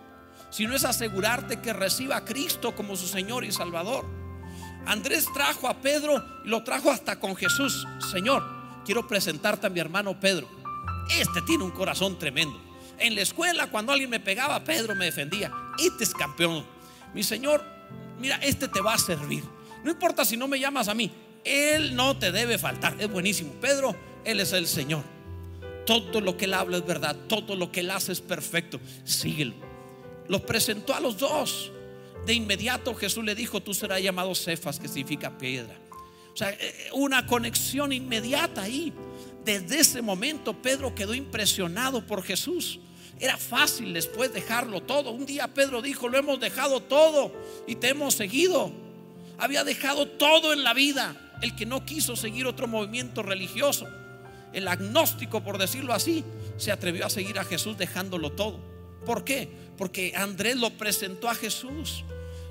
sino 0.51 0.77
es 0.77 0.85
asegurarte 0.85 1.61
que 1.61 1.73
reciba 1.73 2.17
a 2.17 2.25
Cristo 2.25 2.75
como 2.75 2.97
su 2.97 3.07
Señor 3.09 3.45
y 3.45 3.53
Salvador. 3.53 4.05
Andrés 4.87 5.27
trajo 5.33 5.69
a 5.69 5.81
Pedro 5.81 6.25
y 6.45 6.49
lo 6.49 6.63
trajo 6.63 6.91
hasta 6.91 7.19
con 7.19 7.35
Jesús. 7.35 7.87
Señor, 8.13 8.45
quiero 8.85 9.09
presentarte 9.09 9.67
a 9.67 9.71
mi 9.71 9.81
hermano 9.81 10.19
Pedro. 10.21 10.49
Este 11.11 11.43
tiene 11.43 11.65
un 11.65 11.71
corazón 11.71 12.19
tremendo. 12.19 12.64
En 12.99 13.15
la 13.15 13.23
escuela, 13.23 13.69
cuando 13.69 13.93
alguien 13.93 14.11
me 14.11 14.21
pegaba, 14.21 14.63
Pedro 14.65 14.95
me 14.95 15.07
defendía. 15.07 15.53
Este 15.79 16.05
es 16.05 16.13
campeón. 16.15 16.65
Mi 17.15 17.23
Señor, 17.23 17.65
mira, 18.19 18.37
este 18.37 18.69
te 18.69 18.81
va 18.81 18.95
a 18.95 18.99
servir. 18.99 19.45
No 19.83 19.91
importa 19.91 20.25
si 20.25 20.37
no 20.37 20.49
me 20.49 20.59
llamas 20.59 20.89
a 20.89 20.95
mí, 20.95 21.11
él 21.45 21.95
no 21.95 22.17
te 22.17 22.33
debe 22.33 22.59
faltar. 22.59 22.97
Es 22.99 23.11
buenísimo. 23.11 23.53
Pedro, 23.61 23.95
Él 24.25 24.41
es 24.41 24.53
el 24.53 24.67
Señor. 24.67 25.03
Todo 25.87 26.21
lo 26.23 26.37
que 26.37 26.47
Él 26.47 26.55
habla 26.55 26.79
es 26.79 26.87
verdad. 26.87 27.15
Todo 27.29 27.55
lo 27.55 27.71
que 27.71 27.81
Él 27.81 27.91
hace 27.91 28.13
es 28.13 28.21
perfecto. 28.21 28.81
Síguelo. 29.05 29.55
Los 30.27 30.41
presentó 30.41 30.95
a 30.95 31.01
los 31.01 31.19
dos. 31.19 31.71
De 32.27 32.33
inmediato 32.33 32.95
Jesús 32.95 33.23
le 33.23 33.35
dijo, 33.35 33.63
tú 33.63 33.75
serás 33.75 34.03
llamado 34.03 34.35
Cefas, 34.35 34.81
que 34.81 34.89
significa 34.89 35.37
piedra. 35.37 35.77
O 36.33 36.37
sea, 36.37 36.51
eh, 36.51 36.89
una 36.95 37.27
conexión 37.27 37.93
inmediata 37.93 38.63
ahí. 38.63 38.93
Desde 39.45 39.81
ese 39.81 40.01
momento 40.01 40.55
Pedro 40.55 40.95
quedó 40.95 41.13
impresionado 41.15 42.07
por 42.07 42.23
Jesús. 42.23 42.81
Era 43.21 43.37
fácil 43.37 43.93
después 43.93 44.33
dejarlo 44.33 44.83
todo. 44.83 45.11
Un 45.11 45.27
día 45.27 45.49
Pedro 45.49 45.83
dijo, 45.83 46.09
lo 46.09 46.19
hemos 46.19 46.41
dejado 46.41 46.81
todo 46.81 47.33
y 47.67 47.77
te 47.77 47.89
hemos 47.89 48.15
seguido. 48.15 48.73
Había 49.39 49.65
dejado 49.65 50.07
todo 50.07 50.53
en 50.53 50.65
la 50.65 50.75
vida 50.75 51.17
el 51.43 51.55
que 51.55 51.67
no 51.67 51.85
quiso 51.85 52.17
seguir 52.17 52.47
otro 52.47 52.67
movimiento 52.67 53.23
religioso, 53.23 53.87
el 54.53 54.69
agnóstico, 54.69 55.43
por 55.43 55.59
decirlo 55.59 55.93
así, 55.93 56.25
se 56.57 56.73
atrevió 56.73 57.07
a 57.07 57.11
seguir 57.11 57.39
a 57.39 57.45
Jesús 57.45 57.77
dejándolo 57.77 58.33
todo. 58.33 58.61
¿Por 59.05 59.25
qué? 59.25 59.49
Porque 59.77 60.15
Andrés 60.17 60.57
lo 60.57 60.71
presentó 60.71 61.29
a 61.29 61.35
Jesús. 61.35 62.05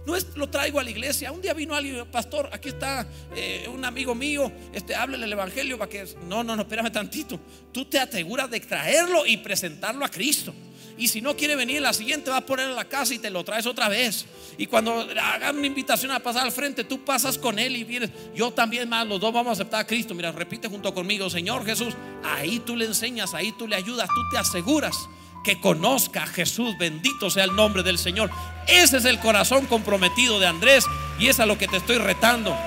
No 0.06 0.16
es 0.16 0.28
lo 0.36 0.50
traigo 0.50 0.80
a 0.80 0.84
la 0.84 0.90
iglesia. 0.90 1.32
Un 1.32 1.42
día 1.42 1.54
vino 1.54 1.76
alguien, 1.76 2.06
pastor, 2.08 2.50
aquí 2.52 2.70
está 2.70 3.08
eh, 3.36 3.68
un 3.74 3.86
amigo 3.86 4.14
mío, 4.14 4.52
este, 4.74 4.96
háblele 4.96 5.26
el 5.26 5.32
evangelio 5.32 5.78
para 5.78 5.90
que. 5.90 6.06
No, 6.28 6.44
no, 6.44 6.56
no, 6.56 6.64
espérame 6.64 6.92
tantito. 6.92 7.40
Tú 7.72 7.86
te 7.86 8.00
aseguras 8.00 8.50
de 8.50 8.60
traerlo 8.60 9.26
y 9.26 9.38
presentarlo 9.38 10.04
a 10.04 10.10
Cristo. 10.10 10.54
Y 10.98 11.08
si 11.08 11.22
no 11.22 11.36
quiere 11.36 11.56
venir, 11.56 11.82
la 11.82 11.94
siguiente 11.94 12.30
va 12.30 12.38
a 12.38 12.46
poner 12.46 12.70
en 12.70 12.76
la 12.76 12.86
casa 12.86 13.14
y 13.14 13.20
te 13.20 13.30
lo 13.30 13.44
traes 13.44 13.66
otra 13.66 13.90
vez. 13.90 14.26
Y 14.58 14.68
cuando 14.68 15.08
hagan 15.22 15.58
una 15.58 15.66
invitación 15.66 16.12
a 16.12 16.20
pasar 16.20 16.44
al 16.44 16.52
frente, 16.52 16.84
tú 16.84 17.04
pasas 17.04 17.38
con 17.38 17.58
él 17.58 17.76
y 17.76 17.84
vienes. 17.84 18.12
Yo 18.36 18.52
también 18.52 18.90
más, 18.90 19.08
los 19.08 19.20
dos 19.20 19.34
vamos 19.34 19.50
a 19.50 19.54
aceptar 19.54 19.82
a 19.82 19.88
Cristo. 19.88 20.14
Mira, 20.14 20.32
repite 20.32 20.68
junto 20.68 20.94
conmigo, 20.94 21.30
Señor 21.30 21.66
Jesús. 21.66 21.96
Ahí 22.24 22.60
tú 22.60 22.76
le 22.76 22.86
enseñas, 22.86 23.34
ahí 23.34 23.52
tú 23.54 23.68
le 23.68 23.76
ayudas, 23.76 24.08
tú 24.08 24.22
te 24.32 24.38
aseguras 24.38 24.96
que 25.44 25.60
conozca 25.60 26.24
a 26.24 26.28
Jesús. 26.28 26.78
Bendito 26.78 27.30
sea 27.30 27.44
el 27.44 27.56
nombre 27.56 27.84
del 27.84 27.98
Señor. 27.98 28.30
Ese 28.68 28.98
es 28.98 29.06
el 29.06 29.20
corazón 29.20 29.66
comprometido 29.66 30.40
de 30.40 30.48
Andrés 30.48 30.86
y 31.20 31.28
es 31.28 31.40
a 31.40 31.46
lo 31.46 31.58
que 31.58 31.68
te 31.68 31.78
estoy 31.78 31.98
retando. 31.98 32.58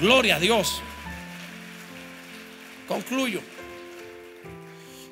Gloria 0.00 0.36
a 0.36 0.40
Dios. 0.40 0.80
Concluyo. 2.88 3.40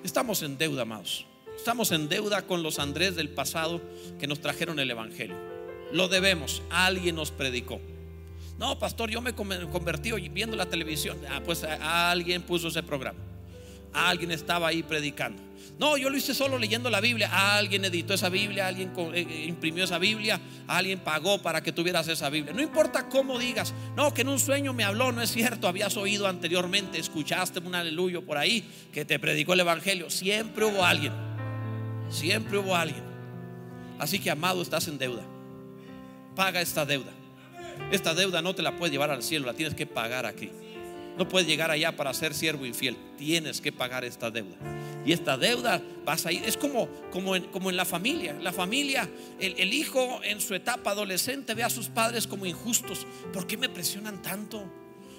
Estamos 0.02 0.42
en 0.42 0.58
deuda, 0.58 0.82
amados. 0.82 1.26
Estamos 1.56 1.92
en 1.92 2.08
deuda 2.08 2.42
con 2.42 2.62
los 2.62 2.78
Andrés 2.78 3.16
del 3.16 3.30
pasado 3.30 3.80
que 4.18 4.26
nos 4.26 4.40
trajeron 4.40 4.78
el 4.78 4.90
Evangelio. 4.90 5.36
Lo 5.92 6.08
debemos. 6.08 6.62
Alguien 6.70 7.16
nos 7.16 7.30
predicó. 7.30 7.80
No, 8.58 8.78
pastor, 8.78 9.10
yo 9.10 9.20
me 9.20 9.34
convertí 9.34 10.12
viendo 10.28 10.56
la 10.56 10.66
televisión. 10.66 11.18
Ah, 11.30 11.40
pues 11.44 11.64
alguien 11.64 12.42
puso 12.42 12.68
ese 12.68 12.82
programa. 12.82 13.18
Alguien 13.92 14.30
estaba 14.30 14.68
ahí 14.68 14.82
predicando. 14.82 15.42
No, 15.78 15.96
yo 15.96 16.08
lo 16.08 16.16
hice 16.16 16.34
solo 16.34 16.58
leyendo 16.58 16.88
la 16.90 17.00
Biblia. 17.00 17.56
Alguien 17.56 17.84
editó 17.84 18.14
esa 18.14 18.28
Biblia, 18.28 18.68
alguien 18.68 18.92
eh, 18.96 19.26
eh, 19.28 19.44
imprimió 19.46 19.84
esa 19.84 19.98
Biblia, 19.98 20.40
alguien 20.68 21.00
pagó 21.00 21.38
para 21.38 21.62
que 21.62 21.72
tuvieras 21.72 22.06
esa 22.08 22.30
Biblia. 22.30 22.52
No 22.52 22.62
importa 22.62 23.08
cómo 23.08 23.38
digas, 23.38 23.74
no, 23.96 24.14
que 24.14 24.22
en 24.22 24.28
un 24.28 24.38
sueño 24.38 24.72
me 24.72 24.84
habló, 24.84 25.10
no 25.12 25.20
es 25.20 25.32
cierto, 25.32 25.66
habías 25.66 25.96
oído 25.96 26.28
anteriormente, 26.28 26.98
escuchaste 26.98 27.58
un 27.58 27.74
aleluyo 27.74 28.24
por 28.24 28.38
ahí 28.38 28.64
que 28.92 29.04
te 29.04 29.18
predicó 29.18 29.54
el 29.54 29.60
Evangelio. 29.60 30.10
Siempre 30.10 30.64
hubo 30.64 30.84
alguien, 30.84 31.12
siempre 32.08 32.58
hubo 32.58 32.76
alguien. 32.76 33.02
Así 33.98 34.18
que, 34.18 34.30
amado, 34.30 34.62
estás 34.62 34.88
en 34.88 34.98
deuda. 34.98 35.22
Paga 36.36 36.60
esta 36.60 36.84
deuda. 36.84 37.12
Esta 37.90 38.14
deuda 38.14 38.42
no 38.42 38.54
te 38.54 38.62
la 38.62 38.76
puedes 38.76 38.92
llevar 38.92 39.10
al 39.10 39.22
cielo, 39.22 39.46
la 39.46 39.54
tienes 39.54 39.74
que 39.74 39.86
pagar 39.86 40.26
aquí. 40.26 40.50
No 41.16 41.28
puedes 41.28 41.46
llegar 41.46 41.70
allá 41.70 41.96
para 41.96 42.12
ser 42.12 42.34
siervo 42.34 42.66
infiel. 42.66 42.96
Tienes 43.16 43.60
que 43.60 43.72
pagar 43.72 44.04
esta 44.04 44.30
deuda. 44.30 44.56
Y 45.06 45.12
esta 45.12 45.36
deuda 45.36 45.82
vas 46.04 46.26
a 46.26 46.32
ir. 46.32 46.42
Es 46.44 46.56
como, 46.56 46.88
como, 47.10 47.36
en, 47.36 47.44
como 47.44 47.70
en 47.70 47.76
la 47.76 47.84
familia. 47.84 48.34
La 48.40 48.52
familia, 48.52 49.08
el, 49.38 49.54
el, 49.58 49.72
hijo 49.74 50.20
en 50.24 50.40
su 50.40 50.54
etapa 50.54 50.90
adolescente 50.90 51.54
ve 51.54 51.62
a 51.62 51.70
sus 51.70 51.88
padres 51.88 52.26
como 52.26 52.46
injustos. 52.46 53.06
¿Por 53.32 53.46
qué 53.46 53.56
me 53.56 53.68
presionan 53.68 54.22
tanto? 54.22 54.64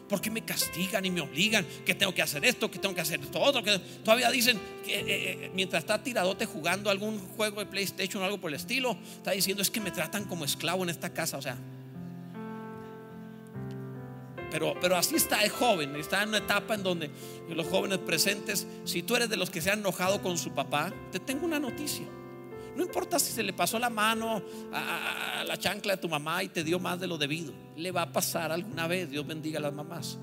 ¿Por 0.09 0.21
qué 0.21 0.29
me 0.29 0.43
castigan 0.43 1.05
y 1.05 1.11
me 1.11 1.21
obligan? 1.21 1.65
Que 1.85 1.95
tengo 1.95 2.13
que 2.13 2.21
hacer 2.21 2.45
esto, 2.45 2.69
que 2.69 2.79
tengo 2.79 2.93
que 2.93 3.01
hacer 3.01 3.19
esto 3.21 3.39
otro. 3.39 3.63
Que 3.63 3.79
todavía 4.03 4.29
dicen 4.29 4.59
que 4.85 4.99
eh, 4.99 5.03
eh, 5.07 5.51
mientras 5.53 5.83
está 5.83 6.03
tiradote 6.03 6.45
jugando 6.45 6.89
algún 6.89 7.19
juego 7.19 7.59
de 7.59 7.67
PlayStation 7.67 8.21
o 8.21 8.25
algo 8.25 8.39
por 8.39 8.51
el 8.51 8.55
estilo, 8.55 8.97
está 9.17 9.31
diciendo 9.31 9.61
es 9.61 9.71
que 9.71 9.79
me 9.79 9.91
tratan 9.91 10.25
como 10.25 10.45
esclavo 10.45 10.83
en 10.83 10.89
esta 10.89 11.13
casa. 11.13 11.37
O 11.37 11.41
sea, 11.41 11.57
pero, 14.81 14.95
así 14.95 15.15
está 15.15 15.43
el 15.43 15.49
joven, 15.49 15.95
está 15.95 16.23
en 16.23 16.29
una 16.29 16.37
etapa 16.39 16.75
en 16.75 16.83
donde 16.83 17.09
los 17.49 17.67
jóvenes 17.67 17.99
presentes, 17.99 18.67
si 18.83 19.03
tú 19.03 19.15
eres 19.15 19.29
de 19.29 19.37
los 19.37 19.49
que 19.49 19.61
se 19.61 19.71
han 19.71 19.79
enojado 19.79 20.21
con 20.21 20.37
su 20.37 20.51
papá, 20.51 20.93
te 21.11 21.19
tengo 21.19 21.45
una 21.45 21.59
noticia. 21.59 22.05
No 22.75 22.83
importa 22.83 23.19
si 23.19 23.31
se 23.31 23.41
le 23.41 23.53
pasó 23.53 23.79
la 23.79 23.89
mano 23.89 24.41
a, 24.73 25.43
la 25.45 25.57
chancla 25.57 25.95
de 25.95 26.01
tu 26.01 26.09
mamá 26.09 26.43
y 26.43 26.49
te 26.49 26.63
dio 26.63 26.77
más 26.77 26.99
de 26.99 27.07
lo 27.07 27.17
debido. 27.17 27.53
Le 27.77 27.91
va 27.91 28.03
a 28.03 28.11
pasar 28.11 28.51
alguna 28.51 28.85
vez. 28.85 29.09
Dios 29.09 29.25
bendiga 29.25 29.59
a 29.59 29.61
las 29.61 29.73
mamás. 29.73 30.17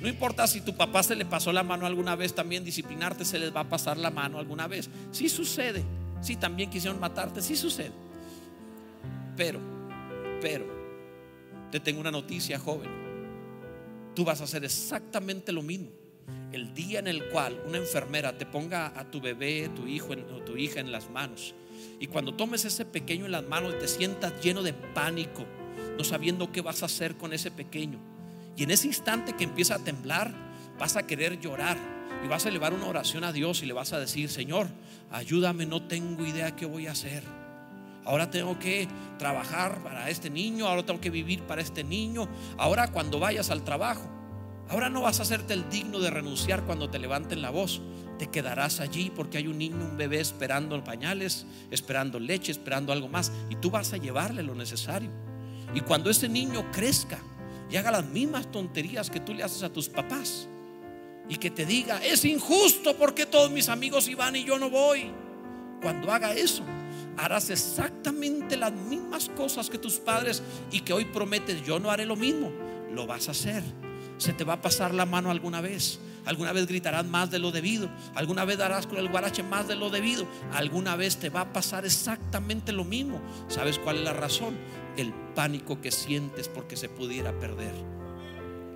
No 0.00 0.08
importa 0.08 0.46
si 0.46 0.60
tu 0.60 0.76
papá 0.76 1.02
se 1.02 1.16
le 1.16 1.24
pasó 1.24 1.52
la 1.52 1.64
mano 1.64 1.86
alguna 1.86 2.14
vez, 2.14 2.32
también 2.32 2.64
disciplinarte 2.64 3.24
se 3.24 3.40
les 3.40 3.54
va 3.54 3.60
a 3.60 3.68
pasar 3.68 3.98
la 3.98 4.10
mano 4.10 4.38
alguna 4.38 4.68
vez. 4.68 4.88
Sí 5.10 5.28
sucede. 5.28 5.84
Sí, 6.20 6.36
también 6.36 6.70
quisieron 6.70 7.00
matarte. 7.00 7.42
Sí 7.42 7.56
sucede. 7.56 7.92
Pero, 9.36 9.58
pero, 10.40 10.66
te 11.72 11.80
tengo 11.80 12.00
una 12.00 12.12
noticia, 12.12 12.58
joven 12.58 13.09
tú 14.14 14.24
vas 14.24 14.40
a 14.40 14.44
hacer 14.44 14.64
exactamente 14.64 15.52
lo 15.52 15.62
mismo. 15.62 15.90
El 16.52 16.74
día 16.74 16.98
en 16.98 17.06
el 17.06 17.28
cual 17.28 17.60
una 17.66 17.78
enfermera 17.78 18.36
te 18.36 18.46
ponga 18.46 18.98
a 18.98 19.10
tu 19.10 19.20
bebé, 19.20 19.70
tu 19.74 19.86
hijo 19.86 20.12
o 20.12 20.42
tu 20.42 20.56
hija 20.56 20.80
en 20.80 20.92
las 20.92 21.10
manos, 21.10 21.54
y 21.98 22.06
cuando 22.06 22.34
tomes 22.34 22.64
ese 22.64 22.84
pequeño 22.84 23.26
en 23.26 23.32
las 23.32 23.44
manos 23.44 23.78
te 23.78 23.88
sientas 23.88 24.32
lleno 24.42 24.62
de 24.62 24.72
pánico, 24.72 25.46
no 25.96 26.04
sabiendo 26.04 26.52
qué 26.52 26.60
vas 26.60 26.82
a 26.82 26.86
hacer 26.86 27.16
con 27.16 27.32
ese 27.32 27.50
pequeño. 27.50 27.98
Y 28.56 28.64
en 28.64 28.70
ese 28.70 28.86
instante 28.86 29.34
que 29.34 29.44
empieza 29.44 29.76
a 29.76 29.78
temblar, 29.78 30.32
vas 30.78 30.96
a 30.96 31.06
querer 31.06 31.40
llorar 31.40 31.76
y 32.24 32.28
vas 32.28 32.46
a 32.46 32.48
elevar 32.48 32.74
una 32.74 32.86
oración 32.86 33.24
a 33.24 33.32
Dios 33.32 33.62
y 33.62 33.66
le 33.66 33.72
vas 33.72 33.92
a 33.92 34.00
decir, 34.00 34.28
Señor, 34.28 34.68
ayúdame, 35.10 35.66
no 35.66 35.82
tengo 35.82 36.26
idea 36.26 36.56
qué 36.56 36.66
voy 36.66 36.86
a 36.86 36.92
hacer. 36.92 37.22
Ahora 38.04 38.30
tengo 38.30 38.58
que 38.58 38.88
trabajar 39.18 39.82
para 39.82 40.08
este 40.08 40.30
niño, 40.30 40.66
ahora 40.66 40.84
tengo 40.84 41.00
que 41.00 41.10
vivir 41.10 41.42
para 41.42 41.60
este 41.62 41.84
niño. 41.84 42.28
Ahora 42.56 42.88
cuando 42.88 43.18
vayas 43.18 43.50
al 43.50 43.62
trabajo, 43.62 44.08
ahora 44.68 44.88
no 44.88 45.02
vas 45.02 45.18
a 45.20 45.22
hacerte 45.22 45.54
el 45.54 45.68
digno 45.68 45.98
de 45.98 46.10
renunciar 46.10 46.64
cuando 46.64 46.88
te 46.88 46.98
levanten 46.98 47.42
la 47.42 47.50
voz. 47.50 47.80
Te 48.18 48.28
quedarás 48.28 48.80
allí 48.80 49.10
porque 49.14 49.38
hay 49.38 49.46
un 49.46 49.58
niño, 49.58 49.76
un 49.76 49.96
bebé 49.96 50.20
esperando 50.20 50.82
pañales, 50.84 51.46
esperando 51.70 52.18
leche, 52.18 52.52
esperando 52.52 52.92
algo 52.92 53.08
más. 53.08 53.32
Y 53.48 53.56
tú 53.56 53.70
vas 53.70 53.92
a 53.92 53.96
llevarle 53.96 54.42
lo 54.42 54.54
necesario. 54.54 55.10
Y 55.74 55.80
cuando 55.80 56.10
ese 56.10 56.28
niño 56.28 56.70
crezca 56.72 57.18
y 57.70 57.76
haga 57.76 57.90
las 57.90 58.04
mismas 58.04 58.50
tonterías 58.50 59.10
que 59.10 59.20
tú 59.20 59.32
le 59.32 59.42
haces 59.42 59.62
a 59.62 59.72
tus 59.72 59.88
papás, 59.88 60.48
y 61.30 61.36
que 61.36 61.48
te 61.48 61.64
diga, 61.64 62.04
es 62.04 62.24
injusto 62.24 62.96
porque 62.96 63.24
todos 63.24 63.52
mis 63.52 63.68
amigos 63.68 64.08
iban 64.08 64.34
y 64.34 64.42
yo 64.42 64.58
no 64.58 64.68
voy. 64.68 65.12
Cuando 65.80 66.10
haga 66.10 66.34
eso, 66.34 66.64
harás 67.20 67.50
exactamente 67.50 68.56
las 68.56 68.72
mismas 68.72 69.28
cosas 69.36 69.68
que 69.68 69.78
tus 69.78 69.98
padres 69.98 70.42
y 70.72 70.80
que 70.80 70.92
hoy 70.92 71.04
prometes, 71.04 71.62
yo 71.64 71.78
no 71.78 71.90
haré 71.90 72.06
lo 72.06 72.16
mismo, 72.16 72.50
lo 72.92 73.06
vas 73.06 73.28
a 73.28 73.32
hacer. 73.32 73.62
Se 74.16 74.32
te 74.32 74.44
va 74.44 74.54
a 74.54 74.60
pasar 74.60 74.94
la 74.94 75.06
mano 75.06 75.30
alguna 75.30 75.60
vez. 75.60 75.98
Alguna 76.26 76.52
vez 76.52 76.66
gritarás 76.66 77.06
más 77.06 77.30
de 77.30 77.38
lo 77.38 77.50
debido. 77.50 77.88
Alguna 78.14 78.44
vez 78.44 78.58
darás 78.58 78.86
con 78.86 78.98
el 78.98 79.08
guarache 79.08 79.42
más 79.42 79.66
de 79.68 79.76
lo 79.76 79.88
debido. 79.88 80.26
Alguna 80.52 80.96
vez 80.96 81.16
te 81.16 81.30
va 81.30 81.42
a 81.42 81.52
pasar 81.52 81.86
exactamente 81.86 82.72
lo 82.72 82.84
mismo. 82.84 83.22
¿Sabes 83.48 83.78
cuál 83.78 83.96
es 83.96 84.04
la 84.04 84.12
razón? 84.12 84.58
El 84.98 85.14
pánico 85.34 85.80
que 85.80 85.90
sientes 85.90 86.48
porque 86.48 86.76
se 86.76 86.90
pudiera 86.90 87.38
perder. 87.38 87.72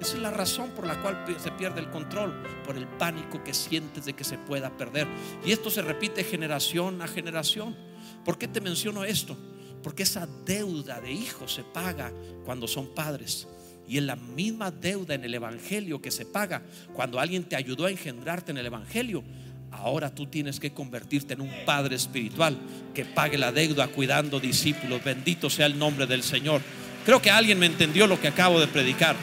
Esa 0.00 0.16
es 0.16 0.22
la 0.22 0.30
razón 0.30 0.70
por 0.70 0.86
la 0.86 1.00
cual 1.00 1.24
se 1.38 1.50
pierde 1.52 1.80
el 1.80 1.90
control, 1.90 2.34
por 2.64 2.76
el 2.76 2.86
pánico 2.86 3.42
que 3.44 3.54
sientes 3.54 4.06
de 4.06 4.14
que 4.14 4.24
se 4.24 4.38
pueda 4.38 4.70
perder. 4.76 5.06
Y 5.44 5.52
esto 5.52 5.70
se 5.70 5.82
repite 5.82 6.24
generación 6.24 7.02
a 7.02 7.08
generación. 7.08 7.93
¿Por 8.24 8.38
qué 8.38 8.48
te 8.48 8.60
menciono 8.60 9.04
esto? 9.04 9.36
Porque 9.82 10.04
esa 10.04 10.26
deuda 10.46 11.00
de 11.00 11.12
hijos 11.12 11.52
se 11.52 11.62
paga 11.62 12.10
cuando 12.44 12.66
son 12.66 12.94
padres. 12.94 13.46
Y 13.86 13.98
en 13.98 14.06
la 14.06 14.16
misma 14.16 14.70
deuda 14.70 15.14
en 15.14 15.24
el 15.24 15.34
Evangelio 15.34 16.00
que 16.00 16.10
se 16.10 16.24
paga 16.24 16.62
cuando 16.94 17.20
alguien 17.20 17.44
te 17.44 17.54
ayudó 17.54 17.84
a 17.84 17.90
engendrarte 17.90 18.50
en 18.50 18.58
el 18.58 18.66
Evangelio, 18.66 19.22
ahora 19.70 20.14
tú 20.14 20.26
tienes 20.26 20.58
que 20.58 20.72
convertirte 20.72 21.34
en 21.34 21.42
un 21.42 21.50
padre 21.66 21.96
espiritual 21.96 22.56
que 22.94 23.04
pague 23.04 23.36
la 23.36 23.52
deuda 23.52 23.88
cuidando 23.88 24.40
discípulos. 24.40 25.04
Bendito 25.04 25.50
sea 25.50 25.66
el 25.66 25.78
nombre 25.78 26.06
del 26.06 26.22
Señor. 26.22 26.62
Creo 27.04 27.20
que 27.20 27.30
alguien 27.30 27.58
me 27.58 27.66
entendió 27.66 28.06
lo 28.06 28.18
que 28.18 28.28
acabo 28.28 28.58
de 28.58 28.68
predicar. 28.68 29.16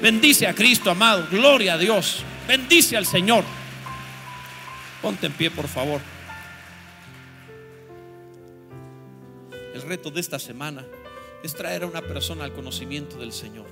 Bendice 0.00 0.46
a 0.46 0.54
Cristo, 0.54 0.90
amado. 0.90 1.26
Gloria 1.30 1.74
a 1.74 1.78
Dios. 1.78 2.22
Bendice 2.48 2.96
al 2.96 3.04
Señor. 3.04 3.44
Ponte 5.02 5.26
en 5.26 5.32
pie, 5.32 5.50
por 5.50 5.68
favor. 5.68 6.00
Reto 9.86 10.10
de 10.10 10.20
esta 10.20 10.38
semana 10.38 10.84
es 11.42 11.54
traer 11.54 11.84
a 11.84 11.86
una 11.86 12.02
persona 12.02 12.44
al 12.44 12.52
conocimiento 12.52 13.18
del 13.18 13.32
Señor. 13.32 13.66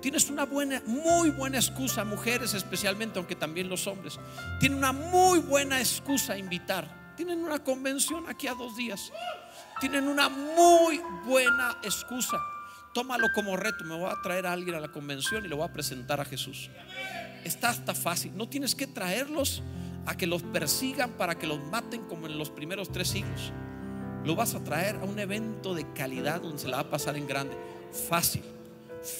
Tienes 0.00 0.28
una 0.28 0.44
buena, 0.44 0.82
muy 0.86 1.30
buena 1.30 1.56
excusa, 1.56 2.04
mujeres 2.04 2.52
especialmente, 2.52 3.18
aunque 3.18 3.34
también 3.34 3.70
los 3.70 3.86
hombres. 3.86 4.20
Tienen 4.60 4.78
una 4.78 4.92
muy 4.92 5.38
buena 5.38 5.80
excusa 5.80 6.34
a 6.34 6.38
invitar. 6.38 7.14
Tienen 7.16 7.42
una 7.42 7.64
convención 7.64 8.24
aquí 8.28 8.46
a 8.46 8.54
dos 8.54 8.76
días. 8.76 9.10
Tienen 9.80 10.06
una 10.06 10.28
muy 10.28 11.00
buena 11.24 11.78
excusa. 11.82 12.36
Tómalo 12.92 13.28
como 13.34 13.56
reto. 13.56 13.84
Me 13.84 13.96
voy 13.96 14.10
a 14.10 14.20
traer 14.22 14.46
a 14.46 14.52
alguien 14.52 14.76
a 14.76 14.80
la 14.80 14.92
convención 14.92 15.44
y 15.46 15.48
lo 15.48 15.56
voy 15.56 15.68
a 15.68 15.72
presentar 15.72 16.20
a 16.20 16.24
Jesús. 16.26 16.68
Está 17.42 17.70
hasta 17.70 17.94
fácil. 17.94 18.36
No 18.36 18.46
tienes 18.48 18.74
que 18.74 18.86
traerlos 18.86 19.62
a 20.04 20.16
que 20.16 20.26
los 20.26 20.42
persigan 20.42 21.12
para 21.12 21.36
que 21.36 21.46
los 21.46 21.60
maten 21.70 22.02
como 22.08 22.26
en 22.26 22.36
los 22.36 22.50
primeros 22.50 22.92
tres 22.92 23.08
siglos. 23.08 23.52
Lo 24.24 24.34
vas 24.34 24.54
a 24.54 24.64
traer 24.64 24.96
a 24.96 25.04
un 25.04 25.18
evento 25.18 25.74
de 25.74 25.92
calidad 25.92 26.40
donde 26.40 26.58
se 26.58 26.68
la 26.68 26.76
va 26.78 26.82
a 26.82 26.90
pasar 26.90 27.16
en 27.16 27.26
grande. 27.26 27.54
Fácil, 28.08 28.42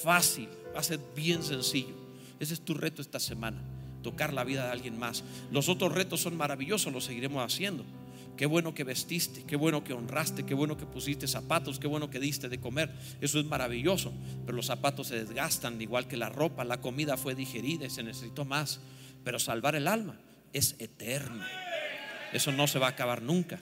fácil, 0.02 0.48
va 0.74 0.80
a 0.80 0.82
ser 0.82 0.98
bien 1.14 1.42
sencillo. 1.42 1.94
Ese 2.40 2.54
es 2.54 2.60
tu 2.60 2.74
reto 2.74 3.02
esta 3.02 3.20
semana, 3.20 3.62
tocar 4.02 4.32
la 4.32 4.44
vida 4.44 4.64
de 4.64 4.72
alguien 4.72 4.98
más. 4.98 5.22
Los 5.52 5.68
otros 5.68 5.92
retos 5.92 6.22
son 6.22 6.36
maravillosos, 6.36 6.92
los 6.92 7.04
seguiremos 7.04 7.44
haciendo. 7.44 7.84
Qué 8.36 8.46
bueno 8.46 8.74
que 8.74 8.82
vestiste, 8.82 9.44
qué 9.44 9.56
bueno 9.56 9.84
que 9.84 9.92
honraste, 9.92 10.44
qué 10.44 10.54
bueno 10.54 10.76
que 10.76 10.86
pusiste 10.86 11.28
zapatos, 11.28 11.78
qué 11.78 11.86
bueno 11.86 12.10
que 12.10 12.18
diste 12.18 12.48
de 12.48 12.58
comer. 12.58 12.90
Eso 13.20 13.38
es 13.38 13.44
maravilloso. 13.44 14.12
Pero 14.44 14.56
los 14.56 14.66
zapatos 14.66 15.08
se 15.08 15.24
desgastan 15.24 15.80
igual 15.80 16.08
que 16.08 16.16
la 16.16 16.30
ropa. 16.30 16.64
La 16.64 16.80
comida 16.80 17.16
fue 17.16 17.34
digerida 17.34 17.86
y 17.86 17.90
se 17.90 18.02
necesitó 18.02 18.44
más. 18.44 18.80
Pero 19.22 19.38
salvar 19.38 19.76
el 19.76 19.86
alma 19.86 20.18
es 20.52 20.74
eterno. 20.80 21.44
Eso 22.32 22.50
no 22.50 22.66
se 22.66 22.80
va 22.80 22.86
a 22.86 22.90
acabar 22.90 23.22
nunca. 23.22 23.60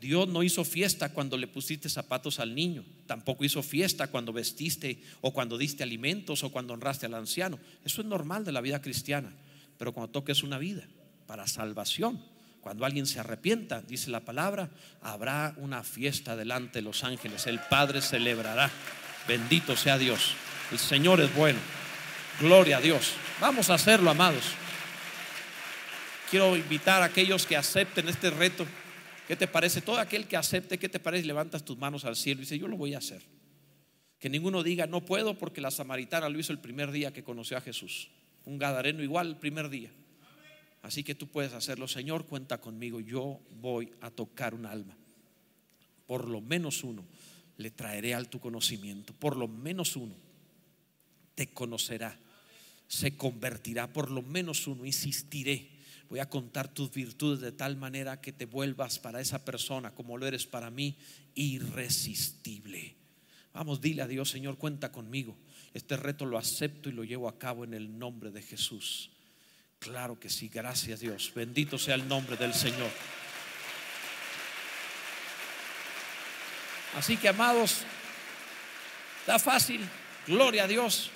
Dios 0.00 0.28
no 0.28 0.42
hizo 0.42 0.64
fiesta 0.64 1.12
cuando 1.12 1.36
le 1.36 1.46
pusiste 1.46 1.88
zapatos 1.88 2.38
al 2.38 2.54
niño, 2.54 2.84
tampoco 3.06 3.44
hizo 3.44 3.62
fiesta 3.62 4.08
cuando 4.08 4.32
vestiste 4.32 5.02
o 5.20 5.32
cuando 5.32 5.56
diste 5.56 5.82
alimentos 5.82 6.44
o 6.44 6.50
cuando 6.50 6.74
honraste 6.74 7.06
al 7.06 7.14
anciano. 7.14 7.58
Eso 7.84 8.02
es 8.02 8.06
normal 8.06 8.44
de 8.44 8.52
la 8.52 8.60
vida 8.60 8.82
cristiana, 8.82 9.32
pero 9.78 9.92
cuando 9.92 10.12
toques 10.12 10.42
una 10.42 10.58
vida 10.58 10.86
para 11.26 11.46
salvación, 11.46 12.20
cuando 12.60 12.84
alguien 12.84 13.06
se 13.06 13.20
arrepienta, 13.20 13.80
dice 13.80 14.10
la 14.10 14.20
palabra, 14.20 14.70
habrá 15.00 15.54
una 15.58 15.84
fiesta 15.84 16.34
delante 16.34 16.80
de 16.80 16.82
los 16.82 17.04
ángeles, 17.04 17.46
el 17.46 17.60
Padre 17.60 18.02
celebrará. 18.02 18.70
Bendito 19.28 19.76
sea 19.76 19.98
Dios. 19.98 20.34
El 20.72 20.78
Señor 20.78 21.20
es 21.20 21.32
bueno. 21.34 21.58
Gloria 22.40 22.78
a 22.78 22.80
Dios. 22.80 23.12
Vamos 23.40 23.70
a 23.70 23.74
hacerlo, 23.74 24.10
amados. 24.10 24.44
Quiero 26.28 26.56
invitar 26.56 27.02
a 27.02 27.06
aquellos 27.06 27.46
que 27.46 27.56
acepten 27.56 28.08
este 28.08 28.30
reto 28.30 28.66
¿Qué 29.26 29.34
te 29.34 29.48
parece? 29.48 29.80
Todo 29.80 29.98
aquel 29.98 30.28
que 30.28 30.36
acepte, 30.36 30.78
¿qué 30.78 30.88
te 30.88 31.00
parece? 31.00 31.26
Levantas 31.26 31.64
tus 31.64 31.76
manos 31.76 32.04
al 32.04 32.16
cielo 32.16 32.40
y 32.40 32.44
dice, 32.44 32.58
yo 32.58 32.68
lo 32.68 32.76
voy 32.76 32.94
a 32.94 32.98
hacer. 32.98 33.22
Que 34.18 34.30
ninguno 34.30 34.62
diga, 34.62 34.86
no 34.86 35.04
puedo 35.04 35.36
porque 35.36 35.60
la 35.60 35.70
samaritana 35.70 36.28
lo 36.28 36.38
hizo 36.38 36.52
el 36.52 36.60
primer 36.60 36.90
día 36.90 37.12
que 37.12 37.24
conoció 37.24 37.56
a 37.56 37.60
Jesús. 37.60 38.08
Un 38.44 38.58
gadareno 38.58 39.02
igual 39.02 39.28
el 39.28 39.36
primer 39.36 39.68
día. 39.68 39.90
Así 40.82 41.02
que 41.02 41.16
tú 41.16 41.26
puedes 41.26 41.52
hacerlo. 41.52 41.88
Señor, 41.88 42.26
cuenta 42.26 42.60
conmigo. 42.60 43.00
Yo 43.00 43.40
voy 43.60 43.90
a 44.00 44.10
tocar 44.10 44.54
un 44.54 44.66
alma. 44.66 44.96
Por 46.06 46.28
lo 46.28 46.40
menos 46.40 46.84
uno 46.84 47.04
le 47.56 47.72
traeré 47.72 48.14
al 48.14 48.28
tu 48.28 48.38
conocimiento. 48.38 49.12
Por 49.12 49.36
lo 49.36 49.48
menos 49.48 49.96
uno 49.96 50.14
te 51.34 51.48
conocerá. 51.48 52.16
Se 52.86 53.16
convertirá. 53.16 53.92
Por 53.92 54.12
lo 54.12 54.22
menos 54.22 54.68
uno. 54.68 54.86
Insistiré 54.86 55.75
voy 56.08 56.20
a 56.20 56.28
contar 56.28 56.68
tus 56.68 56.90
virtudes 56.90 57.40
de 57.40 57.52
tal 57.52 57.76
manera 57.76 58.20
que 58.20 58.32
te 58.32 58.46
vuelvas 58.46 58.98
para 58.98 59.20
esa 59.20 59.44
persona 59.44 59.94
como 59.94 60.16
lo 60.18 60.26
eres 60.26 60.46
para 60.46 60.70
mí, 60.70 60.96
irresistible. 61.34 62.96
Vamos, 63.52 63.80
dile 63.80 64.02
a 64.02 64.06
Dios, 64.06 64.30
Señor, 64.30 64.58
cuenta 64.58 64.92
conmigo. 64.92 65.36
Este 65.72 65.96
reto 65.96 66.26
lo 66.26 66.38
acepto 66.38 66.88
y 66.88 66.92
lo 66.92 67.04
llevo 67.04 67.28
a 67.28 67.38
cabo 67.38 67.64
en 67.64 67.74
el 67.74 67.98
nombre 67.98 68.30
de 68.30 68.42
Jesús. 68.42 69.10
Claro 69.78 70.18
que 70.18 70.28
sí, 70.28 70.48
gracias 70.48 71.00
Dios. 71.00 71.32
Bendito 71.34 71.78
sea 71.78 71.94
el 71.94 72.06
nombre 72.08 72.36
del 72.36 72.54
Señor. 72.54 72.90
Así 76.96 77.18
que, 77.18 77.28
amados, 77.28 77.82
está 79.20 79.38
fácil. 79.38 79.86
Gloria 80.26 80.64
a 80.64 80.66
Dios. 80.66 81.10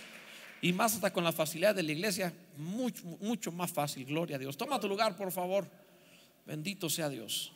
Y 0.63 0.73
más 0.73 0.95
hasta 0.95 1.13
con 1.13 1.25
la 1.25 1.33
facilidad 1.33 1.75
de 1.75 1.83
la 1.83 1.93
iglesia, 1.93 2.33
mucho, 2.59 3.03
mucho 3.21 3.51
más 3.51 3.73
fácil, 3.73 4.05
gloria 4.05 4.37
a 4.37 4.39
Dios. 4.39 4.57
Toma 4.57 4.79
tu 4.79 4.89
lugar, 4.89 5.17
por 5.17 5.33
favor. 5.33 5.67
Bendito 6.47 6.91
sea 6.91 7.09
Dios. 7.09 7.53